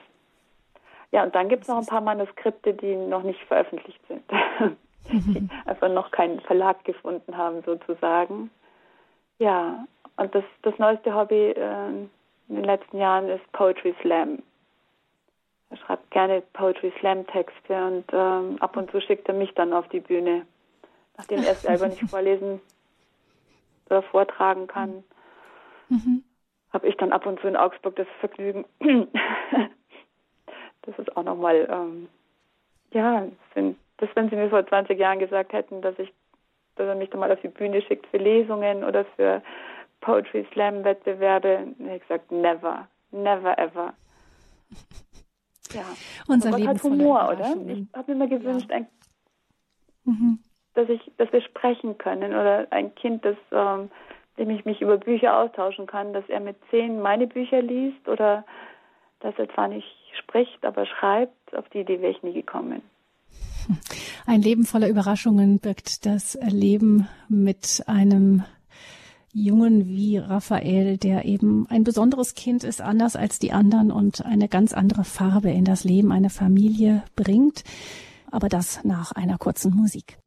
Ja, 1.12 1.24
und 1.24 1.36
dann 1.36 1.50
gibt 1.50 1.64
es 1.64 1.68
noch 1.68 1.78
ein 1.78 1.86
paar 1.86 2.02
Manuskripte, 2.02 2.74
die 2.74 2.96
noch 2.96 3.24
nicht 3.24 3.42
veröffentlicht 3.42 4.00
sind. 4.08 4.24
die 5.12 5.48
einfach 5.66 5.90
noch 5.90 6.12
keinen 6.12 6.40
Verlag 6.42 6.84
gefunden 6.86 7.36
haben, 7.36 7.62
sozusagen. 7.64 8.50
Ja, 9.40 9.86
und 10.18 10.34
das, 10.34 10.44
das 10.62 10.78
neueste 10.78 11.14
Hobby 11.14 11.52
äh, 11.52 11.88
in 11.90 12.10
den 12.56 12.64
letzten 12.64 12.98
Jahren 12.98 13.28
ist 13.28 13.52
Poetry 13.52 13.96
Slam. 14.02 14.40
Er 15.70 15.78
schreibt 15.78 16.12
gerne 16.12 16.44
Poetry 16.54 16.94
Slam 17.00 17.26
Texte 17.28 17.86
und 17.86 18.06
ähm, 18.14 18.58
ab 18.60 18.78
und 18.78 18.92
zu 18.92 19.02
schickt 19.02 19.28
er 19.28 19.34
mich 19.34 19.54
dann 19.54 19.74
auf 19.74 19.88
die 19.90 20.02
Bühne, 20.02 20.46
nachdem 21.18 21.44
er 21.44 21.54
es 21.54 21.62
selber 21.62 21.88
nicht 21.88 22.02
vorlesen 22.10 22.62
oder 23.92 24.02
vortragen 24.04 24.68
kann. 24.68 25.04
Mhm. 25.90 26.24
Habe 26.72 26.88
ich 26.88 26.96
dann 26.96 27.12
ab 27.12 27.26
und 27.26 27.40
zu 27.42 27.48
in 27.48 27.58
Augsburg 27.58 27.96
das 27.98 28.08
Vergnügen. 28.20 28.66
das 30.82 30.98
ist 30.98 31.16
auch 31.18 31.24
nochmal, 31.24 31.68
ähm, 31.70 32.08
ja, 32.92 33.28
das, 33.98 34.10
wenn 34.16 34.30
Sie 34.30 34.36
mir 34.36 34.50
vor 34.50 34.66
20 34.66 34.98
Jahren 34.98 35.20
gesagt 35.20 35.54
hätten, 35.54 35.82
dass 35.82 36.00
ich, 36.00 36.12
dass 36.76 36.88
er 36.88 36.96
mich 36.96 37.10
dann 37.10 37.20
mal 37.20 37.32
auf 37.32 37.42
die 37.42 37.50
Bühne 37.50 37.82
schickt 37.82 38.08
für 38.08 38.18
Lesungen 38.18 38.84
oder 38.84 39.06
für 39.16 39.44
Poetry 40.00 40.48
Slam 40.54 40.84
Wettbewerbe, 40.84 41.68
hätte 41.78 41.96
ich 41.96 42.02
gesagt, 42.02 42.32
never, 42.32 42.88
never 43.12 43.58
ever. 43.60 43.94
Ja. 45.74 45.86
Unser 46.28 46.52
Leben 46.58 46.68
hat 46.68 46.84
Humor, 46.84 47.30
oder? 47.32 47.56
Ich 47.56 47.88
habe 47.96 48.14
mir 48.14 48.26
immer 48.26 48.28
gewünscht, 48.28 48.70
ja. 48.70 48.76
ein 48.76 48.88
mhm 50.04 50.40
dass 50.74 50.90
ich, 50.90 51.12
dass 51.18 51.32
wir 51.32 51.42
sprechen 51.42 51.98
können 51.98 52.34
oder 52.34 52.68
ein 52.72 52.96
Kind, 52.96 53.26
das, 53.26 53.38
ähm, 53.52 53.90
dem 54.38 54.50
ich 54.50 54.66
mich 54.66 54.82
über 54.82 54.98
Bücher 54.98 55.38
austauschen 55.38 55.88
kann, 55.88 56.14
dass 56.14 56.28
er 56.30 56.40
mit 56.40 56.58
zehn 56.70 57.02
meine 57.02 57.28
Bücher 57.28 57.62
liest 57.62 58.08
oder 58.08 58.46
dass 59.20 59.38
er 59.38 59.50
zwar 59.50 59.68
nicht 59.68 59.88
spricht, 60.18 60.66
aber 60.66 60.86
schreibt, 60.86 61.56
auf 61.56 61.68
die 61.70 61.80
Idee 61.80 62.02
wäre 62.02 62.12
ich 62.12 62.24
nie 62.24 62.34
gekommen. 62.34 62.82
Ein 64.26 64.42
Leben 64.42 64.66
voller 64.66 64.90
Überraschungen 64.90 65.60
birgt 65.60 66.06
das 66.06 66.38
Leben 66.50 67.08
mit 67.28 67.84
einem 67.88 68.44
Jungen 69.34 69.88
wie 69.88 70.18
Raphael, 70.18 70.98
der 70.98 71.26
eben 71.26 71.66
ein 71.70 71.84
besonderes 71.84 72.36
Kind 72.36 72.64
ist, 72.64 72.82
anders 72.82 73.16
als 73.16 73.40
die 73.40 73.54
anderen 73.54 73.92
und 73.92 74.26
eine 74.26 74.50
ganz 74.50 74.74
andere 74.74 75.04
Farbe 75.04 75.52
in 75.52 75.64
das 75.64 75.84
Leben 75.84 76.12
einer 76.12 76.30
Familie 76.30 77.04
bringt. 77.16 77.64
Aber 78.30 78.50
das 78.50 78.84
nach 78.84 79.12
einer 79.14 79.38
kurzen 79.38 79.74
Musik. 79.76 80.18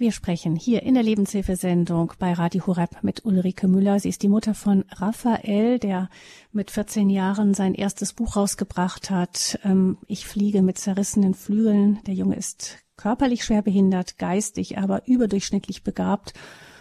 Wir 0.00 0.12
sprechen 0.12 0.54
hier 0.54 0.84
in 0.84 0.94
der 0.94 1.02
Lebenshilfesendung 1.02 2.12
bei 2.20 2.32
Radio 2.32 2.64
Horeb 2.68 3.02
mit 3.02 3.24
Ulrike 3.24 3.66
Müller. 3.66 3.98
Sie 3.98 4.08
ist 4.08 4.22
die 4.22 4.28
Mutter 4.28 4.54
von 4.54 4.84
Raphael, 4.92 5.80
der 5.80 6.08
mit 6.52 6.70
14 6.70 7.10
Jahren 7.10 7.52
sein 7.52 7.74
erstes 7.74 8.12
Buch 8.12 8.36
rausgebracht 8.36 9.10
hat. 9.10 9.58
Ähm, 9.64 9.98
ich 10.06 10.24
fliege 10.24 10.62
mit 10.62 10.78
zerrissenen 10.78 11.34
Flügeln. 11.34 11.98
Der 12.06 12.14
Junge 12.14 12.36
ist 12.36 12.78
körperlich 12.96 13.44
schwer 13.44 13.62
behindert, 13.62 14.18
geistig 14.18 14.78
aber 14.78 15.04
überdurchschnittlich 15.08 15.82
begabt 15.82 16.32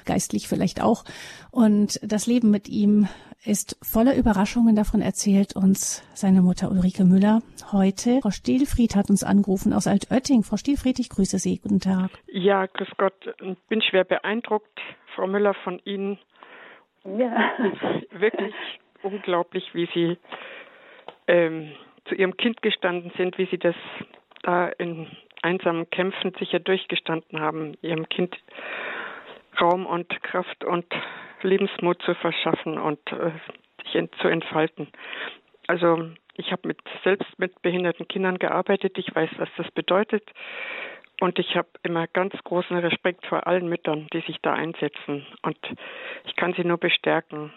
geistlich 0.08 0.48
vielleicht 0.48 0.82
auch. 0.82 1.04
Und 1.52 2.00
das 2.02 2.26
Leben 2.26 2.50
mit 2.50 2.68
ihm 2.68 3.08
ist 3.46 3.78
voller 3.82 4.16
Überraschungen. 4.16 4.76
Davon 4.76 5.02
erzählt 5.02 5.56
uns 5.56 6.04
seine 6.16 6.42
Mutter 6.42 6.72
Ulrike 6.72 7.06
Müller 7.06 7.42
heute. 7.72 8.20
Frau 8.22 8.32
Stielfried 8.32 8.96
hat 8.96 9.10
uns 9.10 9.24
angerufen 9.24 9.74
aus 9.74 9.88
Altötting. 9.88 10.44
Frau 10.44 10.58
Stielfried, 10.58 11.00
ich 11.00 11.10
grüße 11.10 11.38
Sie. 11.38 11.60
Guten 11.60 11.80
Tag. 11.80 12.10
Ja, 12.28 12.66
grüß 12.66 12.90
Gott. 12.98 13.14
Ich 13.42 13.58
bin 13.70 13.82
schwer 13.82 14.04
beeindruckt, 14.04 14.80
Frau 15.16 15.28
Müller, 15.28 15.54
von 15.64 15.80
Ihnen. 15.86 16.18
Ja. 17.06 17.54
Wirklich 18.12 18.56
unglaublich, 19.04 19.64
wie 19.74 19.88
Sie 19.94 20.18
ähm, 21.28 21.72
zu 22.06 22.16
Ihrem 22.16 22.36
Kind 22.36 22.62
gestanden 22.62 23.12
sind, 23.18 23.38
wie 23.38 23.46
Sie 23.46 23.58
das 23.58 23.76
da 24.44 24.68
in 24.68 25.08
einsamen 25.42 25.90
Kämpfen 25.90 26.34
sicher 26.40 26.60
durchgestanden 26.60 27.40
haben, 27.40 27.78
Ihrem 27.82 28.10
Kind 28.10 28.36
Raum 29.60 29.86
und 29.86 30.10
Kraft 30.24 30.64
und 30.64 30.86
Lebensmut 31.42 32.02
zu 32.02 32.16
verschaffen 32.16 32.78
und 32.78 33.00
äh, 33.12 33.32
sich 33.84 33.96
ent 33.96 34.14
zu 34.22 34.28
entfalten. 34.28 34.90
Also 35.68 36.10
ich 36.36 36.52
habe 36.52 36.68
mit 36.68 36.80
selbst 37.04 37.28
mit 37.38 37.62
behinderten 37.62 38.08
Kindern 38.08 38.38
gearbeitet. 38.40 38.98
Ich 38.98 39.14
weiß, 39.14 39.30
was 39.38 39.50
das 39.58 39.70
bedeutet. 39.72 40.24
Und 41.20 41.40
ich 41.40 41.56
habe 41.56 41.70
immer 41.84 42.06
ganz 42.08 42.34
großen 42.44 42.78
Respekt 42.78 43.26
vor 43.26 43.48
allen 43.48 43.68
Müttern, 43.68 44.08
die 44.14 44.22
sich 44.22 44.38
da 44.44 44.54
einsetzen. 44.54 45.26
Und 45.42 45.58
ich 46.26 46.36
kann 46.36 46.54
sie 46.54 46.64
nur 46.64 46.78
bestärken 46.78 47.52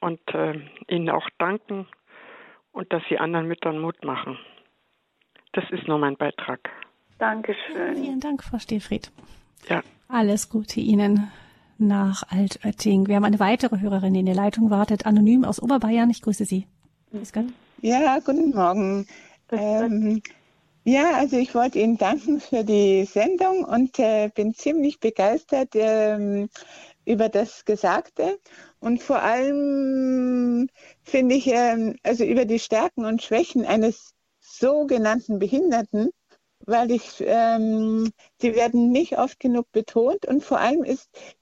und 0.00 0.20
äh, 0.34 0.60
ihnen 0.88 1.08
auch 1.08 1.28
danken 1.38 1.88
und 2.72 2.92
dass 2.92 3.02
sie 3.08 3.18
anderen 3.18 3.48
Müttern 3.48 3.78
Mut 3.78 4.04
machen. 4.04 4.38
Das 5.52 5.64
ist 5.70 5.88
nur 5.88 5.98
mein 5.98 6.16
Beitrag. 6.16 6.60
Dankeschön. 7.18 7.96
Vielen 7.96 8.20
Dank, 8.20 8.44
Frau 8.44 8.58
Stehfried. 8.58 9.10
Ja. 9.68 9.82
Alles 10.12 10.48
Gute 10.48 10.80
Ihnen 10.80 11.30
nach 11.78 12.24
Altötting. 12.30 13.06
Wir 13.06 13.14
haben 13.14 13.24
eine 13.24 13.38
weitere 13.38 13.78
Hörerin, 13.78 14.12
die 14.12 14.20
in 14.20 14.26
der 14.26 14.34
Leitung 14.34 14.68
wartet, 14.68 15.06
anonym 15.06 15.44
aus 15.44 15.62
Oberbayern. 15.62 16.10
Ich 16.10 16.20
grüße 16.20 16.44
Sie. 16.44 16.66
Grüß 17.12 17.32
Gott. 17.32 17.44
Ja, 17.80 18.18
guten 18.18 18.50
Morgen. 18.50 19.06
Ähm, 19.52 20.20
ja, 20.82 21.12
also 21.14 21.36
ich 21.36 21.54
wollte 21.54 21.78
Ihnen 21.78 21.96
danken 21.96 22.40
für 22.40 22.64
die 22.64 23.04
Sendung 23.04 23.64
und 23.64 24.00
äh, 24.00 24.30
bin 24.34 24.52
ziemlich 24.52 24.98
begeistert 24.98 25.70
ähm, 25.74 26.48
über 27.04 27.28
das 27.28 27.64
Gesagte 27.64 28.40
und 28.80 29.00
vor 29.00 29.22
allem 29.22 30.68
finde 31.04 31.36
ich, 31.36 31.46
ähm, 31.46 31.94
also 32.02 32.24
über 32.24 32.46
die 32.46 32.58
Stärken 32.58 33.04
und 33.04 33.22
Schwächen 33.22 33.64
eines 33.64 34.12
sogenannten 34.40 35.38
Behinderten 35.38 36.10
weil 36.70 36.90
ich, 36.92 37.22
ähm, 37.26 38.10
sie 38.40 38.54
werden 38.54 38.90
nicht 38.92 39.18
oft 39.18 39.40
genug 39.40 39.70
betont 39.72 40.26
und 40.26 40.44
vor 40.44 40.60
allem 40.60 40.84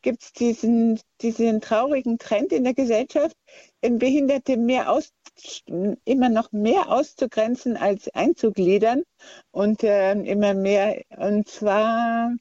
gibt 0.03 0.23
es 0.23 0.33
diesen, 0.33 1.01
diesen 1.21 1.61
traurigen 1.61 2.19
Trend 2.19 2.53
in 2.53 2.65
der 2.65 2.75
Gesellschaft, 2.75 3.37
Behinderte 3.81 4.57
mehr 4.57 4.91
aus, 4.91 5.11
immer 6.05 6.29
noch 6.29 6.51
mehr 6.53 6.91
auszugrenzen 6.91 7.77
als 7.77 8.09
einzugliedern 8.15 9.05
und 9.53 9.85
äh, 9.85 10.13
immer 10.13 10.55
mehr. 10.55 11.03
Und 11.17 11.49
zwar 11.49 12.33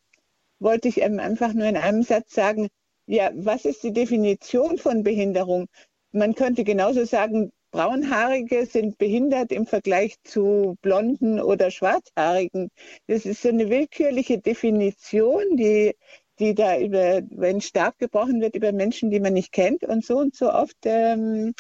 wollte 0.60 0.88
ich 0.88 1.04
einfach 1.04 1.54
nur 1.54 1.68
in 1.68 1.78
einem 1.78 2.04
Satz 2.04 2.34
sagen, 2.34 2.70
ja, 3.06 3.32
was 3.36 3.66
ist 3.66 3.84
die 3.84 3.94
Definition 3.94 4.78
von 4.78 5.04
Behinderung? 5.04 5.68
Man 6.12 6.36
könnte 6.36 6.64
genauso 6.64 7.06
sagen, 7.06 7.52
Braunhaarige 7.72 8.66
sind 8.66 8.98
behindert 8.98 9.52
im 9.52 9.66
Vergleich 9.66 10.16
zu 10.24 10.78
Blonden 10.82 11.40
oder 11.40 11.70
Schwarzhaarigen. 11.72 12.70
Das 13.08 13.26
ist 13.26 13.42
so 13.42 13.50
eine 13.50 13.70
willkürliche 13.70 14.40
Definition, 14.40 15.58
die, 15.58 15.96
die 16.40 16.56
da 16.56 16.80
über, 16.80 17.22
wenn 17.30 17.62
stark 17.62 17.98
gebrochen 18.00 18.42
wird, 18.42 18.56
über 18.56 18.72
Menschen, 18.72 19.12
die 19.12 19.20
man 19.20 19.34
nicht 19.34 19.52
kennt 19.52 19.84
und 19.84 20.06
so 20.06 20.18
und 20.18 20.36
so 20.36 20.52
oft, 20.52 20.78
ähm, 20.86 21.54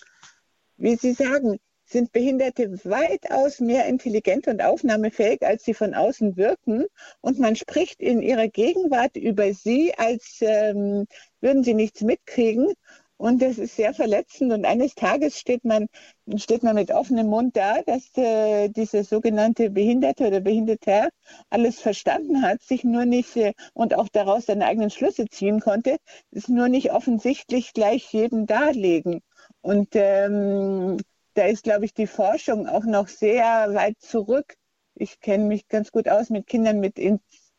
wie 0.77 0.95
Sie 0.95 1.13
sagen, 1.13 1.59
sind 1.89 2.11
Behinderte 2.11 2.71
weitaus 2.83 3.59
mehr 3.59 3.85
intelligent 3.85 4.47
und 4.47 4.61
aufnahmefähig, 4.61 5.41
als 5.43 5.63
sie 5.63 5.73
von 5.73 5.93
außen 5.93 6.35
wirken. 6.35 6.85
Und 7.21 7.39
man 7.39 7.55
spricht 7.55 8.01
in 8.01 8.21
ihrer 8.21 8.49
Gegenwart 8.49 9.15
über 9.15 9.53
sie, 9.53 9.93
als 9.97 10.39
ähm, 10.41 11.07
würden 11.39 11.63
sie 11.63 11.73
nichts 11.73 12.01
mitkriegen. 12.01 12.73
Und 13.17 13.41
das 13.41 13.57
ist 13.57 13.75
sehr 13.75 13.93
verletzend. 13.93 14.53
Und 14.53 14.65
eines 14.65 14.93
Tages 14.93 15.39
steht 15.39 15.65
man, 15.65 15.87
steht 16.35 16.61
man 16.61 16.75
mit 16.75 16.91
offenem 16.91 17.27
Mund 17.27 17.57
da, 17.57 17.81
dass 17.81 18.15
äh, 18.15 18.69
dieser 18.69 19.03
sogenannte 19.03 19.71
Behinderte 19.71 20.27
oder 20.27 20.39
Behinderter 20.39 21.09
alles 21.49 21.79
verstanden 21.79 22.43
hat, 22.43 22.61
sich 22.61 22.83
nur 22.83 23.05
nicht 23.05 23.35
äh, 23.35 23.53
und 23.73 23.95
auch 23.95 24.07
daraus 24.09 24.45
seine 24.45 24.65
eigenen 24.65 24.91
Schlüsse 24.91 25.25
ziehen 25.25 25.59
konnte, 25.59 25.97
es 26.31 26.47
nur 26.47 26.69
nicht 26.69 26.91
offensichtlich 26.91 27.73
gleich 27.73 28.13
jedem 28.13 28.45
darlegen. 28.45 29.21
Und 29.61 29.89
ähm, 29.93 30.97
da 31.33 31.45
ist, 31.45 31.63
glaube 31.63 31.85
ich, 31.85 31.93
die 31.93 32.07
Forschung 32.07 32.67
auch 32.67 32.85
noch 32.85 33.07
sehr 33.07 33.73
weit 33.73 33.99
zurück. 33.99 34.55
Ich 34.95 35.19
kenne 35.19 35.45
mich 35.45 35.67
ganz 35.67 35.91
gut 35.91 36.07
aus 36.07 36.29
mit 36.29 36.47
Kindern 36.47 36.79
mit 36.79 36.99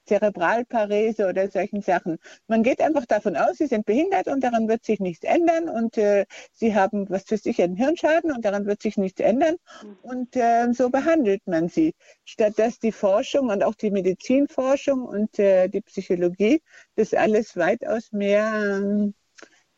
Zerebralparese 0.09 1.29
oder 1.29 1.49
solchen 1.49 1.83
Sachen. 1.83 2.19
Man 2.49 2.63
geht 2.63 2.81
einfach 2.81 3.07
davon 3.07 3.37
aus, 3.37 3.59
sie 3.59 3.67
sind 3.67 3.87
behindert 3.87 4.27
und 4.27 4.43
daran 4.43 4.69
wird 4.69 4.85
sich 4.85 4.99
nichts 4.99 5.25
ändern 5.25 5.69
und 5.69 5.99
äh, 5.99 6.27
sie 6.53 6.75
haben 6.75 7.09
was 7.11 7.25
für 7.25 7.37
sich 7.37 7.63
einen 7.63 7.77
Hirnschaden 7.77 8.33
und 8.33 8.45
daran 8.45 8.67
wird 8.67 8.83
sich 8.83 8.97
nichts 8.97 9.21
ändern 9.21 9.57
und 10.03 10.35
äh, 10.35 10.73
so 10.73 10.91
behandelt 10.91 11.47
man 11.47 11.69
sie. 11.69 11.95
Statt 12.25 12.55
dass 12.59 12.79
die 12.79 12.93
Forschung 12.93 13.51
und 13.51 13.63
auch 13.63 13.75
die 13.75 13.91
Medizinforschung 13.91 15.05
und 15.05 15.39
äh, 15.39 15.69
die 15.69 15.83
Psychologie 15.83 16.63
das 16.97 17.15
alles 17.15 17.57
weitaus 17.57 18.13
mehr 18.13 18.51
ähm, 18.55 19.15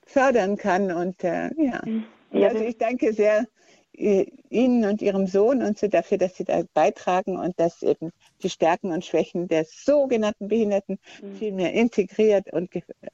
fördern 0.06 0.56
kann 0.56 0.92
und 0.92 1.22
äh, 1.24 1.50
ja. 1.56 1.82
ja. 2.32 2.48
Also 2.48 2.62
ich 2.62 2.78
danke 2.78 3.12
sehr 3.12 3.46
Ihnen 3.92 4.84
und 4.84 5.02
Ihrem 5.02 5.26
Sohn 5.26 5.62
und 5.62 5.78
so 5.78 5.88
dafür, 5.88 6.18
dass 6.18 6.36
Sie 6.36 6.44
da 6.44 6.62
beitragen 6.74 7.38
und 7.38 7.58
dass 7.58 7.82
eben 7.82 8.12
die 8.42 8.48
Stärken 8.48 8.92
und 8.92 9.04
Schwächen 9.04 9.48
der 9.48 9.64
sogenannten 9.64 10.48
Behinderten 10.48 10.98
mhm. 11.22 11.34
viel 11.34 11.52
mehr 11.52 11.72
integriert 11.72 12.52
und 12.52 12.70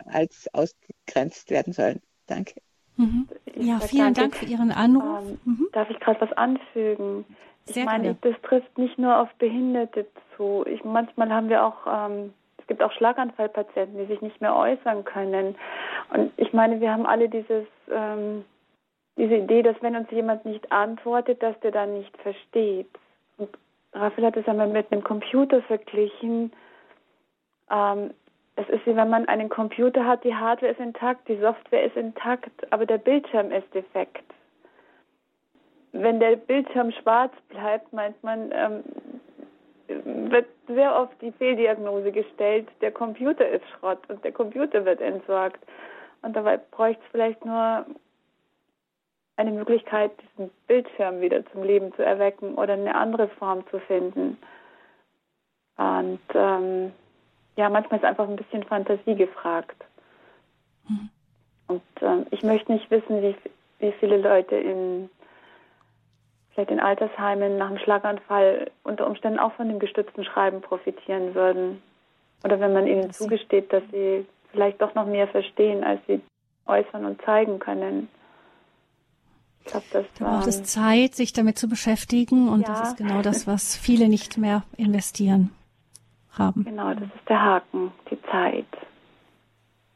als 0.07 0.49
ausgegrenzt 0.53 1.51
werden 1.51 1.73
sollen. 1.73 2.01
Danke. 2.27 2.61
Mhm. 2.97 3.29
Ja, 3.57 3.81
vielen. 3.81 4.15
Dank 4.15 4.37
für 4.37 4.47
Ihren 4.47 4.71
Anruf. 4.71 5.29
Ähm, 5.29 5.39
mhm. 5.45 5.69
Darf 5.73 5.91
ich 5.91 6.01
gerade 6.01 6.21
was 6.21 6.33
anfügen? 6.33 7.25
Sehr 7.65 7.83
ich 7.83 7.85
meine, 7.85 8.17
das 8.21 8.35
trifft 8.43 8.79
nicht 8.79 8.99
nur 8.99 9.19
auf 9.19 9.29
Behinderte 9.39 10.07
zu. 10.37 10.65
Ich, 10.67 10.85
manchmal 10.85 11.31
haben 11.31 11.49
wir 11.49 11.65
auch, 11.65 11.87
ähm, 11.87 12.33
es 12.59 12.67
gibt 12.69 12.83
auch 12.83 12.93
Schlaganfallpatienten, 12.93 13.99
die 13.99 14.07
sich 14.07 14.21
nicht 14.21 14.41
mehr 14.41 14.55
äußern 14.55 15.05
können. 15.05 15.57
Und 16.13 16.33
ich 16.37 16.53
meine, 16.53 16.81
wir 16.81 16.93
haben 16.93 17.07
alle 17.07 17.29
dieses 17.29 17.67
ähm, 17.93 18.45
diese 19.17 19.37
Idee, 19.37 19.63
dass 19.63 19.77
wenn 19.81 19.97
uns 19.97 20.11
jemand 20.11 20.45
nicht 20.45 20.71
antwortet, 20.71 21.43
dass 21.43 21.59
der 21.61 21.71
dann 21.71 21.99
nicht 21.99 22.17
versteht. 22.19 22.89
Und 23.39 23.51
Raphael 23.93 24.27
hat 24.27 24.37
es 24.37 24.47
einmal 24.47 24.69
mit 24.69 24.93
einem 24.93 25.03
Computer 25.03 25.63
verglichen. 25.63 26.53
Ähm, 27.71 28.11
es 28.57 28.69
ist 28.69 28.87
wie 28.87 28.97
wenn 28.97 29.11
man 29.11 29.27
einen 29.29 29.49
Computer 29.49 30.05
hat, 30.07 30.25
die 30.25 30.35
Hardware 30.35 30.73
ist 30.73 30.81
intakt, 30.81 31.29
die 31.29 31.39
Software 31.39 31.85
ist 31.85 31.97
intakt, 31.97 32.51
aber 32.73 32.87
der 32.87 32.99
Bildschirm 32.99 33.53
ist 33.53 33.73
defekt. 33.75 34.25
Wenn 35.93 36.21
der 36.21 36.37
Bildschirm 36.37 36.91
schwarz 36.93 37.33
bleibt, 37.49 37.93
meint 37.93 38.23
man, 38.23 38.51
ähm, 38.53 38.85
wird 40.31 40.47
sehr 40.67 40.95
oft 40.97 41.21
die 41.23 41.33
Fehldiagnose 41.33 42.13
gestellt, 42.13 42.69
der 42.81 42.93
Computer 42.93 43.49
ist 43.49 43.65
Schrott 43.71 44.01
und 44.09 44.23
der 44.25 44.33
Computer 44.33 44.85
wird 44.85 45.01
entsorgt. 45.01 45.65
Und 46.23 46.35
dabei 46.35 46.59
bräuchte 46.71 47.03
es 47.05 47.11
vielleicht 47.13 47.45
nur 47.45 47.87
eine 49.37 49.51
Möglichkeit, 49.51 50.13
diesen 50.23 50.51
Bildschirm 50.67 51.21
wieder 51.21 51.45
zum 51.53 51.63
Leben 51.63 51.93
zu 51.95 52.05
erwecken 52.05 52.55
oder 52.55 52.73
eine 52.73 52.95
andere 52.95 53.29
Form 53.29 53.67
zu 53.69 53.79
finden. 53.81 54.39
Und 55.77 56.21
ähm, 56.35 56.93
ja, 57.57 57.69
manchmal 57.69 58.01
ist 58.01 58.07
einfach 58.07 58.29
ein 58.29 58.37
bisschen 58.37 58.63
Fantasie 58.65 59.15
gefragt. 59.15 59.77
Mhm. 60.89 61.11
Und 61.69 61.83
ähm, 62.01 62.27
ich 62.31 62.43
möchte 62.43 62.73
nicht 62.73 62.91
wissen, 62.91 63.23
wie, 63.23 63.37
wie 63.81 63.93
viele 63.93 64.17
Leute 64.17 64.57
in 64.57 65.11
vielleicht 66.57 66.71
in 66.71 66.81
Altersheimen 66.81 67.59
nach 67.59 67.69
einem 67.69 67.79
Schlaganfall 67.79 68.71
unter 68.83 69.07
Umständen 69.07 69.39
auch 69.39 69.53
von 69.53 69.69
dem 69.69 69.79
gestützten 69.79 70.25
Schreiben 70.25 70.63
profitieren 70.63 71.35
würden. 71.35 71.83
Oder 72.45 72.59
wenn 72.61 72.73
man 72.73 72.87
ihnen 72.87 73.13
zugesteht, 73.13 73.73
dass 73.75 73.83
sie 73.93 74.25
vielleicht 74.53 74.81
doch 74.81 74.95
noch 74.95 75.05
mehr 75.07 75.29
verstehen, 75.29 75.85
als 75.85 76.01
sie 76.07 76.23
äußern 76.65 77.05
und 77.05 77.21
zeigen 77.23 77.59
können. 77.59 78.09
Ich 79.67 79.73
glaube, 79.73 79.87
das 79.93 80.07
da 80.19 80.25
braucht 80.25 80.47
es 80.47 80.63
Zeit, 80.63 81.15
sich 81.15 81.33
damit 81.33 81.59
zu 81.59 81.69
beschäftigen 81.69 82.49
und 82.49 82.63
ja. 82.63 82.69
das 82.69 82.89
ist 82.91 82.97
genau 82.97 83.21
das, 83.21 83.47
was 83.47 83.77
viele 83.77 84.09
nicht 84.09 84.39
mehr 84.39 84.63
investieren 84.77 85.51
haben. 86.31 86.65
Genau, 86.65 86.95
das 86.95 87.05
ist 87.05 87.29
der 87.29 87.43
Haken, 87.43 87.91
die 88.11 88.19
Zeit. 88.31 88.67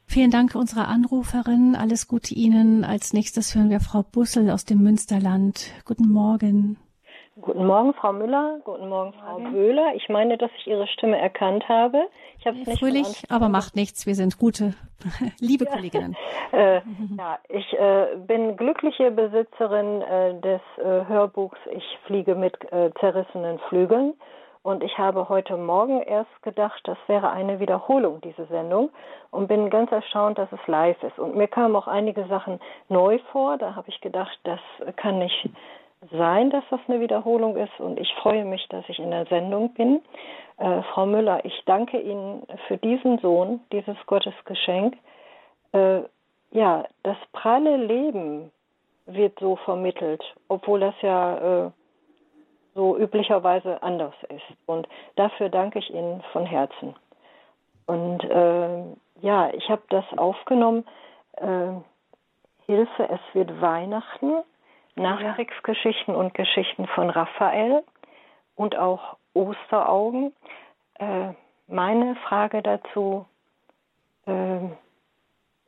Vielen 0.07 0.29
Dank 0.29 0.55
unserer 0.55 0.89
Anruferin. 0.89 1.75
Alles 1.75 2.09
Gute 2.09 2.33
Ihnen. 2.35 2.83
Als 2.83 3.13
nächstes 3.13 3.55
hören 3.55 3.69
wir 3.69 3.79
Frau 3.79 4.03
Bussel 4.03 4.49
aus 4.49 4.65
dem 4.65 4.83
Münsterland. 4.83 5.71
Guten 5.85 6.09
Morgen. 6.09 6.75
Guten 7.39 7.65
Morgen, 7.65 7.93
Frau 7.93 8.11
Müller. 8.11 8.59
Guten 8.65 8.89
Morgen, 8.89 9.13
Frau 9.13 9.39
Morgen. 9.39 9.53
Böhler. 9.53 9.95
Ich 9.95 10.09
meine, 10.09 10.37
dass 10.37 10.51
ich 10.57 10.67
Ihre 10.67 10.85
Stimme 10.87 11.17
erkannt 11.17 11.67
habe. 11.69 12.07
Ich 12.37 12.45
habe 12.45 12.57
nicht 12.57 12.77
fröhlich, 12.77 13.23
aber 13.29 13.47
macht 13.47 13.77
nichts. 13.77 14.05
Wir 14.05 14.15
sind 14.15 14.37
gute, 14.37 14.73
liebe 15.39 15.63
ja. 15.63 15.71
Kolleginnen. 15.71 16.17
äh, 16.51 16.81
ja, 17.17 17.39
ich 17.47 17.71
äh, 17.73 18.17
bin 18.27 18.57
glückliche 18.57 19.11
Besitzerin 19.11 20.01
äh, 20.01 20.41
des 20.41 20.61
äh, 20.77 21.05
Hörbuchs 21.07 21.57
Ich 21.71 21.83
fliege 22.05 22.35
mit 22.35 22.53
äh, 22.73 22.91
zerrissenen 22.99 23.59
Flügeln. 23.69 24.13
Und 24.63 24.83
ich 24.83 24.97
habe 24.97 25.29
heute 25.29 25.55
Morgen 25.55 26.01
erst 26.01 26.43
gedacht, 26.43 26.81
das 26.83 26.97
wäre 27.07 27.31
eine 27.31 27.59
Wiederholung, 27.59 28.19
diese 28.21 28.45
Sendung. 28.47 28.89
Und 29.31 29.47
bin 29.47 29.69
ganz 29.69 29.89
erstaunt, 29.91 30.37
dass 30.37 30.51
es 30.51 30.59
live 30.67 31.01
ist. 31.01 31.17
Und 31.17 31.35
mir 31.35 31.47
kamen 31.47 31.75
auch 31.77 31.87
einige 31.87 32.27
Sachen 32.27 32.59
neu 32.89 33.19
vor. 33.31 33.57
Da 33.57 33.73
habe 33.73 33.89
ich 33.89 34.01
gedacht, 34.01 34.37
das 34.43 34.59
kann 34.97 35.19
nicht 35.19 35.49
sein, 36.09 36.49
dass 36.49 36.63
das 36.69 36.79
eine 36.87 36.99
Wiederholung 36.99 37.55
ist 37.57 37.79
und 37.79 37.99
ich 37.99 38.11
freue 38.15 38.43
mich, 38.45 38.67
dass 38.69 38.87
ich 38.89 38.97
in 38.99 39.11
der 39.11 39.25
Sendung 39.27 39.73
bin. 39.73 40.01
Äh, 40.57 40.81
Frau 40.93 41.05
Müller, 41.05 41.45
ich 41.45 41.61
danke 41.65 41.99
Ihnen 41.99 42.43
für 42.67 42.77
diesen 42.77 43.19
Sohn, 43.19 43.59
dieses 43.71 43.97
Gottesgeschenk. 44.07 44.97
Äh, 45.73 46.01
ja, 46.51 46.85
das 47.03 47.17
pralle 47.33 47.77
Leben 47.77 48.51
wird 49.05 49.37
so 49.39 49.57
vermittelt, 49.57 50.23
obwohl 50.47 50.79
das 50.79 50.95
ja 51.01 51.65
äh, 51.67 51.71
so 52.73 52.97
üblicherweise 52.97 53.81
anders 53.83 54.15
ist. 54.29 54.57
Und 54.65 54.87
dafür 55.15 55.49
danke 55.49 55.79
ich 55.79 55.89
Ihnen 55.93 56.23
von 56.31 56.45
Herzen. 56.45 56.95
Und 57.85 58.23
äh, 58.23 58.83
ja, 59.21 59.49
ich 59.53 59.69
habe 59.69 59.83
das 59.89 60.05
aufgenommen. 60.17 60.85
Äh, 61.33 61.73
Hilfe, 62.65 63.09
es 63.09 63.19
wird 63.33 63.61
Weihnachten 63.61 64.43
Nachkriegsgeschichten 64.95 66.15
und 66.15 66.33
Geschichten 66.33 66.87
von 66.87 67.09
Raphael 67.09 67.83
und 68.55 68.75
auch 68.75 69.17
Osteraugen. 69.33 70.33
Äh, 70.99 71.33
meine 71.67 72.15
Frage 72.27 72.61
dazu, 72.61 73.25
äh, 74.25 74.59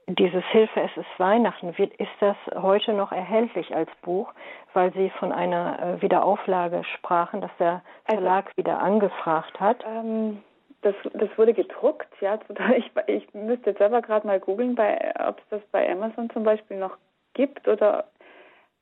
dieses 0.08 0.44
Hilfe, 0.46 0.82
es 0.82 0.98
ist 0.98 1.20
Weihnachten, 1.20 1.78
wird, 1.78 1.94
ist 1.94 2.12
das 2.20 2.36
heute 2.56 2.94
noch 2.94 3.12
erhältlich 3.12 3.74
als 3.74 3.90
Buch, 4.02 4.34
weil 4.74 4.92
Sie 4.94 5.10
von 5.12 5.32
einer 5.32 5.80
äh, 5.80 6.02
Wiederauflage 6.02 6.84
sprachen, 6.96 7.42
dass 7.42 7.52
der 7.58 7.82
also 8.06 8.18
Verlag 8.22 8.46
also, 8.48 8.58
wieder 8.58 8.80
angefragt 8.80 9.60
hat? 9.60 9.84
Ähm, 9.86 10.44
das, 10.82 10.96
das 11.14 11.30
wurde 11.38 11.54
gedruckt, 11.54 12.10
ja. 12.20 12.38
Ich, 12.76 12.92
ich 13.08 13.34
müsste 13.34 13.70
jetzt 13.70 13.80
selber 13.80 14.02
gerade 14.02 14.28
mal 14.28 14.40
googeln, 14.40 14.78
ob 15.26 15.40
es 15.40 15.50
das 15.50 15.62
bei 15.72 15.90
Amazon 15.90 16.30
zum 16.32 16.44
Beispiel 16.44 16.78
noch 16.78 16.98
gibt 17.34 17.68
oder 17.68 18.06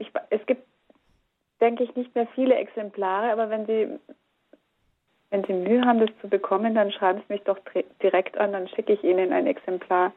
ich, 0.01 0.11
es 0.29 0.45
gibt, 0.45 0.67
denke 1.59 1.83
ich, 1.83 1.95
nicht 1.95 2.13
mehr 2.15 2.27
viele 2.35 2.55
Exemplare, 2.55 3.31
aber 3.31 3.49
wenn 3.49 3.65
Sie 3.65 3.99
wenn 5.31 5.45
Sie 5.45 5.53
Mühe 5.53 5.85
haben, 5.85 5.99
das 5.99 6.09
zu 6.19 6.27
bekommen, 6.27 6.75
dann 6.75 6.91
schreiben 6.91 7.21
Sie 7.25 7.33
mich 7.33 7.43
doch 7.43 7.57
direkt 8.03 8.37
an, 8.37 8.51
dann 8.51 8.67
schicke 8.67 8.93
ich 8.93 9.03
Ihnen 9.03 9.31
ein 9.31 9.47
Exemplar. 9.47 10.11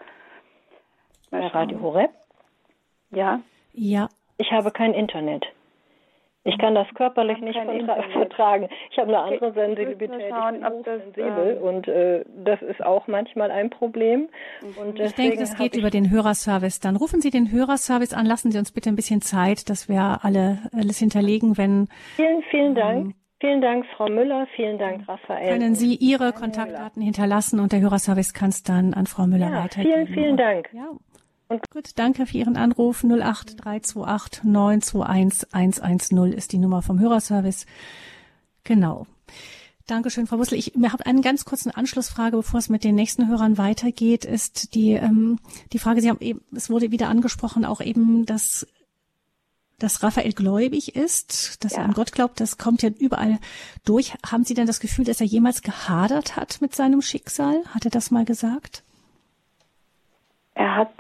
Bei 1.31 1.47
Radio 1.47 1.81
Horeb? 1.81 2.11
Ja. 3.11 3.41
Ja. 3.73 4.09
Ich 4.39 4.51
habe 4.51 4.73
kein 4.73 4.93
Internet. 4.93 5.47
Ich 6.45 6.59
kann 6.59 6.75
das 6.75 6.87
körperlich 6.95 7.39
nicht 7.41 7.59
vertragen. 8.13 8.69
Ich 8.91 8.99
habe 8.99 9.09
eine 9.09 9.19
andere 9.19 9.51
okay, 9.51 9.61
Sensibilität. 9.67 10.31
Schauen, 10.31 10.55
ich 10.57 10.61
bin 10.61 10.83
das, 10.85 11.03
sensibel 11.03 11.57
ähm, 11.57 11.63
und 11.63 11.89
äh, 11.89 12.25
das 12.45 12.63
ist 12.63 12.85
auch 12.85 13.07
manchmal 13.07 13.51
ein 13.51 13.71
Problem. 13.71 14.29
Mhm. 14.61 14.83
Und 14.83 15.01
ich 15.01 15.15
denke, 15.15 15.39
das 15.39 15.57
geht 15.57 15.77
über 15.77 15.91
den 15.91 16.11
Hörerservice. 16.11 16.81
Dann 16.81 16.97
rufen 16.97 17.21
Sie 17.21 17.31
den 17.31 17.51
Hörerservice 17.51 18.13
an. 18.13 18.27
Lassen 18.27 18.51
Sie 18.51 18.59
uns 18.59 18.73
bitte 18.73 18.91
ein 18.91 18.97
bisschen 18.97 19.23
Zeit, 19.23 19.69
dass 19.71 19.89
wir 19.89 20.21
alle 20.23 20.59
alles 20.73 20.99
hinterlegen, 20.99 21.57
wenn. 21.57 21.89
Vielen, 22.17 22.43
vielen 22.51 22.75
Dank. 22.75 23.07
Ähm, 23.07 23.15
Vielen 23.41 23.61
Dank, 23.61 23.85
Frau 23.95 24.09
Müller. 24.09 24.47
Vielen 24.57 24.79
Dank, 24.79 25.07
Raphael. 25.07 25.53
Können 25.53 25.75
Sie 25.75 25.97
Ihre 25.97 26.33
Kontaktdaten 26.33 27.01
Müller. 27.01 27.05
hinterlassen 27.05 27.61
und 27.61 27.73
der 27.73 27.81
Hörerservice 27.81 28.33
kann 28.33 28.49
es 28.49 28.63
dann 28.63 28.95
an 28.95 29.05
Frau 29.05 29.27
Müller 29.27 29.51
ja, 29.51 29.65
weitergeben. 29.65 30.07
Vielen, 30.07 30.15
vielen 30.15 30.37
Dank. 30.39 30.71
Ja. 30.73 30.89
Gut, 31.49 31.91
danke 31.97 32.27
für 32.27 32.39
Ihren 32.39 32.57
Anruf. 32.57 33.05
08328 33.05 34.45
921 34.45 35.53
110 35.53 36.33
ist 36.33 36.53
die 36.53 36.59
Nummer 36.59 36.83
vom 36.83 36.99
Hörerservice. 36.99 37.67
Genau. 38.65 39.07
Dankeschön, 39.87 40.27
Frau 40.27 40.39
Bussel. 40.39 40.57
Ich 40.59 40.73
habe 40.75 41.05
einen 41.05 41.21
ganz 41.21 41.45
kurzen 41.45 41.71
Anschlussfrage, 41.71 42.39
bevor 42.39 42.59
es 42.59 42.71
mit 42.71 42.85
den 42.85 42.95
nächsten 42.95 43.29
Hörern 43.29 43.59
weitergeht, 43.59 44.25
ist 44.25 44.75
die, 44.75 44.93
ähm, 44.93 45.39
die 45.73 45.79
Frage, 45.79 46.01
Sie 46.01 46.09
haben 46.09 46.21
eben, 46.21 46.41
es 46.55 46.71
wurde 46.71 46.91
wieder 46.91 47.09
angesprochen, 47.09 47.67
auch 47.67 47.83
eben 47.83 48.25
das 48.25 48.67
dass 49.79 50.03
Raphael 50.03 50.33
gläubig 50.33 50.95
ist, 50.95 51.63
dass 51.65 51.73
ja. 51.73 51.79
er 51.79 51.85
an 51.85 51.93
Gott 51.93 52.13
glaubt, 52.13 52.41
das 52.41 52.59
kommt 52.59 52.83
ja 52.83 52.91
überall 52.91 53.39
durch. 53.85 54.15
Haben 54.25 54.45
Sie 54.45 54.55
denn 54.55 54.67
das 54.67 54.81
Gefühl, 54.81 55.05
dass 55.05 55.21
er 55.21 55.27
jemals 55.27 55.63
gehadert 55.63 56.37
hat 56.37 56.61
mit 56.61 56.75
seinem 56.75 57.03
Schicksal? 57.03 57.63
Hat 57.67 57.85
er 57.85 57.91
das 57.91 58.11
mal 58.11 58.25
gesagt? 58.25 58.83
Er 60.55 60.77
hat, 60.77 60.93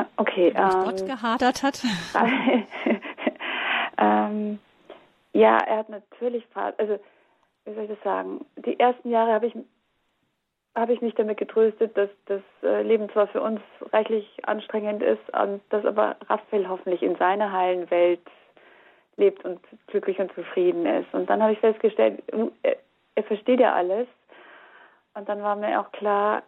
äh, 0.00 0.04
okay. 0.16 0.52
Ähm, 0.56 0.84
Gott 0.84 1.06
gehadert 1.06 1.62
hat? 1.62 1.82
ähm, 3.98 4.58
ja, 5.32 5.58
er 5.58 5.78
hat 5.78 5.88
natürlich, 5.88 6.44
also, 6.54 6.98
wie 7.64 7.74
soll 7.74 7.84
ich 7.84 7.90
das 7.90 8.02
sagen? 8.02 8.44
Die 8.56 8.78
ersten 8.78 9.10
Jahre 9.10 9.32
habe 9.32 9.46
ich 9.46 9.54
habe 10.76 10.92
ich 10.92 11.00
mich 11.00 11.14
damit 11.14 11.38
getröstet, 11.38 11.96
dass 11.96 12.10
das 12.26 12.42
äh, 12.62 12.82
Leben 12.82 13.08
zwar 13.10 13.28
für 13.28 13.40
uns 13.40 13.60
reichlich 13.92 14.26
anstrengend 14.42 15.02
ist, 15.02 15.22
und 15.32 15.62
dass 15.70 15.84
aber 15.84 16.16
Raphael 16.28 16.68
hoffentlich 16.68 17.02
in 17.02 17.16
seiner 17.16 17.52
heilen 17.52 17.90
Welt 17.90 18.20
lebt 19.16 19.44
und 19.44 19.60
glücklich 19.86 20.18
und 20.18 20.32
zufrieden 20.34 20.84
ist. 20.86 21.12
Und 21.14 21.30
dann 21.30 21.40
habe 21.40 21.52
ich 21.52 21.60
festgestellt, 21.60 22.22
er, 22.62 22.76
er 23.14 23.22
versteht 23.22 23.60
ja 23.60 23.72
alles. 23.72 24.08
Und 25.14 25.28
dann 25.28 25.42
war 25.42 25.54
mir 25.54 25.80
auch 25.80 25.92
klar, 25.92 26.42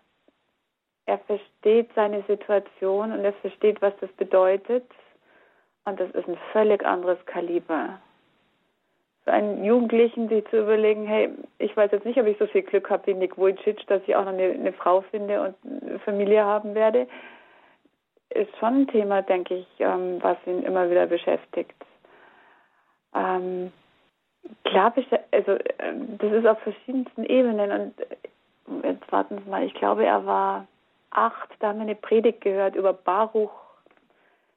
er 1.06 1.18
versteht 1.18 1.90
seine 1.94 2.22
Situation 2.24 3.12
und 3.12 3.24
er 3.24 3.32
versteht, 3.34 3.80
was 3.80 3.94
das 4.00 4.10
bedeutet. 4.12 4.84
Und 5.84 6.00
das 6.00 6.10
ist 6.10 6.28
ein 6.28 6.38
völlig 6.52 6.84
anderes 6.84 7.24
Kaliber 7.26 8.00
für 9.26 9.32
einen 9.32 9.64
Jugendlichen, 9.64 10.28
sich 10.28 10.46
zu 10.50 10.58
überlegen, 10.58 11.04
hey, 11.04 11.28
ich 11.58 11.76
weiß 11.76 11.90
jetzt 11.90 12.06
nicht, 12.06 12.18
ob 12.18 12.26
ich 12.26 12.38
so 12.38 12.46
viel 12.46 12.62
Glück 12.62 12.88
habe 12.88 13.08
wie 13.08 13.14
Nick 13.14 13.36
Vujicic, 13.36 13.84
dass 13.88 14.00
ich 14.06 14.14
auch 14.14 14.24
noch 14.24 14.32
eine, 14.32 14.52
eine, 14.52 14.72
Frau 14.72 15.00
finde 15.00 15.42
und 15.42 15.82
eine 15.82 15.98
Familie 15.98 16.44
haben 16.44 16.76
werde, 16.76 17.08
ist 18.30 18.56
schon 18.58 18.82
ein 18.82 18.86
Thema, 18.86 19.22
denke 19.22 19.56
ich, 19.56 19.66
ähm, 19.80 20.18
was 20.22 20.36
ihn 20.46 20.62
immer 20.62 20.88
wieder 20.88 21.06
beschäftigt. 21.06 21.74
Ähm, 23.16 23.72
klar, 24.64 24.94
also 25.32 25.52
äh, 25.52 25.94
das 26.18 26.32
ist 26.32 26.46
auf 26.46 26.60
verschiedensten 26.60 27.24
Ebenen 27.24 27.72
und 27.72 28.84
jetzt 28.84 29.10
warten 29.10 29.38
Sie 29.42 29.50
mal, 29.50 29.64
ich 29.64 29.74
glaube, 29.74 30.06
er 30.06 30.24
war 30.24 30.68
acht, 31.16 31.50
da 31.58 31.68
haben 31.68 31.78
wir 31.78 31.82
eine 31.82 31.94
Predigt 31.94 32.40
gehört 32.40 32.76
über 32.76 32.92
Baruch. 32.92 33.52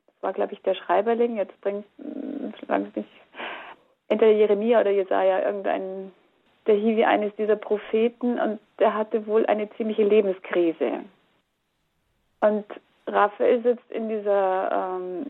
Das 0.08 0.24
war, 0.24 0.34
glaube 0.34 0.54
ich, 0.54 0.62
der 0.62 0.76
Schreiberling. 0.76 1.38
Jetzt 1.38 1.60
bringt, 1.62 1.86
sagen 2.68 2.92
Sie 2.94 3.02
mich 3.02 3.10
entweder 4.10 4.32
Jeremia 4.32 4.82
oder 4.82 4.92
Jesaja, 4.92 5.40
irgendein, 5.46 6.12
der 6.68 6.76
Hiwi 6.76 7.06
eines 7.06 7.36
dieser 7.36 7.56
Propheten 7.56 8.40
und 8.40 8.60
der 8.80 8.94
hatte 8.94 9.26
wohl 9.28 9.46
eine 9.46 9.70
ziemliche 9.72 10.04
Lebenskrise. 10.04 11.06
Und 12.42 12.66
Raphael 13.08 13.62
sitzt 13.64 13.92
in 13.92 14.10
dieser 14.10 14.98
ähm, 15.00 15.26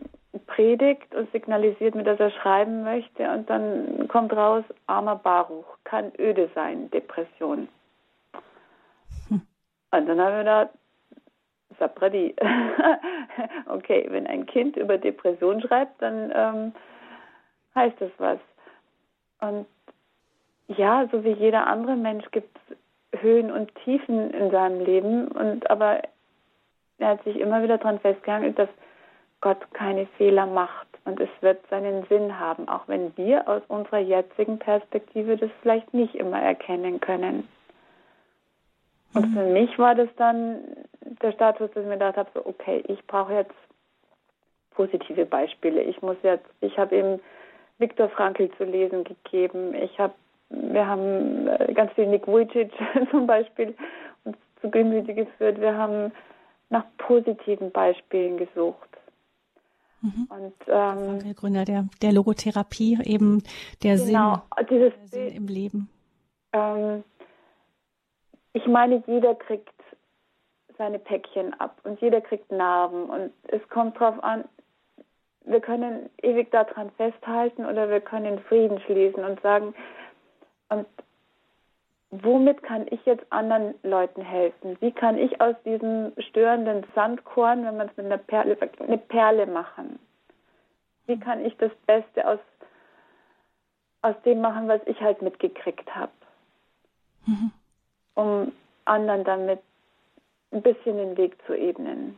Predigt 0.47 1.13
und 1.15 1.32
signalisiert 1.32 1.95
mir, 1.95 2.03
dass 2.03 2.19
er 2.19 2.32
schreiben 2.32 2.84
möchte 2.84 3.30
und 3.32 3.49
dann 3.49 4.07
kommt 4.07 4.34
raus, 4.34 4.63
armer 4.88 5.15
Baruch, 5.15 5.65
kann 5.84 6.11
öde 6.19 6.49
sein, 6.53 6.89
Depression. 6.91 7.67
Hm. 9.27 9.41
Und 9.91 10.05
dann 10.05 10.19
haben 10.19 10.36
wir 10.36 10.43
da, 10.43 10.69
Sabradi, 11.80 12.36
okay, 13.67 14.05
wenn 14.09 14.27
ein 14.27 14.45
Kind 14.45 14.77
über 14.77 14.97
Depression 14.97 15.61
schreibt, 15.61 16.01
dann 16.01 16.32
ähm, 16.36 16.73
heißt 17.75 17.99
das 17.99 18.11
was. 18.17 18.39
Und 19.41 19.65
ja, 20.67 21.07
so 21.11 21.23
wie 21.23 21.32
jeder 21.32 21.67
andere 21.67 21.95
Mensch 21.95 22.30
gibt 22.32 22.57
es 22.69 23.21
Höhen 23.21 23.51
und 23.51 23.73
Tiefen 23.84 24.32
in 24.32 24.51
seinem 24.51 24.82
Leben. 24.84 25.27
Und 25.30 25.69
aber 25.71 26.01
er 26.99 27.07
hat 27.07 27.23
sich 27.23 27.39
immer 27.39 27.63
wieder 27.63 27.77
daran 27.77 27.99
festgehalten, 27.99 28.55
dass 28.55 28.69
Gott 29.41 29.73
keine 29.73 30.05
Fehler 30.17 30.45
macht 30.45 30.88
und 31.05 31.19
es 31.19 31.30
wird 31.41 31.65
seinen 31.69 32.05
Sinn 32.07 32.39
haben, 32.39 32.67
auch 32.67 32.88
wenn 32.88 33.15
wir 33.15 33.47
aus 33.47 33.61
unserer 33.67 33.99
jetzigen 33.99 34.59
Perspektive 34.59 35.38
das 35.38 35.49
vielleicht 35.61 35.93
nicht 35.93 36.15
immer 36.15 36.41
erkennen 36.41 36.99
können. 36.99 37.47
Und 39.13 39.30
mhm. 39.30 39.34
für 39.34 39.45
mich 39.45 39.80
war 39.80 39.95
das 39.95 40.09
dann 40.17 40.59
der 41.22 41.32
Status, 41.32 41.70
dass 41.72 41.84
ich 41.84 41.88
mir 41.88 41.93
gedacht 41.93 42.18
habe, 42.18 42.30
so, 42.34 42.45
okay, 42.45 42.84
ich 42.88 43.05
brauche 43.07 43.34
jetzt 43.34 43.53
positive 44.72 45.26
Beispiele. 45.26 45.82
Ich 45.82 46.01
muss 46.01 46.18
jetzt, 46.24 46.45
ich 46.62 46.78
habe 46.78 46.95
eben 46.95 47.20
Viktor 47.80 48.10
Frankl 48.10 48.49
zu 48.57 48.64
lesen 48.64 49.03
gegeben. 49.03 49.74
Ich 49.76 49.99
habe, 49.99 50.14
wir 50.49 50.86
haben 50.86 51.47
äh, 51.47 51.74
ganz 51.74 51.91
viel 51.93 52.07
Nick 52.07 52.28
Vujicic 52.28 52.72
zum 53.12 53.28
Beispiel 53.28 53.76
uns 54.24 54.38
zu 54.62 54.70
Gemüte 54.70 55.14
geführt. 55.14 55.60
Wir 55.60 55.76
haben 55.76 56.12
nach 56.70 56.86
positiven 56.97 57.72
Beispielen 57.72 58.38
gesucht. 58.38 58.89
Mhm. 60.01 60.28
Und 60.30 60.53
ähm, 60.68 61.20
der 61.20 61.34
Gründer 61.34 61.66
der, 61.66 61.88
der 62.01 62.14
Logotherapie, 62.14 62.99
eben 63.03 63.43
der 63.84 63.97
genau, 63.97 64.43
Sinn, 64.55 64.68
dieses, 64.70 64.93
der 64.93 65.07
Sinn 65.07 65.36
im 65.36 65.47
Leben. 65.47 65.89
Ähm, 66.53 67.03
ich 68.53 68.66
meine, 68.66 69.03
jeder 69.07 69.36
kriegt 69.36 69.74
seine 70.80 70.97
Päckchen 70.97 71.53
ab 71.59 71.77
und 71.84 72.01
jeder 72.01 72.21
kriegt 72.21 72.51
Narben 72.51 73.09
und 73.09 73.32
es 73.49 73.61
kommt 73.69 73.99
darauf 73.99 74.23
an, 74.23 74.45
wir 75.43 75.59
können 75.59 76.09
ewig 76.21 76.49
daran 76.51 76.89
festhalten 76.91 77.65
oder 77.65 77.89
wir 77.89 78.01
können 78.01 78.39
Frieden 78.39 78.80
schließen 78.82 79.23
und 79.23 79.39
sagen, 79.41 79.75
und 80.69 80.88
womit 82.11 82.63
kann 82.63 82.88
ich 82.89 83.05
jetzt 83.05 83.25
anderen 83.30 83.75
Leuten 83.84 84.21
helfen? 84.21 84.77
Wie 84.80 84.91
kann 84.91 85.17
ich 85.17 85.41
aus 85.41 85.55
diesem 85.65 86.13
störenden 86.17 86.86
Sandkorn, 86.95 87.65
wenn 87.65 87.77
man 87.77 87.89
es 87.89 87.97
mit 87.97 88.05
einer 88.05 88.17
Perle, 88.17 88.57
eine 88.80 88.97
Perle 88.97 89.47
machen? 89.47 89.99
Wie 91.07 91.19
kann 91.19 91.43
ich 91.43 91.57
das 91.57 91.71
Beste 91.88 92.25
aus, 92.25 92.39
aus 94.01 94.15
dem 94.23 94.39
machen, 94.41 94.67
was 94.67 94.82
ich 94.86 95.01
halt 95.01 95.21
mitgekriegt 95.21 95.93
habe? 95.93 96.11
Mhm. 97.25 97.51
Um 98.15 98.51
anderen 98.86 99.23
damit 99.23 99.59
ein 100.52 100.62
bisschen 100.62 100.97
den 100.97 101.18
Weg 101.18 101.36
zu 101.45 101.54
ebnen. 101.54 102.18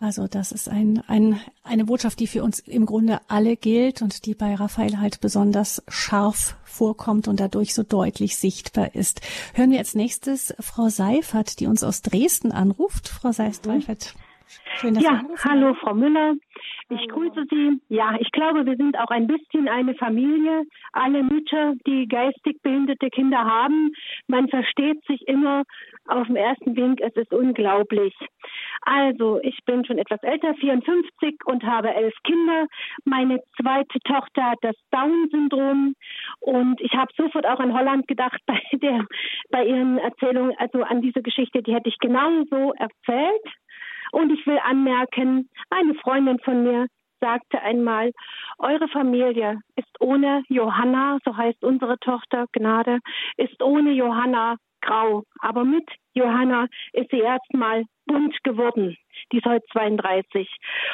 Also 0.00 0.28
das 0.28 0.52
ist 0.52 0.68
ein, 0.68 1.02
ein, 1.08 1.40
eine 1.64 1.84
Botschaft, 1.84 2.20
die 2.20 2.28
für 2.28 2.44
uns 2.44 2.60
im 2.60 2.86
Grunde 2.86 3.18
alle 3.26 3.56
gilt 3.56 4.00
und 4.00 4.26
die 4.26 4.34
bei 4.34 4.54
Raphael 4.54 5.00
halt 5.00 5.20
besonders 5.20 5.82
scharf 5.88 6.56
vorkommt 6.64 7.26
und 7.26 7.40
dadurch 7.40 7.74
so 7.74 7.82
deutlich 7.82 8.36
sichtbar 8.36 8.94
ist. 8.94 9.20
Hören 9.56 9.72
wir 9.72 9.78
als 9.78 9.96
nächstes 9.96 10.54
Frau 10.60 10.88
Seifert, 10.88 11.58
die 11.58 11.66
uns 11.66 11.82
aus 11.82 12.02
Dresden 12.02 12.52
anruft. 12.52 13.08
Frau 13.08 13.32
Seifert, 13.32 14.14
schön, 14.76 14.94
dass 14.94 15.02
ja, 15.02 15.20
Sie 15.26 15.48
hallo 15.50 15.74
Frau 15.74 15.94
Müller. 15.94 16.34
Ich 16.90 17.06
grüße 17.08 17.44
Sie. 17.50 17.80
Ja, 17.88 18.16
ich 18.18 18.30
glaube, 18.30 18.64
wir 18.64 18.76
sind 18.76 18.96
auch 18.98 19.10
ein 19.10 19.26
bisschen 19.26 19.68
eine 19.68 19.94
Familie. 19.94 20.62
Alle 20.92 21.22
Mütter, 21.22 21.74
die 21.86 22.06
geistig 22.08 22.62
behinderte 22.62 23.10
Kinder 23.10 23.44
haben, 23.44 23.92
man 24.26 24.48
versteht 24.48 25.04
sich 25.06 25.26
immer 25.28 25.64
auf 26.08 26.26
den 26.26 26.36
ersten 26.36 26.76
Wink. 26.76 27.00
Es 27.00 27.14
ist 27.16 27.32
unglaublich. 27.32 28.14
Also, 28.82 29.40
ich 29.42 29.58
bin 29.64 29.84
schon 29.84 29.98
etwas 29.98 30.22
älter, 30.22 30.54
54 30.54 31.36
und 31.46 31.62
habe 31.64 31.94
elf 31.94 32.14
Kinder. 32.24 32.66
Meine 33.04 33.42
zweite 33.60 33.98
Tochter 34.00 34.50
hat 34.50 34.58
das 34.62 34.76
Down-Syndrom 34.90 35.94
und 36.40 36.80
ich 36.80 36.92
habe 36.94 37.12
sofort 37.16 37.46
auch 37.46 37.60
an 37.60 37.76
Holland 37.76 38.06
gedacht 38.08 38.40
bei 38.46 38.60
der, 38.72 39.06
bei 39.50 39.64
ihren 39.64 39.98
Erzählungen, 39.98 40.54
also 40.58 40.82
an 40.82 41.02
diese 41.02 41.22
Geschichte, 41.22 41.62
die 41.62 41.74
hätte 41.74 41.88
ich 41.88 41.98
genauso 41.98 42.72
erzählt. 42.74 43.44
Und 44.10 44.32
ich 44.32 44.46
will 44.46 44.58
anmerken, 44.64 45.50
eine 45.70 45.94
Freundin 45.96 46.38
von 46.40 46.62
mir, 46.62 46.86
sagte 47.20 47.60
einmal, 47.60 48.12
eure 48.58 48.88
Familie 48.88 49.60
ist 49.76 50.00
ohne 50.00 50.42
Johanna, 50.48 51.18
so 51.24 51.36
heißt 51.36 51.62
unsere 51.64 51.98
Tochter 51.98 52.46
Gnade, 52.52 52.98
ist 53.36 53.62
ohne 53.62 53.90
Johanna 53.92 54.56
grau, 54.80 55.24
aber 55.40 55.64
mit 55.64 55.88
Johanna 56.14 56.66
ist 56.92 57.10
sie 57.10 57.20
erstmal 57.20 57.84
bunt 58.06 58.42
geworden. 58.42 58.96
Die 59.32 59.38
ist 59.38 59.46
heute 59.46 59.64
32. 59.72 60.48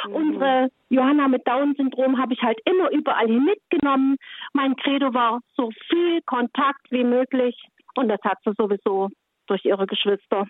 Mhm. 0.07 0.15
Unsere 0.15 0.71
Johanna 0.89 1.29
mit 1.29 1.47
Down-Syndrom 1.47 2.19
habe 2.19 2.35
ich 2.35 2.43
halt 2.43 2.59
immer 2.65 2.91
überall 2.91 3.27
hin 3.27 3.45
mitgenommen. 3.45 4.17
Mein 4.53 4.77
Credo 4.77 5.15
war 5.15 5.41
so 5.57 5.71
viel 5.89 6.21
Kontakt 6.23 6.91
wie 6.91 7.05
möglich 7.05 7.57
und 7.95 8.09
das 8.09 8.21
hat 8.23 8.39
sie 8.45 8.53
sowieso 8.57 9.11
durch 9.47 9.65
ihre 9.65 9.87
Geschwister. 9.87 10.47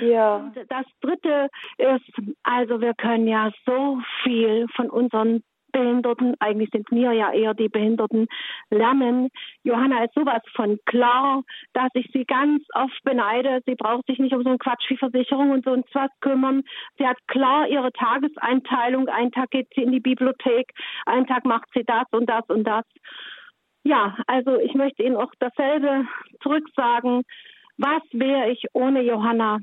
Ja. 0.00 0.36
Und 0.36 0.56
das 0.68 0.86
dritte 1.00 1.48
ist, 1.78 2.36
also 2.42 2.80
wir 2.80 2.94
können 2.94 3.26
ja 3.26 3.50
so 3.64 4.00
viel 4.22 4.66
von 4.74 4.90
unseren 4.90 5.42
Behinderten, 5.72 6.34
eigentlich 6.40 6.70
sind 6.70 6.90
wir 6.90 7.12
ja 7.12 7.32
eher 7.32 7.54
die 7.54 7.68
Behinderten, 7.68 8.26
lernen. 8.70 9.28
Johanna 9.62 10.04
ist 10.04 10.14
sowas 10.14 10.42
von 10.54 10.78
klar, 10.86 11.42
dass 11.72 11.88
ich 11.94 12.10
sie 12.12 12.24
ganz 12.24 12.62
oft 12.74 12.98
beneide. 13.04 13.60
Sie 13.66 13.74
braucht 13.74 14.06
sich 14.06 14.18
nicht 14.18 14.34
um 14.34 14.42
so 14.42 14.50
einen 14.50 14.58
Quatsch 14.58 14.88
wie 14.88 14.96
Versicherung 14.96 15.50
und 15.50 15.64
so 15.64 15.72
und 15.72 15.86
was 15.94 16.10
kümmern. 16.20 16.62
Sie 16.98 17.06
hat 17.06 17.16
klar 17.26 17.68
ihre 17.68 17.92
Tageseinteilung. 17.92 19.08
Einen 19.08 19.32
Tag 19.32 19.50
geht 19.50 19.68
sie 19.74 19.82
in 19.82 19.92
die 19.92 20.00
Bibliothek, 20.00 20.72
einen 21.06 21.26
Tag 21.26 21.44
macht 21.44 21.68
sie 21.74 21.84
das 21.84 22.04
und 22.12 22.28
das 22.28 22.44
und 22.48 22.64
das. 22.64 22.84
Ja, 23.82 24.16
also 24.26 24.58
ich 24.58 24.74
möchte 24.74 25.02
Ihnen 25.02 25.16
auch 25.16 25.32
dasselbe 25.38 26.06
zurücksagen. 26.42 27.22
Was 27.78 28.02
wäre 28.12 28.50
ich 28.50 28.62
ohne 28.74 29.00
Johanna? 29.00 29.58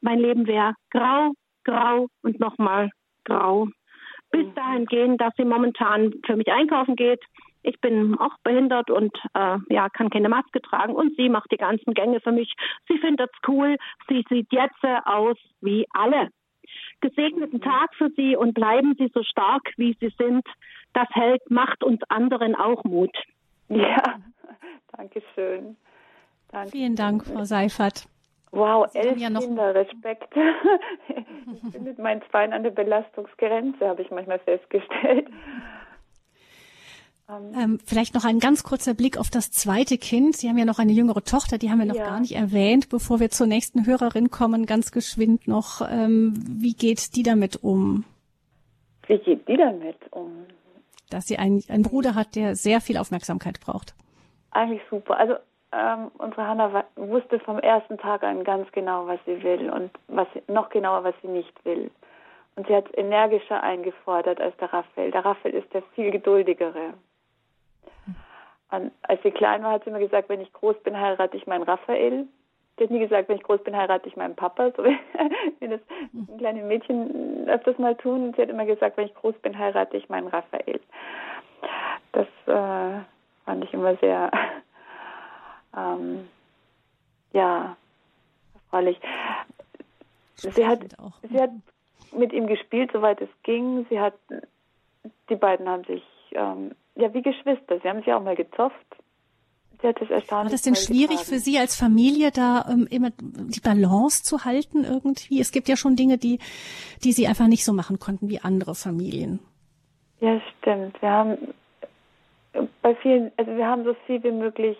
Mein 0.00 0.18
Leben 0.18 0.46
wäre 0.46 0.74
grau, 0.90 1.32
grau 1.64 2.08
und 2.22 2.40
nochmal 2.40 2.90
grau 3.24 3.68
bis 4.34 4.52
dahin 4.54 4.86
gehen, 4.86 5.16
dass 5.16 5.32
sie 5.36 5.44
momentan 5.44 6.12
für 6.26 6.34
mich 6.34 6.50
einkaufen 6.50 6.96
geht. 6.96 7.22
Ich 7.62 7.80
bin 7.80 8.18
auch 8.18 8.36
behindert 8.42 8.90
und 8.90 9.16
äh, 9.32 9.58
ja, 9.68 9.88
kann 9.88 10.10
keine 10.10 10.28
Maske 10.28 10.60
tragen 10.60 10.94
und 10.94 11.16
sie 11.16 11.28
macht 11.28 11.52
die 11.52 11.56
ganzen 11.56 11.94
Gänge 11.94 12.20
für 12.20 12.32
mich. 12.32 12.52
Sie 12.88 12.98
findet 12.98 13.30
es 13.32 13.48
cool. 13.48 13.76
Sie 14.08 14.24
sieht 14.28 14.52
jetzt 14.52 14.84
aus 15.04 15.36
wie 15.60 15.86
alle. 15.92 16.30
Gesegneten 17.00 17.60
Tag 17.60 17.94
für 17.94 18.10
Sie 18.16 18.34
und 18.36 18.54
bleiben 18.54 18.96
Sie 18.98 19.10
so 19.14 19.22
stark, 19.22 19.62
wie 19.76 19.96
Sie 20.00 20.12
sind. 20.18 20.44
Das 20.94 21.08
hält, 21.10 21.48
macht 21.48 21.84
uns 21.84 22.00
anderen 22.08 22.56
auch 22.56 22.82
Mut. 22.82 23.16
Ja, 23.68 24.18
danke 24.96 25.22
schön. 25.34 25.76
Danke. 26.48 26.70
Vielen 26.70 26.96
Dank, 26.96 27.24
Frau 27.24 27.44
Seifert. 27.44 28.08
Wow, 28.54 28.86
Sie 28.92 28.98
elf 28.98 29.18
ja 29.18 29.30
Kinder, 29.30 29.74
Respekt. 29.74 30.34
ich 31.08 31.72
bin 31.72 31.84
mit 31.84 31.98
meinen 31.98 32.22
Zweien 32.30 32.52
an 32.52 32.62
der 32.62 32.70
Belastungsgrenze, 32.70 33.86
habe 33.86 34.02
ich 34.02 34.10
manchmal 34.10 34.38
festgestellt. 34.38 35.28
Ähm, 37.28 37.52
ähm, 37.58 37.78
vielleicht 37.84 38.14
noch 38.14 38.24
ein 38.24 38.38
ganz 38.38 38.62
kurzer 38.62 38.92
Blick 38.94 39.18
auf 39.18 39.30
das 39.30 39.50
zweite 39.50 39.96
Kind. 39.96 40.36
Sie 40.36 40.48
haben 40.48 40.58
ja 40.58 40.66
noch 40.66 40.78
eine 40.78 40.92
jüngere 40.92 41.22
Tochter, 41.24 41.56
die 41.56 41.70
haben 41.70 41.78
wir 41.78 41.86
noch 41.86 41.94
ja. 41.94 42.04
gar 42.04 42.20
nicht 42.20 42.36
erwähnt. 42.36 42.90
Bevor 42.90 43.18
wir 43.18 43.30
zur 43.30 43.46
nächsten 43.46 43.86
Hörerin 43.86 44.30
kommen, 44.30 44.66
ganz 44.66 44.92
geschwind 44.92 45.48
noch, 45.48 45.80
ähm, 45.90 46.34
wie 46.36 46.74
geht 46.74 47.16
die 47.16 47.22
damit 47.22 47.62
um? 47.62 48.04
Wie 49.06 49.18
geht 49.18 49.48
die 49.48 49.56
damit 49.56 49.96
um? 50.10 50.44
Dass 51.10 51.26
sie 51.26 51.38
einen, 51.38 51.62
einen 51.68 51.82
Bruder 51.82 52.14
hat, 52.14 52.36
der 52.36 52.56
sehr 52.56 52.80
viel 52.80 52.98
Aufmerksamkeit 52.98 53.60
braucht. 53.60 53.94
Eigentlich 54.50 54.82
super. 54.90 55.18
Also 55.18 55.34
ähm, 55.74 56.10
unsere 56.18 56.46
Hanna 56.46 56.84
wusste 56.96 57.40
vom 57.40 57.58
ersten 57.58 57.98
Tag 57.98 58.22
an 58.22 58.44
ganz 58.44 58.70
genau, 58.72 59.06
was 59.06 59.18
sie 59.26 59.42
will 59.42 59.70
und 59.70 59.90
was 60.08 60.28
noch 60.46 60.68
genauer, 60.68 61.04
was 61.04 61.14
sie 61.22 61.28
nicht 61.28 61.64
will. 61.64 61.90
Und 62.56 62.66
sie 62.66 62.74
hat 62.74 62.86
es 62.86 62.96
energischer 62.96 63.62
eingefordert 63.62 64.40
als 64.40 64.56
der 64.58 64.72
Raphael. 64.72 65.10
Der 65.10 65.24
Raphael 65.24 65.54
ist 65.54 65.72
der 65.74 65.82
viel 65.94 66.10
geduldigere. 66.10 66.94
Und 68.70 68.92
als 69.02 69.22
sie 69.22 69.32
klein 69.32 69.62
war, 69.62 69.72
hat 69.72 69.84
sie 69.84 69.90
immer 69.90 69.98
gesagt, 69.98 70.28
wenn 70.28 70.40
ich 70.40 70.52
groß 70.52 70.76
bin, 70.84 70.98
heirate 70.98 71.36
ich 71.36 71.46
meinen 71.46 71.64
Raphael. 71.64 72.26
Sie 72.76 72.84
hat 72.84 72.90
nie 72.90 73.00
gesagt, 73.00 73.28
wenn 73.28 73.36
ich 73.36 73.42
groß 73.42 73.62
bin, 73.62 73.76
heirate 73.76 74.08
ich 74.08 74.16
meinen 74.16 74.36
Papa, 74.36 74.70
so 74.76 74.84
wie 75.60 75.68
das 75.68 75.80
kleine 76.38 76.62
Mädchen 76.62 77.48
öfters 77.48 77.78
mal 77.78 77.94
tun. 77.96 78.32
Sie 78.34 78.42
hat 78.42 78.48
immer 78.48 78.66
gesagt, 78.66 78.96
wenn 78.96 79.06
ich 79.06 79.14
groß 79.14 79.34
bin, 79.36 79.58
heirate 79.58 79.96
ich 79.96 80.08
meinen 80.08 80.28
Raphael. 80.28 80.80
Das 82.12 82.26
äh, 82.46 83.00
fand 83.44 83.64
ich 83.64 83.72
immer 83.72 83.96
sehr 83.96 84.30
ähm, 85.76 86.28
ja, 87.32 87.76
erfreulich. 88.54 88.98
Sie 90.36 90.66
hat, 90.66 90.80
sie 91.30 91.40
hat 91.40 91.50
mit 92.16 92.32
ihm 92.32 92.46
gespielt, 92.46 92.90
soweit 92.92 93.20
es 93.20 93.28
ging. 93.42 93.86
Sie 93.88 93.98
hat, 93.98 94.14
die 95.28 95.36
beiden 95.36 95.68
haben 95.68 95.84
sich, 95.84 96.02
ähm, 96.32 96.72
ja, 96.96 97.12
wie 97.14 97.22
Geschwister. 97.22 97.80
Sie 97.80 97.88
haben 97.88 98.00
sich 98.00 98.12
auch 98.12 98.22
mal 98.22 98.36
gezofft. 98.36 98.74
Sie 99.80 99.88
hat 99.88 100.00
das 100.00 100.10
erstaunlich. 100.10 100.30
War 100.30 100.50
das 100.50 100.62
denn 100.62 100.76
schwierig 100.76 101.18
getragen. 101.18 101.28
für 101.28 101.38
Sie 101.38 101.58
als 101.58 101.76
Familie, 101.76 102.30
da 102.30 102.66
ähm, 102.70 102.86
immer 102.90 103.10
die 103.18 103.60
Balance 103.60 104.22
zu 104.22 104.44
halten 104.44 104.84
irgendwie? 104.84 105.40
Es 105.40 105.52
gibt 105.52 105.68
ja 105.68 105.76
schon 105.76 105.96
Dinge, 105.96 106.18
die, 106.18 106.38
die 107.02 107.12
Sie 107.12 107.26
einfach 107.26 107.48
nicht 107.48 107.64
so 107.64 107.72
machen 107.72 107.98
konnten 107.98 108.28
wie 108.28 108.40
andere 108.40 108.74
Familien. 108.74 109.40
Ja, 110.20 110.40
stimmt. 110.58 111.00
Wir 111.02 111.10
haben 111.10 111.38
bei 112.82 112.94
vielen, 112.96 113.32
also 113.36 113.54
wir 113.56 113.66
haben 113.66 113.84
so 113.84 113.94
viel 114.06 114.22
wie 114.22 114.30
möglich 114.30 114.78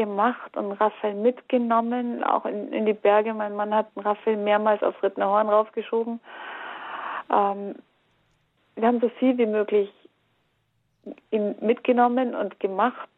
gemacht 0.00 0.56
und 0.56 0.72
Raphael 0.72 1.14
mitgenommen, 1.14 2.24
auch 2.24 2.46
in, 2.46 2.72
in 2.72 2.86
die 2.86 2.94
Berge. 2.94 3.34
Mein 3.34 3.54
Mann 3.54 3.74
hat 3.74 3.88
Raphael 3.96 4.38
mehrmals 4.38 4.82
aufs 4.82 5.02
Rittnerhorn 5.02 5.50
raufgeschoben. 5.50 6.20
Ähm, 7.30 7.74
wir 8.76 8.88
haben 8.88 9.00
so 9.00 9.10
viel 9.10 9.36
wie 9.36 9.44
möglich 9.44 9.92
mitgenommen 11.60 12.34
und 12.34 12.58
gemacht 12.60 13.10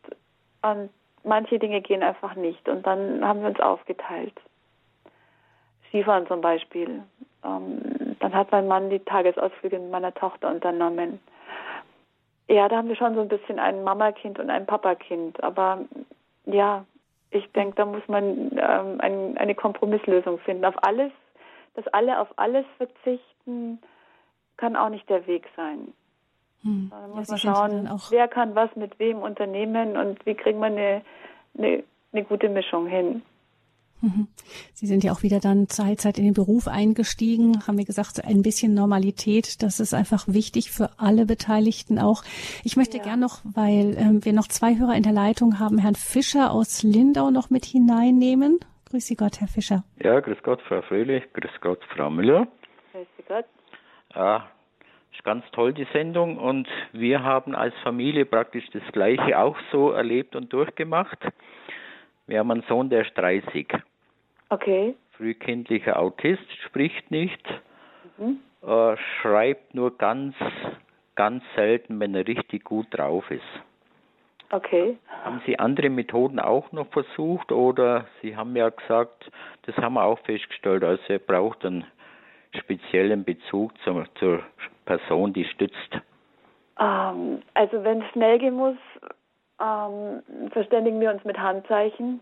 und 0.62 0.90
manche 1.22 1.60
Dinge 1.60 1.80
gehen 1.82 2.02
einfach 2.02 2.34
nicht 2.34 2.68
und 2.68 2.84
dann 2.84 3.24
haben 3.24 3.42
wir 3.42 3.48
uns 3.50 3.60
aufgeteilt. 3.60 4.34
Skifahren 5.88 6.26
zum 6.26 6.40
Beispiel. 6.40 7.04
Ähm, 7.44 8.16
dann 8.18 8.34
hat 8.34 8.50
mein 8.50 8.66
Mann 8.66 8.90
die 8.90 8.98
Tagesausflüge 8.98 9.78
mit 9.78 9.92
meiner 9.92 10.14
Tochter 10.14 10.50
unternommen. 10.50 11.20
Ja, 12.48 12.68
da 12.68 12.78
haben 12.78 12.88
wir 12.88 12.96
schon 12.96 13.14
so 13.14 13.20
ein 13.20 13.28
bisschen 13.28 13.60
ein 13.60 13.84
Mama-Kind 13.84 14.40
und 14.40 14.50
ein 14.50 14.66
Papa-Kind, 14.66 15.42
aber 15.44 15.78
ja, 16.46 16.84
ich 17.30 17.50
denke, 17.52 17.76
da 17.76 17.86
muss 17.86 18.06
man 18.08 18.52
ähm, 18.52 19.00
ein, 19.00 19.38
eine 19.38 19.54
Kompromisslösung 19.54 20.38
finden. 20.40 20.64
Auf 20.64 20.82
alles, 20.82 21.12
dass 21.74 21.86
alle 21.88 22.20
auf 22.20 22.28
alles 22.36 22.66
verzichten, 22.76 23.78
kann 24.56 24.76
auch 24.76 24.90
nicht 24.90 25.08
der 25.08 25.26
Weg 25.26 25.48
sein. 25.56 25.92
Hm. 26.62 26.90
Da 26.90 27.08
muss 27.08 27.28
ja, 27.28 27.50
man 27.50 27.88
schauen, 27.88 28.00
wer 28.10 28.28
kann 28.28 28.54
was 28.54 28.74
mit 28.76 28.98
wem 28.98 29.18
unternehmen 29.18 29.96
und 29.96 30.24
wie 30.26 30.34
kriegen 30.34 30.60
wir 30.60 30.66
eine, 30.66 31.02
eine, 31.56 31.84
eine 32.12 32.24
gute 32.24 32.48
Mischung 32.48 32.86
hin. 32.86 33.22
Mhm. 34.02 34.26
Sie 34.74 34.86
sind 34.86 35.04
ja 35.04 35.12
auch 35.12 35.22
wieder 35.22 35.38
dann 35.38 35.68
Zeit, 35.68 36.04
in 36.18 36.24
den 36.24 36.34
Beruf 36.34 36.66
eingestiegen, 36.66 37.66
haben 37.66 37.78
wir 37.78 37.84
gesagt, 37.84 38.24
ein 38.24 38.42
bisschen 38.42 38.74
Normalität, 38.74 39.62
das 39.62 39.78
ist 39.78 39.94
einfach 39.94 40.24
wichtig 40.26 40.70
für 40.72 40.90
alle 40.98 41.24
Beteiligten 41.24 41.98
auch. 41.98 42.24
Ich 42.64 42.76
möchte 42.76 42.98
ja. 42.98 43.04
gern 43.04 43.20
noch, 43.20 43.40
weil 43.44 43.96
ähm, 43.96 44.24
wir 44.24 44.32
noch 44.32 44.48
zwei 44.48 44.76
Hörer 44.76 44.96
in 44.96 45.04
der 45.04 45.12
Leitung 45.12 45.60
haben, 45.60 45.78
Herrn 45.78 45.94
Fischer 45.94 46.50
aus 46.50 46.82
Lindau 46.82 47.30
noch 47.30 47.48
mit 47.50 47.64
hineinnehmen. 47.64 48.58
Grüß 48.90 49.06
Sie 49.06 49.16
Gott, 49.16 49.40
Herr 49.40 49.48
Fischer. 49.48 49.84
Ja, 50.02 50.20
grüß 50.20 50.42
Gott, 50.42 50.60
Frau 50.62 50.82
Fröhlich, 50.82 51.22
grüß 51.32 51.60
Gott, 51.60 51.80
Frau 51.94 52.10
Müller. 52.10 52.48
Grüß 52.92 53.06
Gott. 53.28 53.46
Ja, 54.14 54.48
ist 55.12 55.24
ganz 55.24 55.44
toll, 55.52 55.72
die 55.72 55.86
Sendung. 55.92 56.38
Und 56.38 56.68
wir 56.92 57.22
haben 57.22 57.54
als 57.54 57.74
Familie 57.82 58.26
praktisch 58.26 58.64
das 58.72 58.82
Gleiche 58.92 59.38
auch 59.38 59.56
so 59.70 59.92
erlebt 59.92 60.34
und 60.34 60.52
durchgemacht. 60.52 61.18
Wir 62.26 62.40
haben 62.40 62.50
einen 62.50 62.64
Sohn, 62.68 62.90
der 62.90 63.06
ist 63.06 63.16
30. 63.16 63.68
Okay. 64.52 64.94
Frühkindlicher 65.12 65.98
Autist, 65.98 66.44
spricht 66.66 67.10
nicht, 67.10 67.42
mhm. 68.18 68.40
äh, 68.62 68.96
schreibt 68.98 69.74
nur 69.74 69.96
ganz, 69.96 70.34
ganz 71.14 71.42
selten, 71.56 71.98
wenn 72.00 72.14
er 72.14 72.26
richtig 72.26 72.62
gut 72.62 72.86
drauf 72.90 73.30
ist. 73.30 73.40
Okay. 74.50 74.98
Haben 75.24 75.40
Sie 75.46 75.58
andere 75.58 75.88
Methoden 75.88 76.38
auch 76.38 76.70
noch 76.72 76.86
versucht 76.88 77.50
oder 77.50 78.04
Sie 78.20 78.36
haben 78.36 78.54
ja 78.54 78.68
gesagt, 78.68 79.30
das 79.62 79.74
haben 79.78 79.94
wir 79.94 80.04
auch 80.04 80.18
festgestellt, 80.18 80.84
also 80.84 81.02
er 81.08 81.18
braucht 81.18 81.64
einen 81.64 81.86
speziellen 82.54 83.24
Bezug 83.24 83.72
zur, 83.84 84.04
zur 84.16 84.42
Person, 84.84 85.32
die 85.32 85.46
stützt. 85.46 85.98
Ähm, 86.78 87.42
also 87.54 87.82
wenn 87.84 88.02
es 88.02 88.10
schnell 88.10 88.38
gehen 88.38 88.56
muss, 88.56 88.76
ähm, 89.58 90.50
verständigen 90.50 91.00
wir 91.00 91.10
uns 91.10 91.24
mit 91.24 91.38
Handzeichen. 91.38 92.20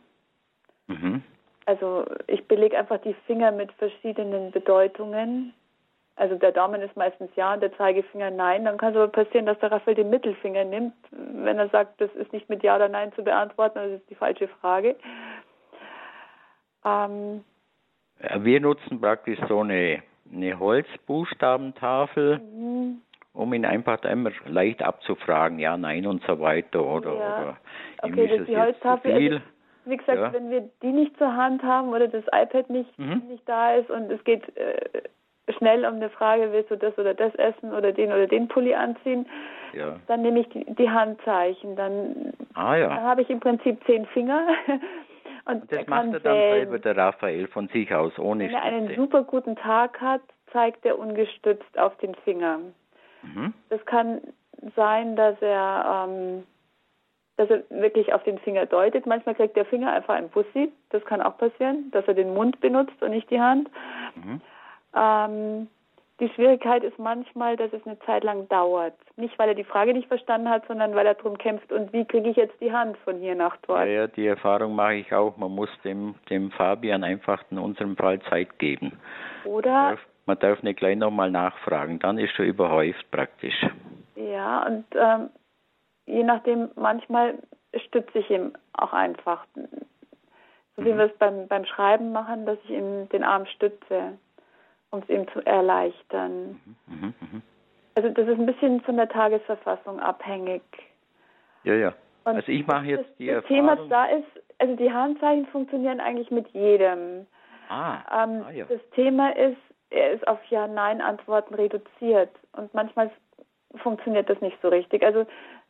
Mhm. 0.86 1.24
Also 1.70 2.04
ich 2.26 2.48
belege 2.48 2.76
einfach 2.76 2.98
die 2.98 3.14
Finger 3.28 3.52
mit 3.52 3.70
verschiedenen 3.74 4.50
Bedeutungen. 4.50 5.54
Also 6.16 6.34
der 6.34 6.50
Daumen 6.50 6.82
ist 6.82 6.96
meistens 6.96 7.30
ja 7.36 7.54
und 7.54 7.60
der 7.60 7.72
Zeigefinger 7.76 8.32
nein. 8.32 8.64
Dann 8.64 8.76
kann 8.76 8.90
es 8.90 8.96
aber 8.96 9.06
passieren, 9.06 9.46
dass 9.46 9.58
der 9.60 9.70
Raphael 9.70 9.94
den 9.94 10.10
Mittelfinger 10.10 10.64
nimmt, 10.64 10.94
wenn 11.12 11.60
er 11.60 11.68
sagt, 11.68 12.00
das 12.00 12.12
ist 12.16 12.32
nicht 12.32 12.48
mit 12.48 12.64
ja 12.64 12.74
oder 12.74 12.88
nein 12.88 13.12
zu 13.12 13.22
beantworten, 13.22 13.76
das 13.76 14.00
ist 14.00 14.10
die 14.10 14.16
falsche 14.16 14.48
Frage. 14.48 14.96
Ähm, 16.84 17.44
wir 18.40 18.60
nutzen 18.60 19.00
praktisch 19.00 19.38
so 19.48 19.60
eine, 19.60 20.02
eine 20.34 20.58
Holzbuchstabentafel 20.58 22.38
mhm. 22.38 23.00
um 23.32 23.54
ihn 23.54 23.64
einfach 23.64 24.02
immer 24.02 24.32
leicht 24.44 24.82
abzufragen, 24.82 25.60
ja, 25.60 25.76
nein 25.76 26.04
und 26.04 26.24
so 26.26 26.40
weiter 26.40 26.84
oder, 26.84 27.14
ja. 27.14 27.40
oder 27.42 27.56
okay, 28.02 28.26
das 28.26 28.40
ist 28.40 28.48
die 28.48 28.58
Holztafel. 28.58 29.12
Also, 29.12 29.40
wie 29.84 29.96
gesagt, 29.96 30.18
ja. 30.18 30.32
wenn 30.32 30.50
wir 30.50 30.68
die 30.82 30.92
nicht 30.92 31.16
zur 31.18 31.34
Hand 31.34 31.62
haben 31.62 31.90
oder 31.90 32.08
das 32.08 32.24
iPad 32.32 32.70
nicht, 32.70 32.98
mhm. 32.98 33.22
nicht 33.28 33.48
da 33.48 33.74
ist 33.74 33.90
und 33.90 34.10
es 34.10 34.22
geht 34.24 34.56
äh, 34.56 35.02
schnell 35.56 35.84
um 35.84 35.96
eine 35.96 36.10
Frage, 36.10 36.52
willst 36.52 36.70
du 36.70 36.76
das 36.76 36.96
oder 36.98 37.14
das 37.14 37.34
essen 37.36 37.72
oder 37.72 37.92
den 37.92 38.12
oder 38.12 38.26
den 38.26 38.48
Pulli 38.48 38.74
anziehen, 38.74 39.26
ja. 39.72 39.96
dann 40.06 40.22
nehme 40.22 40.40
ich 40.40 40.48
die, 40.50 40.64
die 40.74 40.90
Handzeichen. 40.90 41.76
Dann, 41.76 42.32
ah, 42.54 42.76
ja. 42.76 42.88
dann 42.88 43.02
habe 43.02 43.22
ich 43.22 43.30
im 43.30 43.40
Prinzip 43.40 43.82
zehn 43.86 44.06
Finger. 44.06 44.46
Und 45.46 45.72
das 45.72 45.86
macht 45.86 46.12
er 46.12 46.20
dann 46.20 46.36
wählen. 46.36 46.54
selber, 46.54 46.78
der 46.78 46.96
Raphael, 46.96 47.48
von 47.48 47.68
sich 47.68 47.92
aus, 47.94 48.16
ohne 48.18 48.44
Wenn 48.44 48.54
er 48.54 48.62
einen 48.62 48.94
super 48.94 49.24
guten 49.24 49.56
Tag 49.56 50.00
hat, 50.00 50.20
zeigt 50.52 50.84
er 50.84 50.98
ungestützt 50.98 51.78
auf 51.78 51.96
den 51.98 52.14
Finger. 52.16 52.58
Mhm. 53.22 53.54
Das 53.70 53.84
kann 53.86 54.20
sein, 54.76 55.16
dass 55.16 55.40
er, 55.40 56.06
ähm, 56.08 56.44
dass 57.40 57.48
er 57.48 57.62
wirklich 57.70 58.12
auf 58.12 58.22
den 58.24 58.38
Finger 58.38 58.66
deutet. 58.66 59.06
Manchmal 59.06 59.34
kriegt 59.34 59.56
der 59.56 59.64
Finger 59.64 59.90
einfach 59.92 60.14
ein 60.14 60.28
Bussi. 60.28 60.70
Das 60.90 61.02
kann 61.06 61.22
auch 61.22 61.38
passieren, 61.38 61.90
dass 61.90 62.06
er 62.06 62.12
den 62.12 62.34
Mund 62.34 62.60
benutzt 62.60 63.02
und 63.02 63.12
nicht 63.12 63.30
die 63.30 63.40
Hand. 63.40 63.70
Mhm. 64.14 64.40
Ähm, 64.94 65.68
die 66.20 66.28
Schwierigkeit 66.28 66.84
ist 66.84 66.98
manchmal, 66.98 67.56
dass 67.56 67.72
es 67.72 67.86
eine 67.86 67.98
Zeit 68.00 68.24
lang 68.24 68.46
dauert. 68.50 68.92
Nicht, 69.16 69.38
weil 69.38 69.48
er 69.48 69.54
die 69.54 69.64
Frage 69.64 69.94
nicht 69.94 70.08
verstanden 70.08 70.50
hat, 70.50 70.66
sondern 70.68 70.94
weil 70.94 71.06
er 71.06 71.14
darum 71.14 71.38
kämpft, 71.38 71.72
und 71.72 71.94
wie 71.94 72.04
kriege 72.04 72.28
ich 72.28 72.36
jetzt 72.36 72.60
die 72.60 72.72
Hand 72.72 72.98
von 72.98 73.16
hier 73.20 73.34
nach 73.34 73.56
dort? 73.66 73.86
Ja, 73.86 73.92
ja, 73.92 74.06
die 74.06 74.26
Erfahrung 74.26 74.74
mache 74.74 74.96
ich 74.96 75.14
auch. 75.14 75.38
Man 75.38 75.52
muss 75.52 75.70
dem, 75.82 76.16
dem 76.28 76.50
Fabian 76.50 77.04
einfach 77.04 77.42
in 77.50 77.58
unserem 77.58 77.96
Fall 77.96 78.20
Zeit 78.28 78.58
geben. 78.58 79.00
Oder? 79.46 79.70
Man 79.70 79.90
darf, 79.92 80.00
man 80.26 80.38
darf 80.40 80.62
nicht 80.62 80.78
gleich 80.78 80.98
nochmal 80.98 81.30
nachfragen, 81.30 82.00
dann 82.00 82.18
ist 82.18 82.34
schon 82.34 82.44
überhäuft 82.44 83.10
praktisch. 83.10 83.66
Ja, 84.14 84.66
und 84.66 84.84
ähm, 84.94 85.30
je 86.10 86.22
nachdem, 86.24 86.70
manchmal 86.76 87.38
stütze 87.86 88.18
ich 88.18 88.30
ihm 88.30 88.52
auch 88.72 88.92
einfach. 88.92 89.46
So 90.76 90.84
wie 90.84 90.92
mhm. 90.92 90.98
wir 90.98 91.04
es 91.06 91.18
beim, 91.18 91.48
beim 91.48 91.64
Schreiben 91.64 92.12
machen, 92.12 92.46
dass 92.46 92.58
ich 92.64 92.70
ihm 92.70 93.08
den 93.08 93.24
Arm 93.24 93.46
stütze 93.46 94.18
um 94.90 95.00
es 95.00 95.08
ihm 95.08 95.26
zu 95.28 95.44
erleichtern. 95.46 96.60
Mhm, 96.86 96.96
mh, 96.98 97.14
mh. 97.20 97.40
Also 97.94 98.08
das 98.10 98.28
ist 98.28 98.38
ein 98.38 98.46
bisschen 98.46 98.80
von 98.82 98.96
der 98.96 99.08
Tagesverfassung 99.08 100.00
abhängig. 100.00 100.62
Ja, 101.64 101.74
ja. 101.74 101.94
Und 102.24 102.36
also 102.36 102.52
ich 102.52 102.66
mache 102.66 102.86
jetzt 102.86 103.08
das, 103.08 103.16
die 103.16 103.26
das 103.26 103.36
Erfahrung. 103.36 103.56
Thema 103.56 103.88
da 103.88 104.04
ist, 104.06 104.26
also 104.58 104.76
die 104.76 104.92
Handzeichen 104.92 105.46
funktionieren 105.46 106.00
eigentlich 106.00 106.30
mit 106.30 106.48
jedem. 106.48 107.26
Ah, 107.68 108.24
ähm, 108.24 108.44
ah 108.46 108.50
ja. 108.50 108.64
Das 108.66 108.80
Thema 108.94 109.36
ist, 109.36 109.58
er 109.90 110.12
ist 110.12 110.26
auf 110.28 110.38
Ja-Nein-Antworten 110.46 111.54
reduziert 111.54 112.30
und 112.52 112.72
manchmal 112.74 113.10
funktioniert 113.76 114.28
das 114.28 114.40
nicht 114.40 114.58
so 114.62 114.68
richtig. 114.68 115.04
Also 115.04 115.26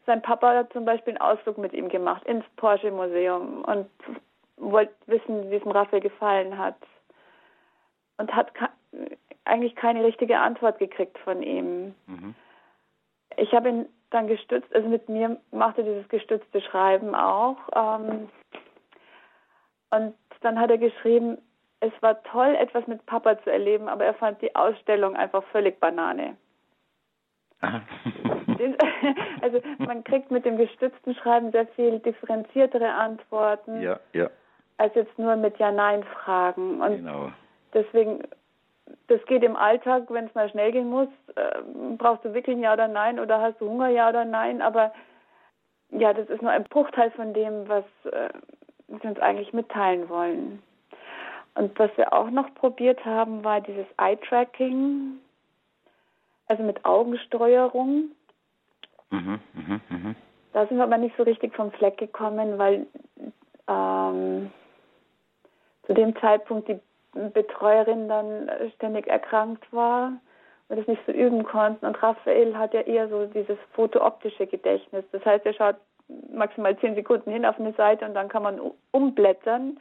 sein 0.06 0.22
Papa 0.22 0.54
hat 0.54 0.72
zum 0.72 0.84
Beispiel 0.84 1.16
einen 1.16 1.22
Ausflug 1.22 1.58
mit 1.58 1.72
ihm 1.72 1.88
gemacht 1.88 2.24
ins 2.24 2.44
Porsche 2.56 2.90
Museum 2.90 3.64
und 3.64 3.88
wollte 4.56 4.92
wissen, 5.06 5.50
wie 5.50 5.56
es 5.56 5.62
dem 5.62 5.72
Raphael 5.72 6.00
gefallen 6.00 6.58
hat 6.58 6.76
und 8.18 8.34
hat 8.34 8.52
eigentlich 9.44 9.74
keine 9.76 10.04
richtige 10.04 10.38
Antwort 10.38 10.78
gekriegt 10.78 11.18
von 11.18 11.42
ihm. 11.42 11.94
Mhm. 12.06 12.34
Ich 13.36 13.52
habe 13.52 13.68
ihn 13.68 13.86
dann 14.10 14.26
gestützt, 14.26 14.74
also 14.74 14.88
mit 14.88 15.08
mir 15.08 15.40
machte 15.50 15.84
dieses 15.84 16.08
gestützte 16.08 16.60
Schreiben 16.60 17.14
auch. 17.14 17.56
Ähm, 17.74 18.28
und 19.90 20.14
dann 20.40 20.58
hat 20.58 20.70
er 20.70 20.78
geschrieben, 20.78 21.38
es 21.80 21.92
war 22.00 22.22
toll, 22.24 22.54
etwas 22.56 22.86
mit 22.86 23.04
Papa 23.06 23.40
zu 23.42 23.50
erleben, 23.50 23.88
aber 23.88 24.04
er 24.04 24.14
fand 24.14 24.42
die 24.42 24.54
Ausstellung 24.54 25.16
einfach 25.16 25.42
völlig 25.44 25.80
Banane. 25.80 26.36
also 29.40 29.60
man 29.78 30.04
kriegt 30.04 30.30
mit 30.30 30.44
dem 30.44 30.56
gestützten 30.56 31.14
Schreiben 31.14 31.50
sehr 31.52 31.66
viel 31.68 31.98
differenziertere 32.00 32.92
Antworten 32.92 33.80
ja, 33.80 33.98
ja. 34.12 34.30
als 34.78 34.94
jetzt 34.94 35.18
nur 35.18 35.36
mit 35.36 35.58
Ja-Nein-Fragen. 35.58 36.80
Und 36.80 36.96
genau. 36.96 37.32
deswegen 37.74 38.22
das 39.06 39.24
geht 39.26 39.42
im 39.42 39.56
Alltag, 39.56 40.04
wenn 40.08 40.26
es 40.26 40.34
mal 40.34 40.48
schnell 40.50 40.72
gehen 40.72 40.88
muss, 40.88 41.08
äh, 41.34 41.60
brauchst 41.96 42.24
du 42.24 42.34
wirklich 42.34 42.56
ein 42.56 42.62
Ja 42.62 42.72
oder 42.72 42.88
Nein 42.88 43.18
oder 43.20 43.40
hast 43.40 43.60
du 43.60 43.68
Hunger, 43.68 43.88
Ja 43.88 44.08
oder 44.08 44.24
Nein, 44.24 44.62
aber 44.62 44.92
ja, 45.90 46.12
das 46.12 46.28
ist 46.28 46.42
nur 46.42 46.50
ein 46.50 46.64
Bruchteil 46.64 47.10
von 47.12 47.34
dem, 47.34 47.68
was 47.68 47.84
äh, 48.04 48.28
wir 48.88 49.10
uns 49.10 49.18
eigentlich 49.18 49.52
mitteilen 49.52 50.08
wollen. 50.08 50.62
Und 51.54 51.76
was 51.78 51.90
wir 51.96 52.12
auch 52.12 52.30
noch 52.30 52.54
probiert 52.54 53.04
haben, 53.04 53.42
war 53.42 53.60
dieses 53.60 53.86
Eye-Tracking, 53.98 55.18
also 56.46 56.62
mit 56.62 56.84
Augensteuerung. 56.84 58.10
Mhm, 59.10 59.40
mh, 59.54 59.80
mh. 59.88 60.14
Da 60.52 60.66
sind 60.66 60.78
wir 60.78 60.84
aber 60.84 60.98
nicht 60.98 61.16
so 61.16 61.22
richtig 61.22 61.54
vom 61.54 61.70
Fleck 61.72 61.98
gekommen, 61.98 62.58
weil 62.58 62.86
ähm, 63.68 64.50
zu 65.86 65.94
dem 65.94 66.16
Zeitpunkt 66.16 66.68
die 66.68 66.80
Betreuerin 67.12 68.08
dann 68.08 68.50
ständig 68.76 69.06
erkrankt 69.06 69.64
war 69.72 70.12
und 70.68 70.78
es 70.78 70.86
nicht 70.86 71.02
so 71.06 71.12
üben 71.12 71.44
konnten. 71.44 71.86
Und 71.86 72.00
Raphael 72.02 72.56
hat 72.56 72.74
ja 72.74 72.82
eher 72.82 73.08
so 73.08 73.26
dieses 73.26 73.58
fotooptische 73.72 74.46
Gedächtnis. 74.46 75.04
Das 75.12 75.24
heißt, 75.24 75.44
er 75.46 75.54
schaut 75.54 75.76
maximal 76.32 76.76
zehn 76.78 76.94
Sekunden 76.94 77.30
hin 77.30 77.44
auf 77.44 77.58
eine 77.58 77.72
Seite 77.72 78.04
und 78.04 78.14
dann 78.14 78.28
kann 78.28 78.42
man 78.42 78.60
umblättern 78.90 79.78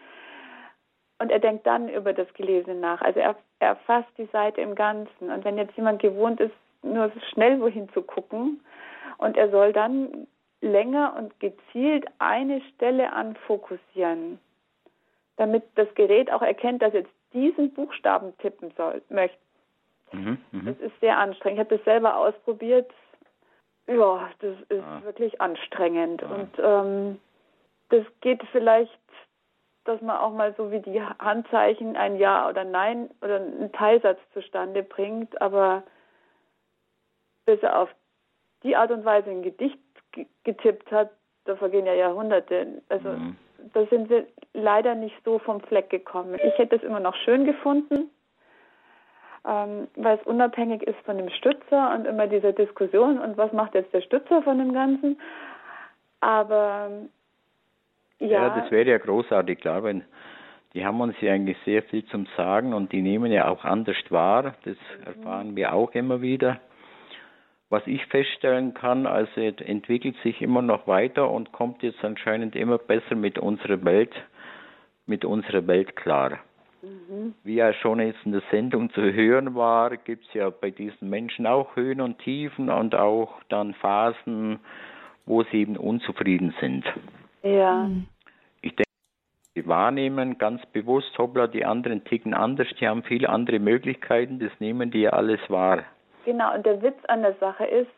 und 1.20 1.32
er 1.32 1.40
denkt 1.40 1.68
dann 1.68 1.90
über 1.90 2.14
das 2.14 2.32
Gelesene 2.34 2.80
nach. 2.80 3.02
Also 3.02 3.20
er, 3.20 3.36
er 3.60 3.70
erfasst 3.70 4.10
die 4.18 4.30
Seite 4.32 4.62
im 4.62 4.74
Ganzen. 4.74 5.32
Und 5.32 5.44
wenn 5.44 5.58
jetzt 5.58 5.76
jemand 5.76 6.02
gewohnt 6.02 6.40
ist, 6.40 6.54
nur 6.82 7.12
schnell 7.34 7.60
wohin 7.60 7.90
zu 7.90 8.02
gucken 8.02 8.62
und 9.20 9.38
er 9.38 9.52
soll 9.52 9.74
dann 9.74 10.28
länger 10.62 11.16
und 11.18 11.40
gezielt 11.40 12.06
eine 12.18 12.62
Stelle 12.74 13.14
anfokussieren, 13.14 14.40
damit 15.38 15.64
das 15.76 15.94
Gerät 15.96 16.32
auch 16.32 16.42
erkennt, 16.42 16.82
dass 16.82 16.94
jetzt 16.94 17.12
diesen 17.34 17.72
Buchstaben 17.74 18.36
tippen 18.40 18.72
soll, 18.76 19.02
möchte. 19.10 19.38
Mhm, 20.12 20.38
mh. 20.52 20.72
Das 20.72 20.80
ist 20.80 21.00
sehr 21.00 21.18
anstrengend. 21.18 21.60
Ich 21.60 21.66
habe 21.66 21.78
das 21.78 21.86
selber 21.86 22.18
ausprobiert. 22.18 22.92
Ja, 23.88 24.30
das 24.40 24.56
ist 24.70 24.84
ah. 24.84 25.04
wirklich 25.04 25.40
anstrengend. 25.40 26.24
Ah. 26.24 26.36
Und 26.36 26.52
ähm, 26.58 27.20
das 27.90 28.06
geht 28.22 28.42
vielleicht, 28.52 28.98
dass 29.84 30.02
man 30.02 30.18
auch 30.18 30.32
mal 30.32 30.54
so 30.56 30.72
wie 30.72 30.80
die 30.80 31.02
Handzeichen 31.02 31.96
ein 31.96 32.18
Ja 32.18 32.50
oder 32.50 32.64
Nein 32.64 33.10
oder 33.22 33.38
einen 33.38 33.72
Teilsatz 33.72 34.20
zustande 34.34 34.84
bringt, 34.84 35.40
aber 35.42 35.84
bis 37.46 37.62
er 37.62 37.80
auf 37.80 37.90
die 38.64 38.76
Art 38.76 38.92
und 38.92 39.06
Weise 39.06 39.30
ein 39.30 39.42
Gedicht 39.42 39.80
getippt 40.44 40.92
hat, 40.92 41.12
da 41.46 41.56
vergehen 41.56 41.86
ja 41.86 41.94
Jahrhunderte. 41.94 42.82
Also 42.90 43.10
mhm 43.10 43.36
da 43.74 43.86
sind 43.88 44.10
wir 44.10 44.26
leider 44.54 44.96
nicht 44.96 45.16
so 45.24 45.40
vom 45.40 45.62
Fleck 45.62 45.90
gekommen. 45.90 46.36
Ich 46.44 46.58
hätte 46.58 46.76
es 46.76 46.84
immer 46.84 47.00
noch 47.00 47.16
schön 47.16 47.46
gefunden, 47.46 48.10
ähm, 49.48 49.88
weil 49.96 50.18
es 50.18 50.26
unabhängig 50.26 50.84
ist 50.84 51.00
von 51.06 51.18
dem 51.18 51.30
Stützer 51.30 51.94
und 51.94 52.06
immer 52.06 52.28
dieser 52.28 52.54
Diskussion 52.54 53.20
und 53.20 53.38
was 53.38 53.52
macht 53.54 53.76
jetzt 53.76 53.94
der 53.94 54.02
Stützer 54.02 54.42
von 54.42 54.58
dem 54.58 54.74
Ganzen. 54.74 55.20
Aber 56.22 56.90
ja. 58.20 58.28
Ja, 58.28 58.62
das 58.62 58.72
wäre 58.72 58.90
ja 58.90 58.98
großartig, 58.98 59.60
klar, 59.60 59.84
wenn 59.84 60.04
die 60.74 60.86
haben 60.86 61.02
uns 61.02 61.16
ja 61.20 61.34
eigentlich 61.34 61.58
sehr 61.66 61.82
viel 61.84 62.06
zum 62.06 62.28
Sagen 62.38 62.74
und 62.74 62.92
die 62.92 63.02
nehmen 63.02 63.32
ja 63.32 63.48
auch 63.48 63.64
anders 63.64 63.98
wahr. 64.10 64.56
Das 64.66 64.76
erfahren 65.04 65.56
wir 65.56 65.74
auch 65.74 65.92
immer 65.94 66.22
wieder. 66.22 66.60
Was 67.70 67.86
ich 67.86 68.04
feststellen 68.08 68.74
kann, 68.74 69.06
also 69.06 69.42
entwickelt 69.42 70.16
sich 70.24 70.42
immer 70.42 70.64
noch 70.64 70.88
weiter 70.88 71.30
und 71.30 71.52
kommt 71.52 71.84
jetzt 71.84 72.04
anscheinend 72.04 72.56
immer 72.56 72.80
besser 72.80 73.16
mit 73.16 73.38
unserer 73.38 73.84
Welt, 73.86 74.14
mit 75.06 75.24
unserer 75.24 75.68
Welt 75.68 75.96
klar. 75.96 76.40
Mhm. 76.82 77.36
Wie 77.44 77.56
ja 77.56 77.74
schon 77.74 78.00
jetzt 78.00 78.26
in 78.26 78.32
der 78.32 78.42
Sendung 78.50 78.90
zu 78.92 79.02
hören 79.02 79.54
war, 79.54 79.98
gibt 79.98 80.26
es 80.28 80.34
ja 80.34 80.50
bei 80.50 80.72
diesen 80.72 81.10
Menschen 81.10 81.46
auch 81.46 81.76
Höhen 81.76 82.02
und 82.02 82.18
Tiefen 82.20 82.70
und 82.70 82.96
auch 82.96 83.42
dann 83.50 83.76
Phasen, 83.76 84.60
wo 85.28 85.44
sie 85.44 85.58
eben 85.62 85.78
unzufrieden 85.78 86.56
sind. 86.60 86.86
Ja. 87.44 87.84
Mhm. 87.84 88.08
Ich 88.62 88.72
denke, 88.76 88.90
sie 89.54 89.68
wahrnehmen 89.68 90.40
ganz 90.40 90.66
bewusst, 90.68 91.16
hoppla, 91.20 91.46
die 91.46 91.66
anderen 91.66 92.04
ticken 92.04 92.34
anders, 92.34 92.68
die 92.80 92.88
haben 92.88 93.04
viele 93.04 93.30
andere 93.30 93.60
Möglichkeiten, 93.60 94.40
das 94.40 94.52
nehmen 94.60 94.90
die 94.90 95.02
ja 95.02 95.12
alles 95.12 95.42
wahr. 95.50 95.84
Genau, 96.26 96.54
und 96.54 96.66
der 96.66 96.82
Witz 96.82 96.98
an 97.08 97.22
der 97.22 97.36
Sache 97.36 97.66
ist, 97.66 97.92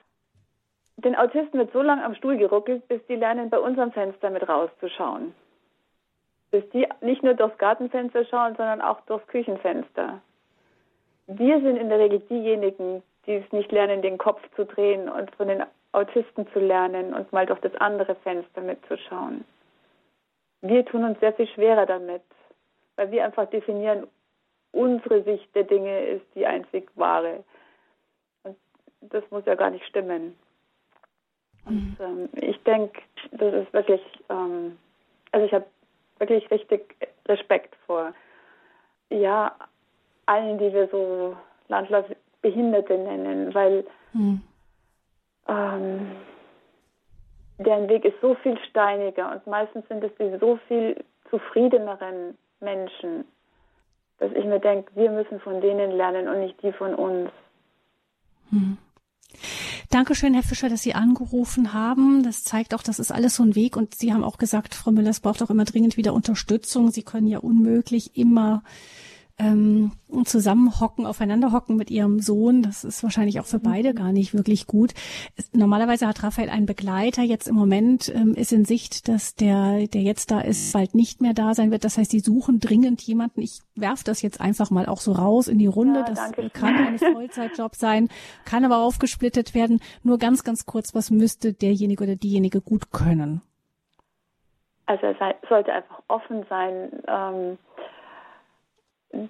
den 0.97 1.15
Autisten 1.15 1.59
wird 1.59 1.73
so 1.73 1.81
lange 1.81 2.03
am 2.03 2.15
Stuhl 2.15 2.37
geruckelt, 2.37 2.87
bis 2.87 3.05
die 3.07 3.15
lernen, 3.15 3.49
bei 3.49 3.59
unserem 3.59 3.91
Fenster 3.91 4.29
mit 4.29 4.47
rauszuschauen. 4.47 5.33
Bis 6.51 6.67
die 6.69 6.87
nicht 7.01 7.23
nur 7.23 7.33
durchs 7.33 7.57
Gartenfenster 7.57 8.25
schauen, 8.25 8.55
sondern 8.55 8.81
auch 8.81 9.01
durchs 9.01 9.25
Küchenfenster. 9.27 10.21
Wir 11.27 11.61
sind 11.61 11.77
in 11.77 11.89
der 11.89 11.99
Regel 11.99 12.19
diejenigen, 12.19 13.01
die 13.25 13.35
es 13.35 13.51
nicht 13.51 13.71
lernen, 13.71 14.01
den 14.01 14.17
Kopf 14.17 14.41
zu 14.55 14.65
drehen 14.65 15.09
und 15.09 15.33
von 15.35 15.47
den 15.47 15.63
Autisten 15.93 16.47
zu 16.51 16.59
lernen 16.59 17.13
und 17.13 17.31
mal 17.31 17.45
durch 17.45 17.59
das 17.61 17.75
andere 17.75 18.15
Fenster 18.15 18.61
mitzuschauen. 18.61 19.45
Wir 20.61 20.85
tun 20.85 21.03
uns 21.03 21.19
sehr 21.19 21.33
viel 21.33 21.47
schwerer 21.47 21.85
damit, 21.85 22.21
weil 22.95 23.11
wir 23.11 23.23
einfach 23.25 23.49
definieren, 23.49 24.07
unsere 24.71 25.23
Sicht 25.23 25.53
der 25.55 25.63
Dinge 25.63 26.05
ist 26.05 26.25
die 26.35 26.45
einzig 26.45 26.89
wahre 26.95 27.43
das 29.01 29.23
muss 29.31 29.45
ja 29.45 29.55
gar 29.55 29.69
nicht 29.69 29.85
stimmen. 29.85 30.35
Und, 31.65 31.75
mhm. 31.75 31.97
ähm, 31.99 32.29
ich 32.33 32.61
denke, 32.63 33.01
das 33.31 33.53
ist 33.53 33.73
wirklich, 33.73 34.01
ähm, 34.29 34.77
also 35.31 35.45
ich 35.45 35.53
habe 35.53 35.65
wirklich 36.19 36.49
richtig 36.51 36.95
Respekt 37.27 37.75
vor, 37.85 38.13
ja, 39.09 39.55
allen, 40.25 40.57
die 40.57 40.71
wir 40.73 40.87
so 40.89 41.35
landläufig 41.67 42.17
Behinderte 42.41 42.97
nennen, 42.97 43.53
weil 43.53 43.85
mhm. 44.13 44.41
ähm, 45.47 46.11
deren 47.59 47.89
Weg 47.89 48.05
ist 48.05 48.19
so 48.21 48.35
viel 48.35 48.57
steiniger 48.69 49.31
und 49.31 49.45
meistens 49.45 49.87
sind 49.87 50.03
es 50.03 50.11
die 50.19 50.37
so 50.39 50.57
viel 50.67 51.03
zufriedeneren 51.29 52.37
Menschen, 52.59 53.25
dass 54.19 54.31
ich 54.33 54.45
mir 54.45 54.59
denke, 54.59 54.91
wir 54.95 55.11
müssen 55.11 55.39
von 55.39 55.61
denen 55.61 55.91
lernen 55.91 56.27
und 56.27 56.39
nicht 56.41 56.61
die 56.61 56.71
von 56.71 56.95
uns. 56.95 57.31
Hm. 58.49 58.77
Dankeschön, 59.91 60.33
Herr 60.33 60.41
Fischer, 60.41 60.69
dass 60.69 60.83
Sie 60.83 60.93
angerufen 60.93 61.73
haben. 61.73 62.23
Das 62.23 62.45
zeigt 62.45 62.73
auch, 62.73 62.81
das 62.81 62.97
ist 62.97 63.11
alles 63.11 63.35
so 63.35 63.43
ein 63.43 63.55
Weg. 63.55 63.75
Und 63.75 63.93
Sie 63.93 64.13
haben 64.13 64.23
auch 64.23 64.37
gesagt, 64.37 64.73
Frau 64.73 64.91
Müller, 64.91 65.09
es 65.09 65.19
braucht 65.19 65.43
auch 65.43 65.49
immer 65.49 65.65
dringend 65.65 65.97
wieder 65.97 66.13
Unterstützung. 66.13 66.91
Sie 66.91 67.03
können 67.03 67.27
ja 67.27 67.39
unmöglich 67.39 68.15
immer 68.15 68.63
ähm, 69.41 69.91
zusammenhocken, 70.25 71.05
aufeinander 71.05 71.51
hocken 71.51 71.75
mit 71.75 71.89
ihrem 71.89 72.19
Sohn. 72.19 72.61
Das 72.61 72.83
ist 72.83 73.01
wahrscheinlich 73.01 73.39
auch 73.39 73.45
für 73.45 73.57
mhm. 73.57 73.63
beide 73.63 73.93
gar 73.93 74.11
nicht 74.11 74.33
wirklich 74.33 74.67
gut. 74.67 74.93
Normalerweise 75.53 76.07
hat 76.07 76.23
Raphael 76.23 76.49
einen 76.49 76.65
Begleiter. 76.65 77.23
Jetzt 77.23 77.47
im 77.47 77.55
Moment 77.55 78.13
ähm, 78.13 78.35
ist 78.35 78.51
in 78.51 78.65
Sicht, 78.65 79.07
dass 79.07 79.35
der, 79.35 79.87
der 79.87 80.01
jetzt 80.01 80.31
da 80.31 80.41
ist, 80.41 80.73
bald 80.73 80.93
nicht 80.93 81.21
mehr 81.21 81.33
da 81.33 81.53
sein 81.53 81.71
wird. 81.71 81.83
Das 81.83 81.97
heißt, 81.97 82.13
die 82.13 82.19
suchen 82.19 82.59
dringend 82.59 83.01
jemanden. 83.01 83.41
Ich 83.41 83.61
werf 83.75 84.03
das 84.03 84.21
jetzt 84.21 84.39
einfach 84.39 84.69
mal 84.69 84.85
auch 84.85 84.99
so 84.99 85.13
raus 85.13 85.47
in 85.47 85.57
die 85.57 85.67
Runde. 85.67 86.01
Ja, 86.01 86.05
das 86.05 86.31
kann 86.53 86.75
ein 86.75 86.99
Vollzeitjob 86.99 87.75
sein, 87.75 88.09
kann 88.45 88.63
aber 88.63 88.77
aufgesplittet 88.77 89.55
werden. 89.55 89.79
Nur 90.03 90.19
ganz, 90.19 90.43
ganz 90.43 90.65
kurz, 90.65 90.93
was 90.93 91.09
müsste 91.09 91.53
derjenige 91.53 92.03
oder 92.03 92.15
diejenige 92.15 92.61
gut 92.61 92.91
können? 92.91 93.41
Also 94.85 95.07
er 95.07 95.15
sei, 95.15 95.35
sollte 95.47 95.73
einfach 95.73 96.01
offen 96.09 96.45
sein. 96.49 96.91
Ähm 97.07 97.57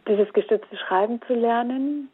dieses 0.08 0.32
gestützte 0.34 0.78
Schreiben 0.78 1.22
zu 1.28 1.34
lernen, 1.34 2.10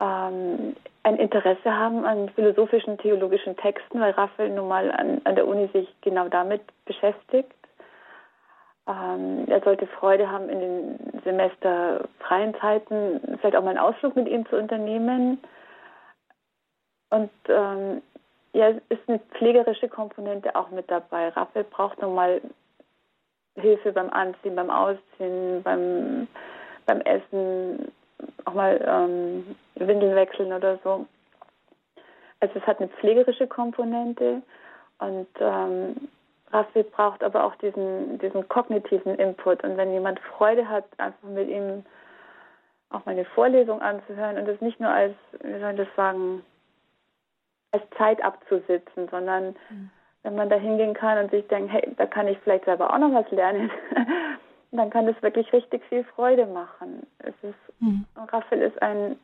ähm, 0.00 0.76
ein 1.02 1.16
Interesse 1.16 1.72
haben 1.72 2.04
an 2.04 2.30
philosophischen, 2.30 2.98
theologischen 2.98 3.56
Texten, 3.56 4.00
weil 4.00 4.12
Raphael 4.12 4.50
nun 4.50 4.68
mal 4.68 4.90
an, 4.90 5.20
an 5.24 5.34
der 5.34 5.46
Uni 5.46 5.68
sich 5.72 5.88
genau 6.00 6.28
damit 6.28 6.62
beschäftigt. 6.84 7.52
Ähm, 8.86 9.44
er 9.48 9.60
sollte 9.62 9.86
Freude 9.86 10.30
haben, 10.30 10.48
in 10.48 10.60
den 10.60 11.20
semesterfreien 11.24 12.54
Zeiten 12.60 13.20
vielleicht 13.38 13.56
auch 13.56 13.62
mal 13.62 13.70
einen 13.70 13.78
Ausflug 13.78 14.16
mit 14.16 14.28
ihm 14.28 14.46
zu 14.46 14.56
unternehmen. 14.56 15.38
Und 17.10 17.30
ähm, 17.48 18.02
ja, 18.52 18.68
ist 18.68 19.08
eine 19.08 19.20
pflegerische 19.36 19.88
Komponente 19.88 20.54
auch 20.56 20.70
mit 20.70 20.90
dabei. 20.90 21.28
Raphael 21.30 21.64
braucht 21.64 22.00
nun 22.00 22.14
mal 22.14 22.40
Hilfe 23.56 23.92
beim 23.92 24.10
Anziehen, 24.10 24.56
beim 24.56 24.70
Ausziehen, 24.70 25.62
beim, 25.62 26.26
beim 26.86 27.00
Essen, 27.02 27.92
auch 28.44 28.54
mal 28.54 28.80
ähm, 28.86 29.56
Windeln 29.76 30.14
wechseln 30.16 30.52
oder 30.52 30.78
so. 30.82 31.06
Also 32.40 32.58
es 32.58 32.66
hat 32.66 32.80
eine 32.80 32.88
pflegerische 32.88 33.46
Komponente 33.46 34.42
und 34.98 35.28
ähm, 35.38 36.08
Raphael 36.50 36.84
braucht 36.84 37.22
aber 37.22 37.44
auch 37.44 37.54
diesen, 37.56 38.18
diesen 38.18 38.48
kognitiven 38.48 39.14
Input. 39.16 39.64
Und 39.64 39.76
wenn 39.76 39.92
jemand 39.92 40.20
Freude 40.20 40.68
hat, 40.68 40.84
einfach 40.98 41.28
mit 41.28 41.48
ihm 41.48 41.84
auch 42.90 43.04
mal 43.06 43.12
eine 43.12 43.24
Vorlesung 43.24 43.80
anzuhören 43.80 44.38
und 44.38 44.48
es 44.48 44.60
nicht 44.60 44.78
nur 44.78 44.90
als, 44.90 45.14
wie 45.42 45.58
soll 45.58 45.70
ich 45.70 45.78
das 45.78 45.96
sagen, 45.96 46.44
als 47.72 47.82
Zeit 47.96 48.22
abzusitzen, 48.22 49.08
sondern 49.08 49.56
mhm 49.68 49.90
wenn 50.24 50.34
man 50.34 50.48
da 50.48 50.56
hingehen 50.56 50.94
kann 50.94 51.18
und 51.18 51.30
sich 51.30 51.46
denkt, 51.48 51.72
hey, 51.72 51.88
da 51.96 52.06
kann 52.06 52.26
ich 52.26 52.38
vielleicht 52.38 52.64
selber 52.64 52.92
auch 52.92 52.98
noch 52.98 53.12
was 53.12 53.30
lernen, 53.30 53.70
dann 54.72 54.90
kann 54.90 55.06
das 55.06 55.22
wirklich 55.22 55.52
richtig 55.52 55.84
viel 55.84 56.02
Freude 56.02 56.46
machen. 56.46 57.06
Es 57.18 57.34
ist, 57.42 57.80
mhm. 57.80 58.04
Raphael 58.16 58.62
ist 58.62 58.82
ein, 58.82 59.16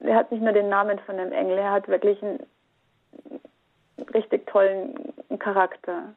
er 0.00 0.16
hat 0.16 0.30
nicht 0.32 0.42
nur 0.42 0.52
den 0.52 0.68
Namen 0.68 0.98
von 1.00 1.18
einem 1.18 1.32
Engel, 1.32 1.58
er 1.58 1.72
hat 1.72 1.88
wirklich 1.88 2.22
einen 2.22 2.46
richtig 4.14 4.46
tollen 4.46 4.94
Charakter. 5.38 6.14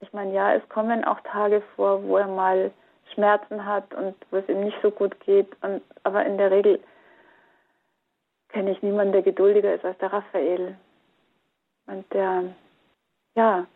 Ich 0.00 0.12
meine, 0.12 0.34
ja, 0.34 0.52
es 0.54 0.68
kommen 0.68 1.04
auch 1.04 1.20
Tage 1.20 1.62
vor, 1.76 2.02
wo 2.02 2.18
er 2.18 2.26
mal 2.26 2.72
Schmerzen 3.14 3.64
hat 3.64 3.94
und 3.94 4.14
wo 4.30 4.38
es 4.38 4.48
ihm 4.48 4.64
nicht 4.64 4.76
so 4.82 4.90
gut 4.90 5.18
geht, 5.20 5.48
und, 5.62 5.82
aber 6.02 6.26
in 6.26 6.36
der 6.36 6.50
Regel 6.50 6.80
kenne 8.48 8.72
ich 8.72 8.82
niemanden, 8.82 9.12
der 9.12 9.22
geduldiger 9.22 9.72
ist 9.72 9.84
als 9.84 9.98
der 9.98 10.12
Raphael. 10.12 10.76
Und 11.90 12.04
der, 12.12 12.44
ja, 13.34 13.66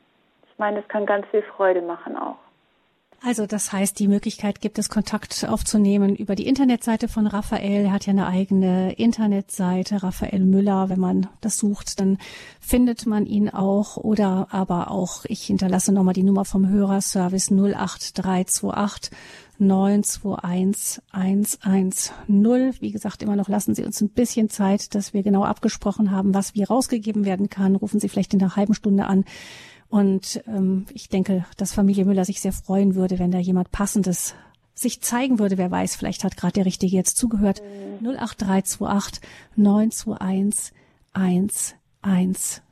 ich 0.46 0.58
meine, 0.58 0.80
es 0.80 0.88
kann 0.88 1.04
ganz 1.06 1.26
viel 1.28 1.42
Freude 1.42 1.82
machen 1.82 2.16
auch. 2.16 2.36
Also 3.26 3.46
das 3.46 3.72
heißt, 3.72 3.98
die 3.98 4.06
Möglichkeit 4.06 4.60
gibt 4.60 4.78
es, 4.78 4.90
Kontakt 4.90 5.46
aufzunehmen 5.48 6.14
über 6.14 6.34
die 6.34 6.46
Internetseite 6.46 7.08
von 7.08 7.26
Raphael. 7.26 7.86
Er 7.86 7.92
hat 7.92 8.04
ja 8.04 8.10
eine 8.10 8.26
eigene 8.26 8.92
Internetseite, 8.92 10.02
Raphael 10.02 10.40
Müller. 10.40 10.90
Wenn 10.90 11.00
man 11.00 11.28
das 11.40 11.56
sucht, 11.56 12.00
dann 12.00 12.18
findet 12.60 13.06
man 13.06 13.24
ihn 13.24 13.48
auch. 13.48 13.96
Oder 13.96 14.48
aber 14.50 14.90
auch, 14.90 15.24
ich 15.24 15.44
hinterlasse 15.44 15.90
nochmal 15.92 16.12
die 16.12 16.22
Nummer 16.22 16.44
vom 16.44 16.68
Hörerservice 16.68 17.50
08328 17.50 19.18
921 19.58 21.02
110. 21.12 22.74
Wie 22.80 22.90
gesagt, 22.90 23.22
immer 23.22 23.36
noch 23.36 23.48
lassen 23.48 23.74
Sie 23.74 23.84
uns 23.84 24.00
ein 24.00 24.08
bisschen 24.08 24.48
Zeit, 24.50 24.94
dass 24.94 25.14
wir 25.14 25.22
genau 25.22 25.44
abgesprochen 25.44 26.10
haben, 26.10 26.34
was 26.34 26.54
wie 26.54 26.64
rausgegeben 26.64 27.24
werden 27.24 27.48
kann. 27.48 27.76
Rufen 27.76 28.00
Sie 28.00 28.08
vielleicht 28.08 28.34
in 28.34 28.42
einer 28.42 28.56
halben 28.56 28.74
Stunde 28.74 29.06
an. 29.06 29.24
Und 29.88 30.42
ähm, 30.46 30.86
ich 30.92 31.08
denke, 31.08 31.44
dass 31.56 31.72
Familie 31.72 32.04
Müller 32.04 32.24
sich 32.24 32.40
sehr 32.40 32.52
freuen 32.52 32.94
würde, 32.96 33.18
wenn 33.18 33.30
da 33.30 33.38
jemand 33.38 33.70
Passendes 33.70 34.34
sich 34.74 35.00
zeigen 35.00 35.38
würde. 35.38 35.56
Wer 35.56 35.70
weiß, 35.70 35.94
vielleicht 35.94 36.24
hat 36.24 36.36
gerade 36.36 36.54
der 36.54 36.66
Richtige 36.66 36.96
jetzt 36.96 37.16
zugehört. 37.16 37.62
08328 38.02 39.22
921 39.56 40.72
110. 41.12 42.63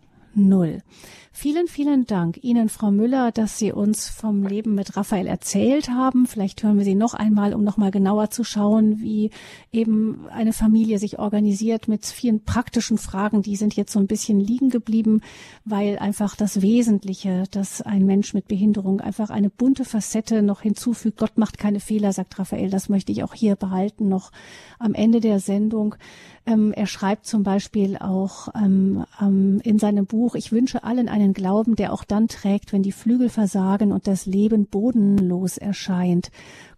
Vielen, 1.34 1.66
vielen 1.66 2.06
Dank 2.06 2.44
Ihnen, 2.44 2.68
Frau 2.68 2.90
Müller, 2.90 3.32
dass 3.32 3.58
Sie 3.58 3.72
uns 3.72 4.06
vom 4.06 4.46
Leben 4.46 4.74
mit 4.74 4.98
Raphael 4.98 5.26
erzählt 5.26 5.88
haben. 5.88 6.26
Vielleicht 6.26 6.62
hören 6.62 6.76
wir 6.76 6.84
Sie 6.84 6.94
noch 6.94 7.14
einmal, 7.14 7.54
um 7.54 7.64
noch 7.64 7.78
mal 7.78 7.90
genauer 7.90 8.28
zu 8.28 8.44
schauen, 8.44 9.00
wie 9.00 9.30
eben 9.72 10.28
eine 10.28 10.52
Familie 10.52 10.98
sich 10.98 11.18
organisiert 11.18 11.88
mit 11.88 12.04
vielen 12.04 12.44
praktischen 12.44 12.98
Fragen. 12.98 13.40
Die 13.40 13.56
sind 13.56 13.74
jetzt 13.74 13.92
so 13.92 13.98
ein 13.98 14.06
bisschen 14.06 14.38
liegen 14.38 14.68
geblieben, 14.68 15.22
weil 15.64 15.98
einfach 15.98 16.36
das 16.36 16.60
Wesentliche, 16.60 17.44
dass 17.50 17.80
ein 17.80 18.04
Mensch 18.04 18.34
mit 18.34 18.46
Behinderung 18.46 19.00
einfach 19.00 19.30
eine 19.30 19.48
bunte 19.48 19.86
Facette 19.86 20.42
noch 20.42 20.60
hinzufügt. 20.60 21.18
Gott 21.18 21.38
macht 21.38 21.56
keine 21.56 21.80
Fehler, 21.80 22.12
sagt 22.12 22.38
Raphael. 22.38 22.68
Das 22.68 22.90
möchte 22.90 23.10
ich 23.10 23.24
auch 23.24 23.34
hier 23.34 23.56
behalten, 23.56 24.06
noch 24.06 24.32
am 24.78 24.92
Ende 24.92 25.20
der 25.20 25.40
Sendung. 25.40 25.96
Ähm, 26.44 26.72
er 26.72 26.86
schreibt 26.86 27.24
zum 27.26 27.42
Beispiel 27.42 27.96
auch 27.96 28.48
ähm, 28.54 29.04
ähm, 29.20 29.60
in 29.62 29.78
seinem 29.78 30.06
Buch, 30.06 30.21
ich 30.34 30.52
wünsche 30.52 30.84
allen 30.84 31.08
einen 31.08 31.32
Glauben, 31.32 31.76
der 31.76 31.92
auch 31.92 32.04
dann 32.04 32.28
trägt, 32.28 32.72
wenn 32.72 32.82
die 32.82 32.92
Flügel 32.92 33.28
versagen 33.28 33.92
und 33.92 34.06
das 34.06 34.26
Leben 34.26 34.66
bodenlos 34.68 35.58
erscheint. 35.58 36.30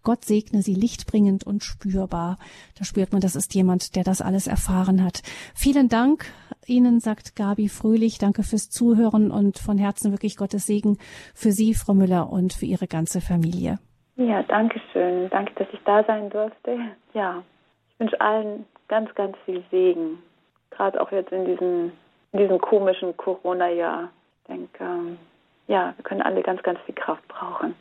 Gott 0.03 0.25
segne 0.25 0.61
sie 0.61 0.75
lichtbringend 0.75 1.45
und 1.45 1.63
spürbar. 1.63 2.37
Da 2.77 2.85
spürt 2.85 3.11
man, 3.11 3.21
das 3.21 3.35
ist 3.35 3.55
jemand, 3.55 3.95
der 3.95 4.03
das 4.03 4.21
alles 4.21 4.47
erfahren 4.47 5.03
hat. 5.03 5.21
Vielen 5.55 5.89
Dank 5.89 6.25
Ihnen, 6.67 6.99
sagt 6.99 7.35
Gabi 7.35 7.69
Fröhlich. 7.69 8.17
Danke 8.17 8.43
fürs 8.43 8.69
Zuhören 8.69 9.31
und 9.31 9.57
von 9.57 9.77
Herzen 9.77 10.11
wirklich 10.11 10.37
Gottes 10.37 10.65
Segen 10.65 10.97
für 11.33 11.51
Sie, 11.51 11.73
Frau 11.73 11.93
Müller, 11.93 12.31
und 12.31 12.53
für 12.53 12.65
Ihre 12.65 12.87
ganze 12.87 13.21
Familie. 13.21 13.79
Ja, 14.15 14.43
danke 14.43 14.79
schön. 14.93 15.29
Danke, 15.29 15.53
dass 15.55 15.67
ich 15.73 15.79
da 15.85 16.03
sein 16.03 16.29
durfte. 16.29 16.79
Ja, 17.13 17.43
ich 17.89 17.99
wünsche 17.99 18.19
allen 18.21 18.65
ganz, 18.87 19.13
ganz 19.15 19.35
viel 19.45 19.63
Segen. 19.71 20.19
Gerade 20.69 21.01
auch 21.01 21.11
jetzt 21.11 21.31
in 21.31 21.45
diesem, 21.45 21.91
in 22.35 22.41
diesem 22.41 22.59
komischen 22.59 23.15
Corona-Jahr. 23.15 24.09
Ich 24.41 24.47
denke, 24.47 24.83
ähm, 24.83 25.17
ja, 25.67 25.93
wir 25.95 26.03
können 26.03 26.21
alle 26.21 26.43
ganz, 26.43 26.61
ganz 26.63 26.79
viel 26.81 26.93
Kraft 26.93 27.25
brauchen. 27.29 27.75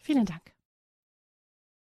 Vielen 0.00 0.26
Dank. 0.26 0.42